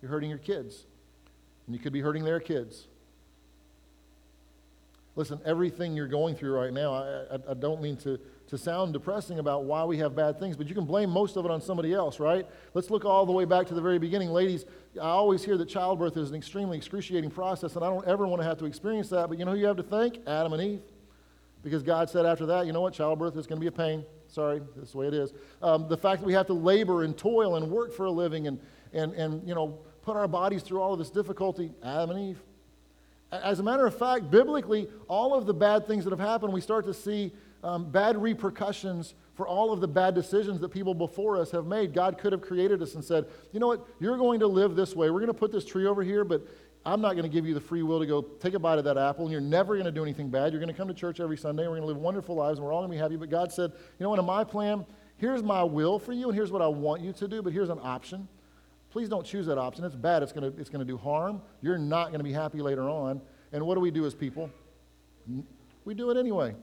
you're 0.00 0.10
hurting 0.10 0.30
your 0.30 0.38
kids. 0.38 0.86
And 1.66 1.74
you 1.74 1.80
could 1.80 1.92
be 1.92 2.00
hurting 2.00 2.24
their 2.24 2.40
kids. 2.40 2.86
Listen, 5.16 5.40
everything 5.44 5.94
you're 5.94 6.08
going 6.08 6.34
through 6.34 6.52
right 6.52 6.72
now, 6.72 6.94
I, 6.94 7.34
I, 7.34 7.38
I 7.50 7.54
don't 7.54 7.82
mean 7.82 7.96
to 7.98 8.18
to 8.50 8.58
sound 8.58 8.92
depressing 8.92 9.38
about 9.38 9.64
why 9.64 9.84
we 9.84 9.96
have 9.98 10.16
bad 10.16 10.38
things, 10.40 10.56
but 10.56 10.68
you 10.68 10.74
can 10.74 10.84
blame 10.84 11.08
most 11.08 11.36
of 11.36 11.44
it 11.44 11.52
on 11.52 11.60
somebody 11.60 11.94
else, 11.94 12.18
right? 12.18 12.44
Let's 12.74 12.90
look 12.90 13.04
all 13.04 13.24
the 13.24 13.30
way 13.30 13.44
back 13.44 13.68
to 13.68 13.74
the 13.74 13.80
very 13.80 14.00
beginning. 14.00 14.30
Ladies, 14.30 14.64
I 15.00 15.06
always 15.06 15.44
hear 15.44 15.56
that 15.56 15.68
childbirth 15.68 16.16
is 16.16 16.30
an 16.30 16.36
extremely 16.36 16.76
excruciating 16.76 17.30
process, 17.30 17.76
and 17.76 17.84
I 17.84 17.88
don't 17.88 18.06
ever 18.08 18.26
want 18.26 18.42
to 18.42 18.48
have 18.48 18.58
to 18.58 18.64
experience 18.64 19.08
that, 19.10 19.28
but 19.28 19.38
you 19.38 19.44
know 19.44 19.52
who 19.52 19.58
you 19.58 19.66
have 19.66 19.76
to 19.76 19.84
thank? 19.84 20.18
Adam 20.26 20.52
and 20.52 20.62
Eve. 20.62 20.82
Because 21.62 21.84
God 21.84 22.10
said 22.10 22.26
after 22.26 22.44
that, 22.46 22.66
you 22.66 22.72
know 22.72 22.80
what? 22.80 22.92
Childbirth 22.92 23.36
is 23.36 23.46
going 23.46 23.58
to 23.58 23.60
be 23.60 23.68
a 23.68 23.72
pain. 23.72 24.04
Sorry, 24.26 24.60
that's 24.76 24.92
the 24.92 24.98
way 24.98 25.06
it 25.06 25.14
is. 25.14 25.32
Um, 25.62 25.88
the 25.88 25.96
fact 25.96 26.20
that 26.20 26.26
we 26.26 26.32
have 26.32 26.46
to 26.46 26.52
labor 26.52 27.04
and 27.04 27.16
toil 27.16 27.54
and 27.54 27.70
work 27.70 27.92
for 27.92 28.06
a 28.06 28.10
living 28.10 28.48
and, 28.48 28.58
and, 28.92 29.12
and, 29.12 29.46
you 29.46 29.54
know, 29.54 29.78
put 30.02 30.16
our 30.16 30.26
bodies 30.26 30.64
through 30.64 30.80
all 30.80 30.92
of 30.92 30.98
this 30.98 31.10
difficulty, 31.10 31.70
Adam 31.84 32.10
and 32.10 32.30
Eve. 32.30 32.42
As 33.30 33.60
a 33.60 33.62
matter 33.62 33.86
of 33.86 33.96
fact, 33.96 34.28
biblically, 34.28 34.88
all 35.06 35.34
of 35.34 35.46
the 35.46 35.54
bad 35.54 35.86
things 35.86 36.02
that 36.02 36.10
have 36.10 36.18
happened, 36.18 36.52
we 36.52 36.60
start 36.60 36.84
to 36.86 36.94
see 36.94 37.32
um, 37.62 37.90
bad 37.90 38.20
repercussions 38.20 39.14
for 39.34 39.46
all 39.46 39.72
of 39.72 39.80
the 39.80 39.88
bad 39.88 40.14
decisions 40.14 40.60
that 40.60 40.68
people 40.68 40.94
before 40.94 41.36
us 41.36 41.50
have 41.50 41.66
made. 41.66 41.94
God 41.94 42.18
could 42.18 42.32
have 42.32 42.42
created 42.42 42.82
us 42.82 42.94
and 42.94 43.04
said, 43.04 43.26
you 43.52 43.60
know 43.60 43.68
what, 43.68 43.86
you're 43.98 44.16
going 44.16 44.40
to 44.40 44.46
live 44.46 44.76
this 44.76 44.94
way. 44.94 45.10
We're 45.10 45.20
going 45.20 45.28
to 45.28 45.34
put 45.34 45.52
this 45.52 45.64
tree 45.64 45.86
over 45.86 46.02
here, 46.02 46.24
but 46.24 46.46
I'm 46.84 47.00
not 47.00 47.12
going 47.12 47.24
to 47.24 47.28
give 47.28 47.46
you 47.46 47.54
the 47.54 47.60
free 47.60 47.82
will 47.82 48.00
to 48.00 48.06
go 48.06 48.22
take 48.22 48.54
a 48.54 48.58
bite 48.58 48.78
of 48.78 48.84
that 48.84 48.96
apple, 48.96 49.24
and 49.24 49.32
you're 49.32 49.40
never 49.40 49.74
going 49.74 49.86
to 49.86 49.92
do 49.92 50.02
anything 50.02 50.30
bad. 50.30 50.52
You're 50.52 50.60
going 50.60 50.72
to 50.72 50.76
come 50.76 50.88
to 50.88 50.94
church 50.94 51.20
every 51.20 51.36
Sunday, 51.36 51.62
we're 51.64 51.76
going 51.76 51.82
to 51.82 51.86
live 51.86 51.98
wonderful 51.98 52.34
lives, 52.34 52.58
and 52.58 52.66
we're 52.66 52.72
all 52.72 52.80
going 52.80 52.90
to 52.90 52.96
be 52.96 53.00
happy. 53.00 53.16
But 53.16 53.30
God 53.30 53.52
said, 53.52 53.72
you 53.98 54.04
know 54.04 54.10
what, 54.10 54.18
in 54.18 54.24
my 54.24 54.44
plan, 54.44 54.84
here's 55.16 55.42
my 55.42 55.62
will 55.62 55.98
for 55.98 56.12
you, 56.12 56.28
and 56.28 56.34
here's 56.34 56.50
what 56.50 56.62
I 56.62 56.68
want 56.68 57.02
you 57.02 57.12
to 57.12 57.28
do, 57.28 57.42
but 57.42 57.52
here's 57.52 57.68
an 57.68 57.80
option. 57.82 58.28
Please 58.90 59.08
don't 59.08 59.24
choose 59.24 59.46
that 59.46 59.58
option. 59.58 59.84
It's 59.84 59.94
bad. 59.94 60.22
It's 60.22 60.32
going 60.32 60.50
to, 60.50 60.60
it's 60.60 60.70
going 60.70 60.84
to 60.84 60.90
do 60.90 60.96
harm. 60.96 61.40
You're 61.62 61.78
not 61.78 62.06
going 62.08 62.18
to 62.18 62.24
be 62.24 62.32
happy 62.32 62.60
later 62.60 62.88
on. 62.88 63.20
And 63.52 63.64
what 63.64 63.74
do 63.74 63.80
we 63.80 63.90
do 63.90 64.04
as 64.04 64.14
people? 64.14 64.50
We 65.84 65.94
do 65.94 66.10
it 66.10 66.16
anyway. 66.16 66.54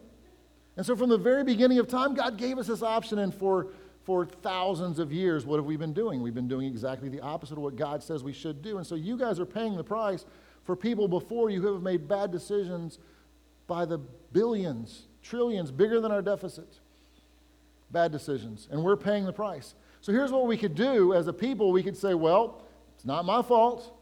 And 0.77 0.85
so, 0.85 0.95
from 0.95 1.09
the 1.09 1.17
very 1.17 1.43
beginning 1.43 1.79
of 1.79 1.87
time, 1.87 2.13
God 2.13 2.37
gave 2.37 2.59
us 2.59 2.67
this 2.67 2.83
option, 2.83 3.17
and 3.17 3.33
for, 3.33 3.67
for 4.03 4.27
thousands 4.27 4.99
of 4.99 5.11
years, 5.11 5.43
what 5.43 5.57
have 5.57 5.65
we 5.65 5.75
been 5.75 5.91
doing? 5.91 6.21
We've 6.21 6.35
been 6.35 6.47
doing 6.47 6.67
exactly 6.67 7.09
the 7.09 7.19
opposite 7.19 7.57
of 7.57 7.63
what 7.63 7.75
God 7.75 8.03
says 8.03 8.23
we 8.23 8.31
should 8.31 8.61
do. 8.61 8.77
And 8.77 8.85
so, 8.85 8.93
you 8.93 9.17
guys 9.17 9.39
are 9.39 9.45
paying 9.45 9.75
the 9.75 9.83
price 9.83 10.25
for 10.63 10.75
people 10.75 11.07
before 11.07 11.49
you 11.49 11.61
who 11.61 11.73
have 11.73 11.81
made 11.81 12.07
bad 12.07 12.31
decisions 12.31 12.99
by 13.65 13.85
the 13.85 13.97
billions, 14.31 15.07
trillions, 15.23 15.71
bigger 15.71 15.99
than 15.99 16.11
our 16.11 16.21
deficit. 16.21 16.79
Bad 17.89 18.11
decisions. 18.11 18.67
And 18.69 18.83
we're 18.83 18.97
paying 18.97 19.25
the 19.25 19.33
price. 19.33 19.73
So, 20.01 20.11
here's 20.11 20.31
what 20.31 20.45
we 20.45 20.57
could 20.57 20.75
do 20.75 21.15
as 21.15 21.25
a 21.25 21.33
people 21.33 21.71
we 21.71 21.81
could 21.81 21.97
say, 21.97 22.13
well, 22.13 22.61
it's 22.93 23.05
not 23.05 23.25
my 23.25 23.41
fault. 23.41 23.96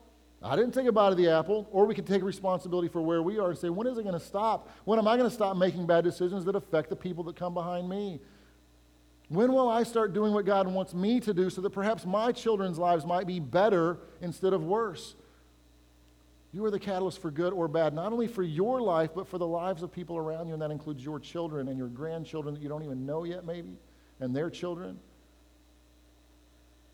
I 0.45 0.55
didn't 0.55 0.73
take 0.73 0.85
a 0.85 0.91
bite 0.91 1.09
of 1.09 1.17
the 1.17 1.29
apple, 1.29 1.67
or 1.71 1.85
we 1.85 1.95
could 1.95 2.05
take 2.05 2.21
responsibility 2.21 2.87
for 2.87 3.01
where 3.01 3.23
we 3.23 3.39
are 3.39 3.49
and 3.49 3.57
say, 3.57 3.69
when 3.69 3.87
is 3.87 3.97
it 3.97 4.03
going 4.03 4.13
to 4.13 4.23
stop? 4.23 4.69
When 4.83 4.99
am 4.99 5.07
I 5.07 5.17
going 5.17 5.27
to 5.27 5.33
stop 5.33 5.57
making 5.57 5.87
bad 5.87 6.03
decisions 6.03 6.45
that 6.45 6.55
affect 6.55 6.89
the 6.89 6.95
people 6.95 7.23
that 7.23 7.35
come 7.35 7.55
behind 7.55 7.89
me? 7.89 8.19
When 9.27 9.51
will 9.51 9.67
I 9.67 9.81
start 9.81 10.13
doing 10.13 10.33
what 10.33 10.45
God 10.45 10.67
wants 10.67 10.93
me 10.93 11.19
to 11.21 11.33
do 11.33 11.49
so 11.49 11.61
that 11.61 11.71
perhaps 11.71 12.05
my 12.05 12.31
children's 12.31 12.77
lives 12.77 13.07
might 13.07 13.25
be 13.25 13.39
better 13.39 13.97
instead 14.21 14.53
of 14.53 14.63
worse? 14.63 15.15
You 16.53 16.63
are 16.63 16.71
the 16.71 16.79
catalyst 16.79 17.21
for 17.21 17.31
good 17.31 17.51
or 17.51 17.67
bad, 17.67 17.95
not 17.95 18.13
only 18.13 18.27
for 18.27 18.43
your 18.43 18.79
life, 18.81 19.09
but 19.15 19.27
for 19.27 19.39
the 19.39 19.47
lives 19.47 19.81
of 19.81 19.91
people 19.91 20.15
around 20.15 20.47
you, 20.47 20.53
and 20.53 20.61
that 20.61 20.69
includes 20.69 21.03
your 21.03 21.19
children 21.19 21.69
and 21.69 21.77
your 21.77 21.87
grandchildren 21.87 22.53
that 22.53 22.61
you 22.61 22.69
don't 22.69 22.83
even 22.83 23.05
know 23.05 23.23
yet, 23.23 23.45
maybe, 23.45 23.77
and 24.19 24.35
their 24.35 24.51
children. 24.51 24.99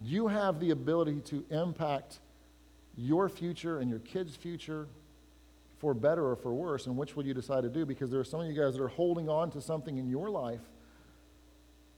You 0.01 0.27
have 0.29 0.61
the 0.61 0.71
ability 0.71 1.19
to 1.25 1.43
impact 1.51 2.19
your 2.97 3.30
future 3.30 3.80
and 3.80 3.89
your 3.89 3.99
kids' 3.99 4.36
future 4.36 4.88
for 5.80 5.93
better 5.93 6.27
or 6.27 6.36
for 6.36 6.54
worse, 6.54 6.86
and 6.86 6.95
which 6.95 7.15
will 7.15 7.25
you 7.25 7.34
decide 7.34 7.63
to 7.63 7.69
do? 7.69 7.86
Because 7.86 8.12
there 8.12 8.19
are 8.19 8.25
some 8.25 8.41
of 8.41 8.47
you 8.47 8.54
guys 8.54 8.75
that 8.75 8.84
are 8.84 8.88
holding 8.88 9.30
on 9.30 9.49
to 9.51 9.62
something 9.62 9.97
in 9.97 10.08
your 10.08 10.30
life 10.30 10.62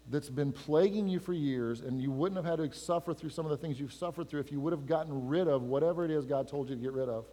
that's 0.10 0.30
been 0.30 0.52
plaguing 0.52 1.08
you 1.08 1.20
for 1.20 1.34
years, 1.34 1.82
and 1.82 2.02
you 2.02 2.12
wouldn't 2.12 2.44
have 2.44 2.60
had 2.60 2.64
to 2.64 2.78
suffer 2.78 3.14
through 3.14 3.30
some 3.30 3.46
of 3.46 3.52
the 3.52 3.58
things 3.58 3.80
you've 3.80 3.94
suffered 3.94 4.30
through 4.30 4.40
if 4.40 4.52
you 4.52 4.60
would 4.60 4.74
have 4.74 4.86
gotten 4.86 5.28
rid 5.28 5.48
of 5.48 5.64
whatever 5.64 6.04
it 6.06 6.12
is 6.12 6.26
God 6.26 6.48
told 6.48 6.70
you 6.70 6.76
to 6.76 6.82
get 6.82 6.94
rid 6.94 7.10
of. 7.10 7.26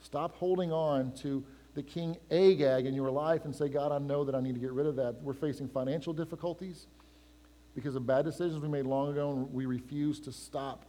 Stop 0.00 0.36
holding 0.36 0.72
on 0.72 1.12
to 1.16 1.44
the 1.74 1.82
King 1.82 2.16
Agag 2.30 2.86
in 2.86 2.94
your 2.94 3.10
life 3.10 3.44
and 3.44 3.54
say, 3.54 3.68
God, 3.68 3.90
I 3.90 3.98
know 3.98 4.24
that 4.24 4.34
I 4.34 4.40
need 4.40 4.54
to 4.54 4.60
get 4.60 4.72
rid 4.72 4.86
of 4.86 4.96
that. 4.96 5.16
We're 5.22 5.32
facing 5.32 5.68
financial 5.68 6.12
difficulties 6.12 6.86
because 7.74 7.96
of 7.96 8.06
bad 8.06 8.24
decisions 8.24 8.60
we 8.60 8.68
made 8.68 8.86
long 8.86 9.10
ago, 9.10 9.32
and 9.32 9.52
we 9.52 9.66
refuse 9.66 10.20
to 10.20 10.32
stop 10.32 10.84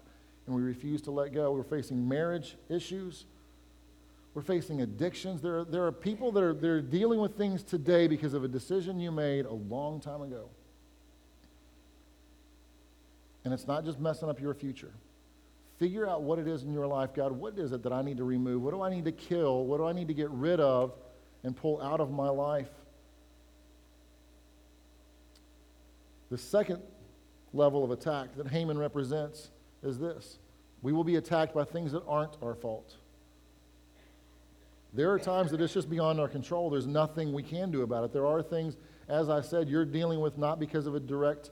and 0.47 0.55
we 0.55 0.61
refuse 0.61 1.01
to 1.03 1.11
let 1.11 1.33
go. 1.33 1.51
We're 1.51 1.63
facing 1.63 2.07
marriage 2.07 2.55
issues. 2.69 3.25
We're 4.33 4.41
facing 4.41 4.81
addictions. 4.81 5.41
There 5.41 5.59
are, 5.59 5.65
there 5.65 5.85
are 5.85 5.91
people 5.91 6.31
that 6.33 6.43
are, 6.43 6.53
that 6.53 6.67
are 6.67 6.81
dealing 6.81 7.19
with 7.19 7.37
things 7.37 7.63
today 7.63 8.07
because 8.07 8.33
of 8.33 8.43
a 8.43 8.47
decision 8.47 8.99
you 8.99 9.11
made 9.11 9.45
a 9.45 9.53
long 9.53 9.99
time 9.99 10.21
ago. 10.21 10.49
And 13.43 13.53
it's 13.53 13.67
not 13.67 13.85
just 13.85 13.99
messing 13.99 14.29
up 14.29 14.41
your 14.41 14.53
future. 14.53 14.91
Figure 15.77 16.07
out 16.07 16.23
what 16.23 16.39
it 16.39 16.47
is 16.47 16.63
in 16.63 16.73
your 16.73 16.87
life, 16.87 17.13
God. 17.13 17.31
What 17.31 17.57
is 17.57 17.71
it 17.71 17.83
that 17.83 17.93
I 17.93 18.01
need 18.01 18.17
to 18.17 18.23
remove? 18.23 18.61
What 18.61 18.71
do 18.73 18.81
I 18.81 18.89
need 18.89 19.05
to 19.05 19.11
kill? 19.11 19.65
What 19.65 19.77
do 19.77 19.85
I 19.85 19.93
need 19.93 20.07
to 20.07 20.13
get 20.13 20.29
rid 20.31 20.59
of 20.59 20.93
and 21.43 21.55
pull 21.55 21.81
out 21.81 21.99
of 21.99 22.11
my 22.11 22.29
life? 22.29 22.69
The 26.29 26.37
second 26.37 26.81
level 27.53 27.83
of 27.83 27.91
attack 27.91 28.35
that 28.35 28.47
Haman 28.47 28.77
represents 28.77 29.49
is 29.85 29.99
this 29.99 30.39
we 30.81 30.93
will 30.93 31.03
be 31.03 31.15
attacked 31.15 31.53
by 31.53 31.63
things 31.63 31.91
that 31.93 32.03
aren't 32.07 32.37
our 32.43 32.53
fault. 32.53 32.95
There 34.93 35.11
are 35.11 35.19
times 35.19 35.51
that 35.51 35.59
it's 35.59 35.73
just 35.73 35.89
beyond 35.89 36.19
our 36.19 36.27
control. 36.27 36.69
There's 36.69 36.87
nothing 36.87 37.33
we 37.33 37.43
can 37.43 37.71
do 37.71 37.81
about 37.81 38.03
it. 38.03 38.13
There 38.13 38.27
are 38.27 38.41
things, 38.41 38.77
as 39.09 39.29
I 39.29 39.41
said, 39.41 39.67
you're 39.67 39.83
dealing 39.83 40.21
with 40.21 40.37
not 40.37 40.59
because 40.59 40.85
of 40.85 40.95
a 40.95 40.99
direct 40.99 41.49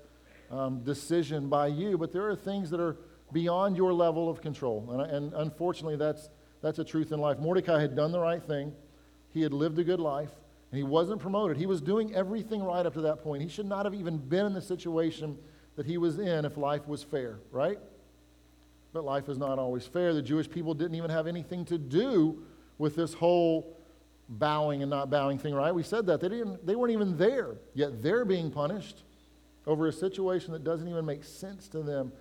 um, 0.52 0.82
decision 0.84 1.50
by 1.50 1.67
you, 1.67 1.98
but 1.98 2.13
there 2.13 2.30
are 2.30 2.36
things 2.36 2.69
that 2.69 2.80
are 2.80 2.96
beyond 3.34 3.76
your 3.76 3.91
level 3.91 4.30
of 4.30 4.39
control. 4.41 4.88
And, 4.91 5.02
and 5.02 5.34
unfortunately, 5.34 5.98
that's, 5.98 6.30
that's 6.62 6.80
a 6.80 6.86
truth 6.86 7.12
in 7.12 7.19
life. 7.19 7.39
Mordecai 7.39 7.82
had 7.82 7.96
done 7.96 8.12
the 8.12 8.19
right 8.19 8.41
thing, 8.41 8.72
he 9.34 9.41
had 9.41 9.52
lived 9.52 9.80
a 9.80 9.84
good 9.84 10.00
life, 10.00 10.30
and 10.72 10.78
he 10.78 10.84
wasn't 10.84 11.19
promoted. 11.19 11.58
He 11.58 11.65
was 11.65 11.82
doing 11.82 12.13
everything 12.13 12.63
right 12.63 12.86
up 12.86 12.93
to 12.93 13.02
that 13.02 13.24
point. 13.24 13.41
He 13.41 13.50
should 13.50 13.65
not 13.65 13.86
have 13.86 13.96
even 13.96 14.17
been 14.17 14.46
in 14.46 14.54
the 14.54 14.62
situation 14.62 15.38
that 15.76 15.86
he 15.86 15.98
was 15.98 16.19
in 16.19 16.46
if 16.46 16.56
life 16.56 16.88
was 16.88 17.04
fair, 17.04 17.39
right? 17.52 17.80
But 18.93 19.03
life 19.03 19.27
is 19.27 19.39
not 19.39 19.58
always 19.58 19.86
fair. 19.86 20.13
The 20.13 20.21
Jewish 20.21 20.49
people 20.49 20.75
didn't 20.75 20.95
even 20.95 21.10
have 21.10 21.25
anything 21.27 21.65
to 21.65 21.77
do 21.77 22.43
with 22.77 22.95
this 22.95 23.13
whole 23.13 23.75
bowing 24.29 24.82
and 24.82 24.89
not 24.89 25.10
bowing 25.10 25.38
thing, 25.38 25.53
right? 25.53 25.73
We 25.73 25.84
said 25.84 26.06
that. 26.06 26.21
They, 26.21 26.29
didn't, 26.29 26.65
they 26.65 26.75
weren't 26.75 26.93
even 26.93 27.17
there, 27.17 27.56
yet 27.73 28.01
they're 28.01 28.23
being 28.23 28.51
punished 28.51 29.03
over 29.65 29.88
a 29.88 29.91
situation 29.91 30.53
that 30.53 30.63
doesn't 30.63 30.88
even 30.88 31.06
make 31.06 31.23
sense 31.23 31.67
to 31.69 31.82
them. 31.82 32.12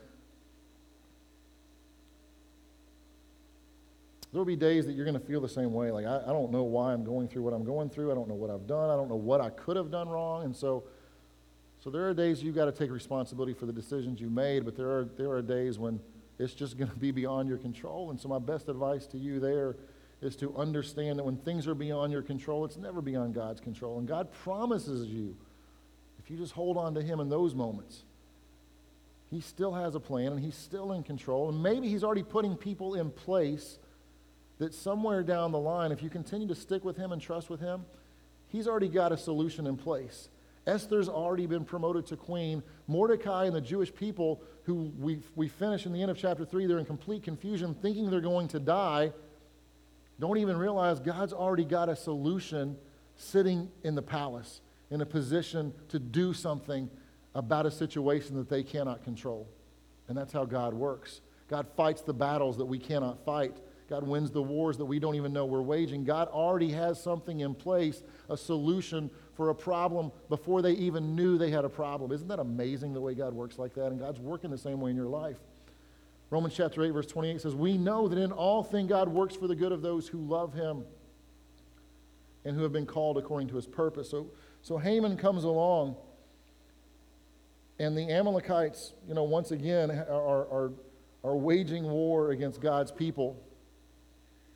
There 4.32 4.38
will 4.38 4.46
be 4.46 4.56
days 4.56 4.87
that 4.87 4.92
you're 4.92 5.04
going 5.04 5.18
to 5.18 5.26
feel 5.26 5.42
the 5.42 5.48
same 5.48 5.74
way. 5.74 5.90
Like, 5.90 6.06
I, 6.06 6.22
I, 6.22 6.32
don't 6.32 6.50
know 6.50 6.62
why 6.62 6.94
I'm 6.94 7.04
going 7.04 7.28
through 7.28 7.42
what 7.42 7.52
I'm 7.52 7.64
going 7.64 7.90
through. 7.90 8.11
I 8.11 8.14
don't 8.14 8.28
know 8.28 8.35
what 8.35 8.48
I've 8.48 8.66
done. 8.66 8.88
I 8.88 8.96
don't 8.96 9.11
know 9.11 9.16
what 9.16 9.42
I 9.42 9.50
could 9.50 9.76
have 9.76 9.90
done 9.90 10.08
wrong. 10.08 10.44
And 10.44 10.56
so, 10.56 10.85
so 11.80 11.90
there 11.90 12.08
are 12.08 12.14
days 12.14 12.42
you've 12.42 12.54
got 12.54 12.64
to 12.64 12.72
take 12.72 12.90
responsibility 12.90 13.52
for 13.52 13.66
the 13.66 13.74
decisions 13.74 14.22
you 14.22 14.30
made, 14.30 14.64
but 14.64 14.74
there 14.74 14.90
are, 14.90 15.04
there 15.18 15.30
are 15.32 15.42
days 15.42 15.78
when 15.78 16.00
it's 16.42 16.55
just 16.55 16.76
going 16.76 16.90
to 16.90 16.96
be 16.96 17.11
beyond 17.11 17.48
your 17.48 17.59
control. 17.59 18.11
And 18.11 18.20
so, 18.20 18.28
my 18.28 18.38
best 18.38 18.68
advice 18.68 19.07
to 19.09 19.18
you 19.18 19.40
there 19.40 19.76
is 20.20 20.37
to 20.37 20.57
understand 20.57 21.18
that 21.18 21.24
when 21.24 21.37
things 21.37 21.66
are 21.66 21.74
beyond 21.74 22.12
your 22.12 22.22
control, 22.22 22.64
it's 22.64 22.76
never 22.76 23.00
beyond 23.00 23.35
God's 23.35 23.61
control. 23.61 23.98
And 23.98 24.07
God 24.07 24.33
promises 24.33 25.09
you, 25.09 25.37
if 26.18 26.31
you 26.31 26.37
just 26.37 26.52
hold 26.52 26.76
on 26.76 26.94
to 26.94 27.02
Him 27.02 27.20
in 27.20 27.28
those 27.28 27.55
moments, 27.55 28.02
He 29.31 29.40
still 29.40 29.72
has 29.74 29.94
a 29.94 30.00
plan 30.00 30.28
and 30.33 30.40
He's 30.40 30.57
still 30.57 30.92
in 30.92 31.02
control. 31.02 31.48
And 31.48 31.62
maybe 31.62 31.88
He's 31.88 32.05
already 32.05 32.22
putting 32.22 32.57
people 32.57 32.94
in 32.94 33.11
place 33.11 33.78
that 34.59 34.74
somewhere 34.74 35.24
down 35.24 35.50
the 35.50 35.59
line, 35.59 35.90
if 35.90 36.02
you 36.02 36.09
continue 36.09 36.46
to 36.46 36.55
stick 36.55 36.85
with 36.85 36.96
Him 36.96 37.11
and 37.11 37.20
trust 37.20 37.50
with 37.50 37.61
Him, 37.61 37.85
He's 38.48 38.68
already 38.68 38.88
got 38.88 39.11
a 39.11 39.16
solution 39.16 39.66
in 39.66 39.76
place. 39.76 40.28
Esther's 40.66 41.09
already 41.09 41.46
been 41.46 41.64
promoted 41.64 42.07
to 42.07 42.16
queen. 42.16 42.62
Mordecai 42.87 43.46
and 43.46 43.55
the 43.55 43.61
Jewish 43.61 43.92
people, 43.94 44.42
who 44.64 44.92
we, 44.98 45.20
we 45.35 45.48
finish 45.48 45.87
in 45.87 45.92
the 45.92 46.01
end 46.01 46.11
of 46.11 46.16
chapter 46.16 46.44
3, 46.44 46.66
they're 46.66 46.79
in 46.79 46.85
complete 46.85 47.22
confusion, 47.22 47.75
thinking 47.75 48.11
they're 48.11 48.20
going 48.20 48.48
to 48.48 48.61
die 48.61 49.12
don't 50.22 50.38
even 50.38 50.57
realize 50.57 51.01
God's 51.01 51.33
already 51.33 51.64
got 51.64 51.88
a 51.88 51.96
solution 51.96 52.77
sitting 53.16 53.68
in 53.83 53.96
the 53.96 54.03
palace 54.03 54.61
in 54.88 55.01
a 55.01 55.07
position 55.07 55.72
to 55.88 55.98
do 55.98 56.33
something 56.33 56.88
about 57.35 57.66
a 57.66 57.70
situation 57.72 58.37
that 58.37 58.48
they 58.48 58.62
cannot 58.62 59.03
control. 59.03 59.48
And 60.07 60.16
that's 60.16 60.33
how 60.33 60.44
God 60.44 60.75
works. 60.75 61.22
God 61.48 61.66
fights 61.77 62.03
the 62.03 62.14
battles 62.14 62.57
that 62.59 62.64
we 62.64 62.79
cannot 62.79 63.25
fight. 63.25 63.57
God 63.90 64.07
wins 64.07 64.31
the 64.31 64.40
wars 64.40 64.77
that 64.79 64.85
we 64.85 65.01
don't 65.01 65.16
even 65.16 65.33
know 65.33 65.44
we're 65.44 65.61
waging. 65.61 66.05
God 66.05 66.29
already 66.29 66.70
has 66.70 67.03
something 67.03 67.40
in 67.40 67.53
place, 67.53 68.05
a 68.31 68.37
solution 68.37 69.11
for 69.42 69.50
a 69.50 69.55
problem 69.57 70.12
before 70.28 70.62
they 70.62 70.70
even 70.74 71.16
knew 71.16 71.37
they 71.37 71.50
had 71.50 71.64
a 71.64 71.68
problem. 71.68 72.12
Isn't 72.12 72.28
that 72.28 72.38
amazing 72.38 72.94
the 72.94 73.00
way 73.00 73.12
God 73.12 73.35
works 73.35 73.59
like 73.59 73.74
that? 73.74 73.87
And 73.87 73.98
God's 73.98 74.20
working 74.20 74.50
the 74.50 74.59
same 74.59 74.81
way 74.81 74.92
in 74.92 74.96
your 74.96 75.09
life. 75.09 75.37
Romans 76.31 76.55
chapter 76.55 76.85
8, 76.85 76.90
verse 76.92 77.07
28 77.07 77.40
says, 77.40 77.57
We 77.57 77.76
know 77.76 78.07
that 78.07 78.18
in 78.18 78.31
all 78.31 78.62
things 78.62 78.88
God 78.88 79.09
works 79.09 79.35
for 79.35 79.48
the 79.48 79.57
good 79.57 79.72
of 79.72 79.83
those 79.83 80.07
who 80.07 80.18
love 80.18 80.55
him 80.55 80.85
and 82.44 82.55
who 82.55 82.62
have 82.62 82.70
been 82.70 82.87
called 82.87 83.18
according 83.18 83.48
to 83.48 83.57
his 83.57 83.66
purpose. 83.66 84.09
So, 84.09 84.28
so 84.62 84.78
Haman 84.78 85.16
comes 85.16 85.42
along, 85.42 85.96
and 87.81 87.98
the 87.98 88.12
Amalekites, 88.12 88.92
you 89.09 89.14
know, 89.14 89.24
once 89.24 89.50
again 89.50 89.90
are, 89.90 90.46
are, 90.46 90.72
are 91.24 91.37
waging 91.37 91.83
war 91.83 92.31
against 92.31 92.61
God's 92.61 92.92
people, 92.92 93.42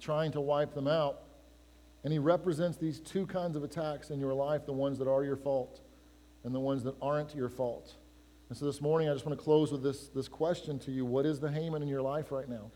trying 0.00 0.30
to 0.30 0.40
wipe 0.40 0.74
them 0.74 0.86
out. 0.86 1.22
And 2.06 2.12
he 2.12 2.20
represents 2.20 2.76
these 2.76 3.00
two 3.00 3.26
kinds 3.26 3.56
of 3.56 3.64
attacks 3.64 4.10
in 4.10 4.20
your 4.20 4.32
life 4.32 4.64
the 4.64 4.72
ones 4.72 4.96
that 5.00 5.08
are 5.08 5.24
your 5.24 5.34
fault 5.34 5.80
and 6.44 6.54
the 6.54 6.60
ones 6.60 6.84
that 6.84 6.94
aren't 7.02 7.34
your 7.34 7.48
fault. 7.48 7.94
And 8.48 8.56
so 8.56 8.64
this 8.64 8.80
morning, 8.80 9.08
I 9.08 9.12
just 9.12 9.26
want 9.26 9.36
to 9.36 9.44
close 9.44 9.72
with 9.72 9.82
this, 9.82 10.06
this 10.14 10.28
question 10.28 10.78
to 10.78 10.92
you 10.92 11.04
What 11.04 11.26
is 11.26 11.40
the 11.40 11.50
Haman 11.50 11.82
in 11.82 11.88
your 11.88 12.02
life 12.02 12.30
right 12.30 12.48
now? 12.48 12.70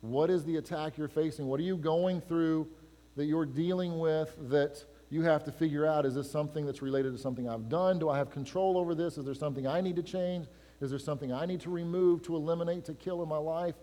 What 0.00 0.30
is 0.30 0.44
the 0.44 0.58
attack 0.58 0.96
you're 0.96 1.08
facing? 1.08 1.46
What 1.46 1.58
are 1.58 1.64
you 1.64 1.76
going 1.76 2.20
through 2.20 2.68
that 3.16 3.24
you're 3.24 3.46
dealing 3.46 3.98
with 3.98 4.32
that 4.48 4.84
you 5.10 5.22
have 5.22 5.42
to 5.42 5.50
figure 5.50 5.84
out? 5.84 6.06
Is 6.06 6.14
this 6.14 6.30
something 6.30 6.64
that's 6.64 6.82
related 6.82 7.10
to 7.14 7.18
something 7.18 7.48
I've 7.48 7.68
done? 7.68 7.98
Do 7.98 8.10
I 8.10 8.16
have 8.16 8.30
control 8.30 8.78
over 8.78 8.94
this? 8.94 9.18
Is 9.18 9.24
there 9.24 9.34
something 9.34 9.66
I 9.66 9.80
need 9.80 9.96
to 9.96 10.04
change? 10.04 10.46
Is 10.80 10.90
there 10.90 11.00
something 11.00 11.32
I 11.32 11.46
need 11.46 11.62
to 11.62 11.70
remove, 11.70 12.22
to 12.22 12.36
eliminate, 12.36 12.84
to 12.84 12.94
kill 12.94 13.24
in 13.24 13.28
my 13.28 13.38
life? 13.38 13.74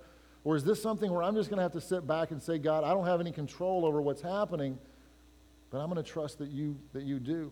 Or 0.44 0.56
is 0.56 0.64
this 0.64 0.82
something 0.82 1.12
where 1.12 1.24
I'm 1.24 1.36
just 1.36 1.50
going 1.50 1.58
to 1.58 1.64
have 1.64 1.74
to 1.74 1.82
sit 1.82 2.08
back 2.08 2.32
and 2.32 2.42
say, 2.42 2.58
God, 2.58 2.84
I 2.84 2.94
don't 2.94 3.06
have 3.06 3.20
any 3.20 3.32
control 3.32 3.86
over 3.86 4.02
what's 4.02 4.22
happening, 4.22 4.78
but 5.70 5.80
I'm 5.80 5.90
going 5.90 6.04
to 6.04 6.10
trust 6.10 6.40
that 6.40 6.50
you, 6.50 6.78
that 6.94 7.04
you 7.04 7.20
do? 7.20 7.52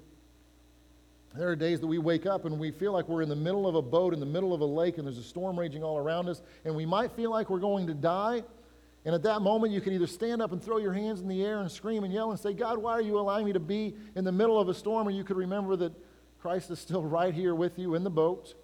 There 1.36 1.50
are 1.50 1.56
days 1.56 1.80
that 1.82 1.88
we 1.88 1.98
wake 1.98 2.26
up 2.26 2.46
and 2.46 2.58
we 2.58 2.72
feel 2.72 2.94
like 2.94 3.08
we're 3.08 3.22
in 3.22 3.30
the 3.30 3.36
middle 3.36 3.68
of 3.68 3.76
a 3.76 3.82
boat, 3.82 4.14
in 4.14 4.20
the 4.20 4.26
middle 4.26 4.54
of 4.54 4.62
a 4.62 4.66
lake, 4.66 4.98
and 4.98 5.06
there's 5.06 5.18
a 5.18 5.24
storm 5.24 5.60
raging 5.60 5.84
all 5.84 5.98
around 5.98 6.30
us, 6.30 6.42
and 6.66 6.76
we 6.76 6.86
might 6.86 7.12
feel 7.12 7.30
like 7.30 7.50
we're 7.50 7.60
going 7.60 7.88
to 7.88 7.94
die. 7.94 8.44
And 9.06 9.14
at 9.14 9.24
that 9.24 9.42
moment, 9.42 9.72
you 9.72 9.80
can 9.80 9.94
either 9.94 10.08
stand 10.08 10.42
up 10.42 10.52
and 10.52 10.62
throw 10.62 10.78
your 10.78 10.94
hands 10.94 11.22
in 11.22 11.28
the 11.28 11.44
air 11.44 11.60
and 11.60 11.72
scream 11.72 12.04
and 12.04 12.14
yell 12.14 12.32
and 12.32 12.40
say, 12.40 12.54
God, 12.54 12.78
why 12.78 12.94
are 12.94 13.02
you 13.02 13.20
allowing 13.20 13.46
me 13.46 13.54
to 13.54 13.60
be 13.60 13.96
in 14.16 14.24
the 14.24 14.32
middle 14.32 14.60
of 14.60 14.68
a 14.68 14.74
storm? 14.74 15.08
Or 15.08 15.12
you 15.12 15.24
could 15.24 15.38
remember 15.38 15.76
that 15.76 15.94
Christ 16.40 16.72
is 16.72 16.80
still 16.80 17.04
right 17.06 17.34
here 17.34 17.54
with 17.54 17.78
you 17.78 17.96
in 17.96 18.04
the 18.04 18.10
boat, 18.10 18.56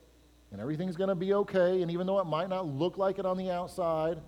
and 0.54 0.62
everything's 0.62 0.96
going 0.96 1.10
to 1.10 1.16
be 1.16 1.34
okay. 1.34 1.82
And 1.82 1.90
even 1.90 2.06
though 2.06 2.20
it 2.20 2.28
might 2.28 2.48
not 2.48 2.68
look 2.68 2.98
like 2.98 3.18
it 3.18 3.26
on 3.26 3.38
the 3.38 3.50
outside, 3.50 4.22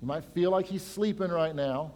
you 0.00 0.06
might 0.06 0.24
feel 0.34 0.50
like 0.50 0.66
he's 0.66 0.82
sleeping 0.82 1.30
right 1.30 1.54
now. 1.54 1.92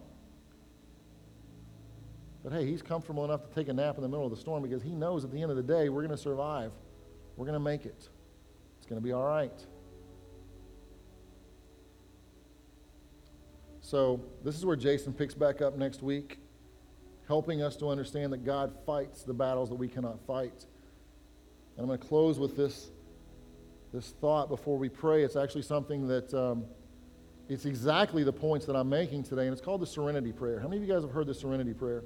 But 2.43 2.53
hey, 2.53 2.67
he's 2.67 2.83
comfortable 2.83 3.25
enough 3.25 3.41
to 3.49 3.55
take 3.55 3.69
a 3.69 3.73
nap 3.73 3.95
in 3.95 4.03
the 4.03 4.07
middle 4.07 4.23
of 4.23 4.29
the 4.29 4.37
storm 4.37 4.61
because 4.61 4.83
he 4.83 4.93
knows 4.93 5.23
at 5.23 5.31
the 5.31 5.41
end 5.41 5.49
of 5.49 5.57
the 5.57 5.63
day 5.63 5.89
we're 5.89 6.03
going 6.03 6.15
to 6.15 6.17
survive. 6.17 6.71
We're 7.35 7.47
going 7.47 7.55
to 7.55 7.59
make 7.59 7.87
it. 7.87 8.07
It's 8.77 8.85
going 8.85 9.01
to 9.01 9.03
be 9.03 9.11
all 9.11 9.25
right. 9.25 9.65
So, 13.81 14.21
this 14.43 14.55
is 14.55 14.65
where 14.65 14.75
Jason 14.75 15.11
picks 15.11 15.33
back 15.33 15.61
up 15.61 15.75
next 15.75 16.03
week, 16.03 16.37
helping 17.27 17.63
us 17.63 17.75
to 17.77 17.89
understand 17.89 18.31
that 18.33 18.45
God 18.45 18.73
fights 18.85 19.23
the 19.23 19.33
battles 19.33 19.69
that 19.69 19.75
we 19.75 19.87
cannot 19.87 20.19
fight. 20.27 20.65
And 21.75 21.83
I'm 21.83 21.87
going 21.87 21.99
to 21.99 22.07
close 22.07 22.39
with 22.39 22.55
this, 22.55 22.89
this 23.93 24.13
thought 24.21 24.47
before 24.47 24.77
we 24.77 24.89
pray. 24.89 25.23
It's 25.23 25.35
actually 25.35 25.63
something 25.63 26.07
that 26.07 26.33
um, 26.33 26.65
it's 27.49 27.65
exactly 27.65 28.23
the 28.23 28.33
points 28.33 28.65
that 28.65 28.75
I'm 28.75 28.89
making 28.89 29.23
today, 29.23 29.43
and 29.43 29.51
it's 29.51 29.61
called 29.61 29.81
the 29.81 29.87
Serenity 29.87 30.31
Prayer. 30.31 30.59
How 30.59 30.67
many 30.67 30.81
of 30.81 30.87
you 30.87 30.93
guys 30.93 31.03
have 31.03 31.11
heard 31.11 31.27
the 31.27 31.33
Serenity 31.33 31.73
Prayer? 31.73 32.03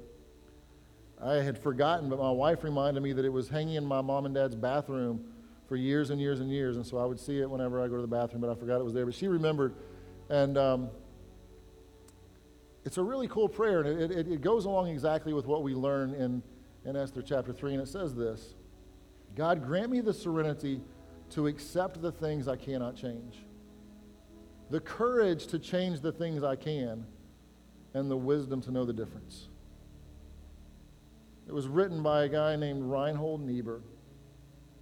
I 1.22 1.34
had 1.34 1.58
forgotten, 1.58 2.08
but 2.08 2.18
my 2.18 2.30
wife 2.30 2.64
reminded 2.64 3.02
me 3.02 3.12
that 3.12 3.24
it 3.24 3.32
was 3.32 3.48
hanging 3.48 3.74
in 3.74 3.84
my 3.84 4.00
mom 4.00 4.26
and 4.26 4.34
dad's 4.34 4.54
bathroom 4.54 5.24
for 5.68 5.76
years 5.76 6.10
and 6.10 6.20
years 6.20 6.40
and 6.40 6.50
years. 6.50 6.76
And 6.76 6.84
so 6.84 6.98
I 6.98 7.04
would 7.04 7.20
see 7.20 7.40
it 7.40 7.48
whenever 7.48 7.80
I 7.82 7.88
go 7.88 7.96
to 7.96 8.02
the 8.02 8.08
bathroom, 8.08 8.40
but 8.40 8.50
I 8.50 8.54
forgot 8.54 8.80
it 8.80 8.84
was 8.84 8.94
there. 8.94 9.04
But 9.04 9.14
she 9.14 9.28
remembered. 9.28 9.74
And 10.30 10.58
um, 10.58 10.90
it's 12.84 12.96
a 12.96 13.02
really 13.02 13.28
cool 13.28 13.48
prayer. 13.48 13.82
And 13.82 14.00
it, 14.00 14.10
it, 14.10 14.28
it 14.32 14.40
goes 14.40 14.64
along 14.64 14.88
exactly 14.88 15.32
with 15.32 15.46
what 15.46 15.62
we 15.62 15.74
learn 15.74 16.14
in, 16.14 16.42
in 16.84 16.96
Esther 16.96 17.22
chapter 17.22 17.52
3. 17.52 17.74
And 17.74 17.82
it 17.82 17.88
says 17.88 18.14
this 18.14 18.54
God, 19.36 19.64
grant 19.64 19.90
me 19.90 20.00
the 20.00 20.14
serenity 20.14 20.80
to 21.30 21.46
accept 21.46 22.02
the 22.02 22.12
things 22.12 22.48
I 22.48 22.56
cannot 22.56 22.96
change, 22.96 23.36
the 24.70 24.80
courage 24.80 25.46
to 25.48 25.58
change 25.58 26.00
the 26.00 26.12
things 26.12 26.42
I 26.42 26.56
can, 26.56 27.06
and 27.94 28.10
the 28.10 28.16
wisdom 28.16 28.60
to 28.62 28.70
know 28.70 28.84
the 28.84 28.92
difference. 28.92 29.48
It 31.48 31.52
was 31.52 31.66
written 31.66 32.02
by 32.02 32.24
a 32.24 32.28
guy 32.28 32.54
named 32.54 32.82
Reinhold 32.84 33.40
Niebuhr. 33.40 33.80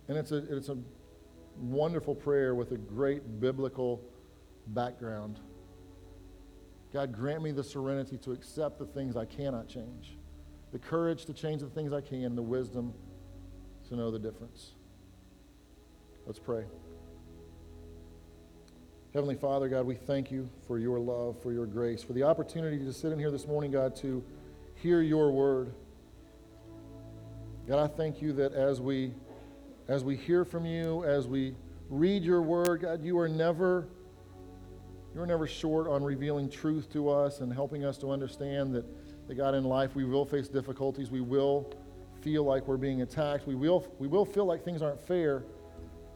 And 0.08 0.16
it's 0.16 0.32
a, 0.32 0.36
it's 0.54 0.68
a 0.68 0.76
wonderful 1.58 2.14
prayer 2.14 2.54
with 2.54 2.72
a 2.72 2.76
great 2.76 3.40
biblical 3.40 4.02
background. 4.68 5.40
God, 6.92 7.12
grant 7.12 7.42
me 7.42 7.52
the 7.52 7.64
serenity 7.64 8.16
to 8.18 8.32
accept 8.32 8.78
the 8.78 8.86
things 8.86 9.16
I 9.16 9.26
cannot 9.26 9.68
change, 9.68 10.16
the 10.72 10.78
courage 10.78 11.26
to 11.26 11.34
change 11.34 11.60
the 11.60 11.68
things 11.68 11.92
I 11.92 12.00
can, 12.00 12.24
and 12.24 12.38
the 12.38 12.42
wisdom 12.42 12.94
to 13.88 13.96
know 13.96 14.10
the 14.10 14.18
difference. 14.18 14.72
Let's 16.26 16.38
pray. 16.38 16.64
Heavenly 19.14 19.34
Father, 19.34 19.68
God, 19.68 19.86
we 19.86 19.94
thank 19.94 20.30
you 20.30 20.48
for 20.66 20.78
your 20.78 20.98
love, 20.98 21.40
for 21.42 21.52
your 21.52 21.64
grace, 21.64 22.02
for 22.02 22.12
the 22.12 22.22
opportunity 22.22 22.78
to 22.84 22.92
sit 22.92 23.12
in 23.12 23.18
here 23.18 23.30
this 23.30 23.46
morning, 23.46 23.70
God, 23.70 23.96
to 23.96 24.22
hear 24.74 25.00
your 25.00 25.32
word. 25.32 25.72
God, 27.66 27.82
I 27.82 27.88
thank 27.88 28.20
you 28.20 28.34
that 28.34 28.52
as 28.52 28.80
we, 28.80 29.12
as 29.88 30.04
we 30.04 30.16
hear 30.16 30.44
from 30.44 30.66
you, 30.66 31.04
as 31.04 31.26
we 31.26 31.54
read 31.88 32.22
your 32.22 32.42
word, 32.42 32.82
God, 32.82 33.02
you 33.02 33.18
are 33.18 33.28
never 33.28 33.88
you 35.14 35.22
are 35.22 35.26
never 35.26 35.46
short 35.46 35.88
on 35.88 36.04
revealing 36.04 36.50
truth 36.50 36.92
to 36.92 37.08
us 37.08 37.40
and 37.40 37.52
helping 37.52 37.84
us 37.84 37.96
to 37.98 38.10
understand 38.10 38.74
that, 38.74 38.84
that 39.26 39.34
God 39.34 39.54
in 39.54 39.64
life 39.64 39.96
we 39.96 40.04
will 40.04 40.26
face 40.26 40.48
difficulties. 40.48 41.10
We 41.10 41.22
will 41.22 41.72
feel 42.22 42.44
like 42.44 42.66
we're 42.66 42.76
being 42.76 43.02
attacked. 43.02 43.46
We 43.46 43.54
will, 43.54 43.86
we 43.98 44.08
will 44.08 44.24
feel 44.24 44.44
like 44.44 44.64
things 44.64 44.82
aren't 44.82 45.00
fair. 45.00 45.44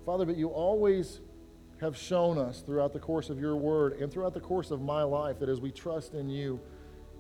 Father, 0.05 0.25
but 0.25 0.37
you 0.37 0.49
always 0.49 1.21
have 1.81 1.97
shown 1.97 2.39
us 2.39 2.61
throughout 2.61 2.93
the 2.93 2.99
course 2.99 3.29
of 3.29 3.41
your 3.41 3.57
word 3.57 4.01
and 4.01 4.13
throughout 4.13 4.35
the 4.35 4.41
course 4.41 4.71
of 4.71 4.81
my 4.81 5.03
life 5.03 5.39
that 5.41 5.49
as 5.49 5.61
we 5.61 5.71
trust 5.71 6.15
in 6.15 6.29
you, 6.29 6.61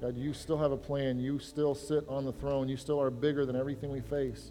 God, 0.01 0.17
you 0.17 0.33
still 0.33 0.59
have 0.59 0.73
a 0.73 0.77
plan. 0.77 1.21
You 1.21 1.39
still 1.39 1.75
sit 1.75 2.05
on 2.09 2.25
the 2.25 2.33
throne. 2.33 2.69
You 2.69 2.77
still 2.77 3.01
are 3.01 3.11
bigger 3.11 3.47
than 3.47 3.55
everything 3.55 3.93
we 3.93 4.01
face. 4.01 4.51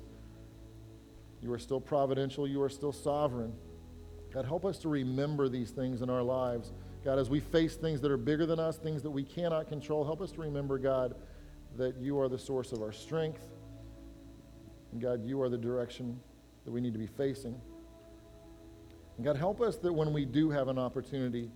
You 1.42 1.52
are 1.52 1.60
still 1.60 1.82
providential. 1.82 2.48
You 2.48 2.62
are 2.62 2.70
still 2.70 2.94
sovereign. 2.94 3.54
God, 4.34 4.46
help 4.46 4.64
us 4.64 4.78
to 4.80 4.90
remember 4.90 5.50
these 5.50 5.72
things 5.72 6.02
in 6.02 6.10
our 6.10 6.24
lives. 6.24 6.72
God, 7.04 7.20
as 7.20 7.30
we 7.30 7.42
face 7.42 7.76
things 7.76 8.00
that 8.02 8.12
are 8.12 8.18
bigger 8.18 8.46
than 8.46 8.60
us, 8.60 8.78
things 8.78 9.02
that 9.04 9.12
we 9.12 9.24
cannot 9.24 9.68
control, 9.68 10.06
help 10.06 10.22
us 10.22 10.32
to 10.34 10.42
remember, 10.42 10.78
God, 10.78 11.16
that 11.78 11.98
you 11.98 12.20
are 12.20 12.30
the 12.30 12.38
source 12.40 12.72
of 12.72 12.82
our 12.82 12.92
strength. 12.94 13.50
And 14.92 15.02
God, 15.02 15.24
you 15.26 15.42
are 15.42 15.50
the 15.50 15.58
direction 15.58 16.20
that 16.66 16.72
we 16.72 16.82
need 16.82 16.94
to 16.94 17.00
be 17.00 17.08
facing. 17.08 17.60
And 19.18 19.26
God, 19.26 19.38
help 19.38 19.62
us 19.62 19.78
that 19.78 19.94
when 19.94 20.14
we 20.14 20.26
do 20.26 20.50
have 20.50 20.68
an 20.68 20.78
opportunity 20.78 21.50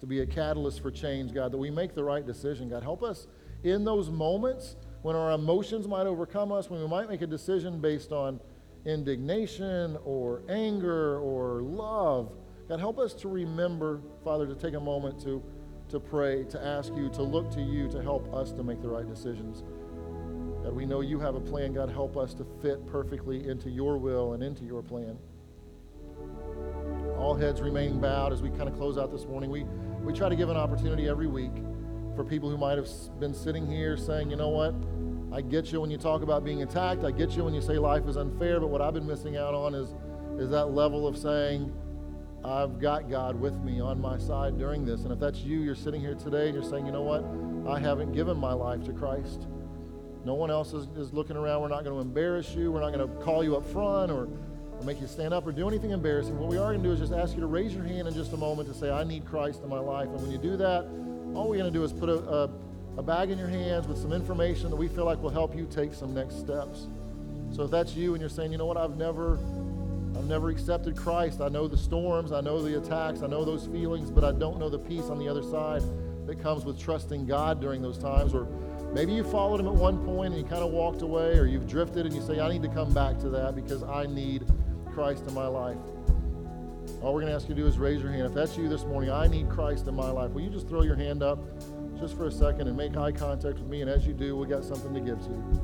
to 0.00 0.06
be 0.06 0.20
a 0.20 0.26
catalyst 0.26 0.80
for 0.80 0.90
change, 0.90 1.32
God, 1.32 1.52
that 1.52 1.58
we 1.58 1.70
make 1.70 1.94
the 1.94 2.02
right 2.02 2.26
decision. 2.26 2.68
God, 2.68 2.82
help 2.82 3.02
us 3.02 3.28
in 3.62 3.84
those 3.84 4.10
moments 4.10 4.76
when 5.02 5.16
our 5.16 5.32
emotions 5.32 5.86
might 5.86 6.06
overcome 6.06 6.52
us, 6.52 6.68
when 6.68 6.80
we 6.80 6.88
might 6.88 7.08
make 7.08 7.22
a 7.22 7.26
decision 7.26 7.80
based 7.80 8.12
on 8.12 8.40
indignation 8.84 9.96
or 10.04 10.42
anger 10.48 11.18
or 11.18 11.62
love. 11.62 12.32
God, 12.68 12.80
help 12.80 12.98
us 12.98 13.14
to 13.14 13.28
remember, 13.28 14.00
Father, 14.24 14.46
to 14.46 14.54
take 14.54 14.74
a 14.74 14.80
moment 14.80 15.20
to, 15.22 15.42
to 15.88 16.00
pray, 16.00 16.44
to 16.44 16.60
ask 16.60 16.92
you, 16.94 17.08
to 17.10 17.22
look 17.22 17.50
to 17.52 17.60
you 17.62 17.88
to 17.90 18.02
help 18.02 18.32
us 18.34 18.52
to 18.52 18.62
make 18.62 18.80
the 18.82 18.88
right 18.88 19.08
decisions. 19.08 19.62
God, 20.62 20.74
we 20.74 20.86
know 20.86 21.00
you 21.00 21.18
have 21.20 21.34
a 21.34 21.40
plan. 21.40 21.72
God, 21.72 21.90
help 21.90 22.16
us 22.16 22.34
to 22.34 22.46
fit 22.60 22.86
perfectly 22.86 23.48
into 23.48 23.70
your 23.70 23.98
will 23.98 24.34
and 24.34 24.42
into 24.42 24.64
your 24.64 24.82
plan. 24.82 25.18
All 27.18 27.34
heads 27.34 27.60
remaining 27.60 28.00
bowed 28.00 28.32
as 28.32 28.42
we 28.42 28.50
kind 28.50 28.68
of 28.68 28.76
close 28.76 28.98
out 28.98 29.10
this 29.10 29.26
morning. 29.26 29.50
We, 29.50 29.64
we 30.02 30.12
try 30.12 30.28
to 30.28 30.36
give 30.36 30.48
an 30.48 30.56
opportunity 30.56 31.08
every 31.08 31.26
week 31.26 31.52
for 32.14 32.24
people 32.24 32.50
who 32.50 32.56
might 32.56 32.78
have 32.78 32.88
been 33.18 33.34
sitting 33.34 33.66
here 33.66 33.96
saying, 33.96 34.30
you 34.30 34.36
know 34.36 34.50
what? 34.50 34.74
I 35.34 35.40
get 35.40 35.72
you 35.72 35.80
when 35.80 35.90
you 35.90 35.98
talk 35.98 36.22
about 36.22 36.44
being 36.44 36.62
attacked. 36.62 37.04
I 37.04 37.10
get 37.10 37.30
you 37.36 37.44
when 37.44 37.54
you 37.54 37.62
say 37.62 37.78
life 37.78 38.06
is 38.06 38.16
unfair. 38.16 38.60
But 38.60 38.68
what 38.68 38.82
I've 38.82 38.94
been 38.94 39.06
missing 39.06 39.36
out 39.36 39.54
on 39.54 39.74
is, 39.74 39.94
is 40.38 40.50
that 40.50 40.66
level 40.66 41.06
of 41.06 41.16
saying, 41.16 41.72
I've 42.44 42.80
got 42.80 43.08
God 43.08 43.40
with 43.40 43.54
me 43.62 43.80
on 43.80 44.00
my 44.00 44.18
side 44.18 44.58
during 44.58 44.84
this. 44.84 45.04
And 45.04 45.12
if 45.12 45.18
that's 45.18 45.38
you, 45.38 45.60
you're 45.60 45.74
sitting 45.74 46.00
here 46.00 46.14
today 46.14 46.46
and 46.46 46.54
you're 46.54 46.68
saying, 46.68 46.86
you 46.86 46.92
know 46.92 47.02
what? 47.02 47.24
I 47.72 47.78
haven't 47.78 48.12
given 48.12 48.36
my 48.36 48.52
life 48.52 48.84
to 48.84 48.92
Christ. 48.92 49.46
No 50.24 50.34
one 50.34 50.50
else 50.50 50.72
is, 50.72 50.86
is 50.96 51.12
looking 51.12 51.36
around. 51.36 51.62
We're 51.62 51.68
not 51.68 51.84
going 51.84 51.96
to 51.96 52.00
embarrass 52.00 52.54
you. 52.54 52.70
We're 52.70 52.80
not 52.80 52.92
going 52.92 53.08
to 53.08 53.24
call 53.24 53.42
you 53.42 53.56
up 53.56 53.66
front 53.66 54.10
or, 54.10 54.28
or 54.78 54.84
make 54.84 55.00
you 55.00 55.06
stand 55.06 55.34
up 55.34 55.46
or 55.46 55.52
do 55.52 55.68
anything 55.68 55.90
embarrassing. 55.90 56.38
What 56.38 56.48
we 56.48 56.58
are 56.58 56.72
going 56.72 56.82
to 56.82 56.88
do 56.88 56.92
is 56.92 57.00
just 57.00 57.12
ask 57.12 57.34
you 57.34 57.40
to 57.40 57.46
raise 57.46 57.74
your 57.74 57.84
hand 57.84 58.06
in 58.06 58.14
just 58.14 58.32
a 58.32 58.36
moment 58.36 58.68
to 58.68 58.74
say, 58.74 58.90
I 58.90 59.04
need 59.04 59.24
Christ 59.26 59.62
in 59.62 59.68
my 59.68 59.78
life. 59.80 60.08
And 60.08 60.20
when 60.20 60.30
you 60.30 60.38
do 60.38 60.56
that, 60.58 60.86
all 61.34 61.48
we're 61.48 61.58
going 61.58 61.72
to 61.72 61.78
do 61.78 61.82
is 61.82 61.92
put 61.92 62.08
a, 62.08 62.18
a, 62.18 62.50
a 62.98 63.02
bag 63.02 63.30
in 63.30 63.38
your 63.38 63.48
hands 63.48 63.88
with 63.88 63.98
some 63.98 64.12
information 64.12 64.70
that 64.70 64.76
we 64.76 64.86
feel 64.88 65.04
like 65.04 65.20
will 65.22 65.30
help 65.30 65.56
you 65.56 65.66
take 65.70 65.94
some 65.94 66.14
next 66.14 66.38
steps. 66.38 66.88
So 67.50 67.64
if 67.64 67.70
that's 67.70 67.94
you 67.94 68.14
and 68.14 68.20
you're 68.20 68.30
saying, 68.30 68.52
you 68.52 68.58
know 68.58 68.66
what, 68.66 68.76
I've 68.76 68.96
never 68.96 69.38
I've 70.16 70.26
never 70.26 70.50
accepted 70.50 70.96
Christ. 70.96 71.40
I 71.40 71.48
know 71.48 71.66
the 71.66 71.76
storms, 71.76 72.32
I 72.32 72.40
know 72.42 72.62
the 72.62 72.78
attacks, 72.78 73.22
I 73.22 73.26
know 73.26 73.44
those 73.44 73.66
feelings, 73.66 74.10
but 74.10 74.24
I 74.24 74.32
don't 74.32 74.58
know 74.58 74.68
the 74.68 74.78
peace 74.78 75.04
on 75.04 75.18
the 75.18 75.26
other 75.26 75.42
side 75.42 75.82
that 76.26 76.40
comes 76.40 76.64
with 76.64 76.78
trusting 76.78 77.26
God 77.26 77.60
during 77.60 77.82
those 77.82 77.98
times. 77.98 78.34
Or 78.34 78.46
maybe 78.92 79.12
you 79.12 79.24
followed 79.24 79.60
Him 79.60 79.66
at 79.66 79.74
one 79.74 80.04
point 80.04 80.34
and 80.34 80.42
you 80.42 80.48
kind 80.48 80.62
of 80.62 80.70
walked 80.70 81.02
away, 81.02 81.36
or 81.38 81.46
you've 81.46 81.66
drifted 81.68 82.06
and 82.06 82.14
you 82.14 82.22
say, 82.22 82.40
I 82.40 82.50
need 82.50 82.62
to 82.62 82.68
come 82.68 82.92
back 82.92 83.18
to 83.20 83.28
that 83.30 83.54
because 83.54 83.82
I 83.82 84.06
need 84.06 84.44
Christ 84.92 85.26
in 85.26 85.34
my 85.34 85.46
life. 85.46 85.78
All 87.00 87.14
we're 87.14 87.20
going 87.20 87.30
to 87.30 87.36
ask 87.36 87.48
you 87.48 87.54
to 87.54 87.60
do 87.60 87.66
is 87.66 87.78
raise 87.78 88.02
your 88.02 88.12
hand. 88.12 88.26
If 88.26 88.34
that's 88.34 88.56
you 88.56 88.68
this 88.68 88.84
morning, 88.84 89.10
I 89.10 89.26
need 89.26 89.48
Christ 89.48 89.86
in 89.86 89.94
my 89.94 90.10
life. 90.10 90.30
Will 90.30 90.42
you 90.42 90.50
just 90.50 90.68
throw 90.68 90.82
your 90.82 90.96
hand 90.96 91.22
up 91.22 91.38
just 91.98 92.16
for 92.16 92.26
a 92.26 92.30
second 92.30 92.68
and 92.68 92.76
make 92.76 92.96
eye 92.96 93.12
contact 93.12 93.58
with 93.58 93.68
me? 93.68 93.80
And 93.80 93.90
as 93.90 94.06
you 94.06 94.12
do, 94.12 94.36
we 94.36 94.46
got 94.46 94.64
something 94.64 94.92
to 94.94 95.00
give 95.00 95.20
to 95.20 95.30
you. 95.30 95.62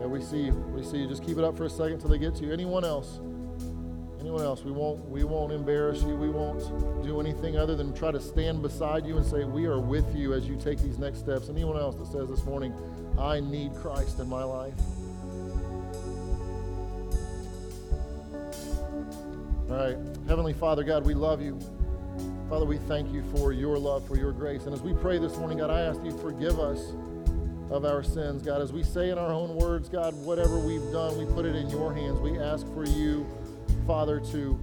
Yeah, 0.00 0.06
we 0.06 0.20
see 0.20 0.42
you. 0.42 0.52
We 0.74 0.82
see 0.82 0.98
you. 0.98 1.06
Just 1.06 1.24
keep 1.24 1.38
it 1.38 1.44
up 1.44 1.56
for 1.56 1.64
a 1.64 1.70
second 1.70 1.94
until 1.94 2.10
they 2.10 2.18
get 2.18 2.34
to 2.36 2.44
you. 2.44 2.52
Anyone 2.52 2.84
else? 2.84 3.20
Anyone 4.32 4.46
else? 4.46 4.64
We 4.64 4.72
won't 4.72 5.10
we 5.10 5.24
won't 5.24 5.52
embarrass 5.52 6.02
you. 6.02 6.16
We 6.16 6.30
won't 6.30 7.04
do 7.04 7.20
anything 7.20 7.58
other 7.58 7.76
than 7.76 7.92
try 7.92 8.10
to 8.10 8.18
stand 8.18 8.62
beside 8.62 9.04
you 9.04 9.18
and 9.18 9.26
say, 9.26 9.44
We 9.44 9.66
are 9.66 9.78
with 9.78 10.16
you 10.16 10.32
as 10.32 10.48
you 10.48 10.56
take 10.56 10.78
these 10.78 10.98
next 10.98 11.18
steps. 11.18 11.50
Anyone 11.50 11.76
else 11.76 11.96
that 11.96 12.06
says 12.06 12.30
this 12.30 12.42
morning, 12.46 12.72
I 13.18 13.40
need 13.40 13.74
Christ 13.74 14.20
in 14.20 14.30
my 14.30 14.42
life? 14.42 14.72
All 19.68 19.76
right. 19.76 19.98
Heavenly 20.26 20.54
Father, 20.54 20.82
God, 20.82 21.04
we 21.04 21.12
love 21.12 21.42
you. 21.42 21.60
Father, 22.48 22.64
we 22.64 22.78
thank 22.78 23.12
you 23.12 23.22
for 23.36 23.52
your 23.52 23.76
love, 23.76 24.08
for 24.08 24.16
your 24.16 24.32
grace. 24.32 24.64
And 24.64 24.72
as 24.72 24.80
we 24.80 24.94
pray 24.94 25.18
this 25.18 25.36
morning, 25.36 25.58
God, 25.58 25.68
I 25.68 25.82
ask 25.82 26.02
you 26.02 26.16
forgive 26.20 26.58
us 26.58 26.94
of 27.70 27.84
our 27.84 28.02
sins. 28.02 28.42
God, 28.42 28.62
as 28.62 28.72
we 28.72 28.82
say 28.82 29.10
in 29.10 29.18
our 29.18 29.30
own 29.30 29.56
words, 29.56 29.90
God, 29.90 30.14
whatever 30.24 30.58
we've 30.58 30.90
done, 30.90 31.18
we 31.18 31.26
put 31.34 31.44
it 31.44 31.54
in 31.54 31.68
your 31.68 31.92
hands. 31.92 32.18
We 32.20 32.38
ask 32.38 32.66
for 32.72 32.86
you, 32.86 33.26
Father, 33.86 34.20
to, 34.20 34.58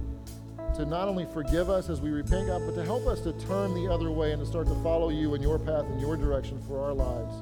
to 0.76 0.84
not 0.84 1.08
only 1.08 1.26
forgive 1.32 1.70
us 1.70 1.88
as 1.88 2.00
we 2.00 2.10
repent, 2.10 2.48
God, 2.48 2.62
but 2.66 2.74
to 2.74 2.84
help 2.84 3.06
us 3.06 3.20
to 3.22 3.32
turn 3.46 3.74
the 3.74 3.92
other 3.92 4.10
way 4.10 4.32
and 4.32 4.40
to 4.40 4.46
start 4.46 4.66
to 4.68 4.82
follow 4.82 5.10
you 5.10 5.34
in 5.34 5.42
your 5.42 5.58
path 5.58 5.84
and 5.84 6.00
your 6.00 6.16
direction 6.16 6.60
for 6.66 6.84
our 6.84 6.94
lives. 6.94 7.34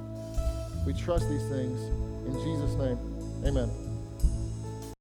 We 0.87 0.95
trust 0.95 1.29
these 1.29 1.47
things 1.49 1.81
in 2.26 2.33
Jesus' 2.45 2.74
name. 2.74 2.99
Amen. 3.47 3.88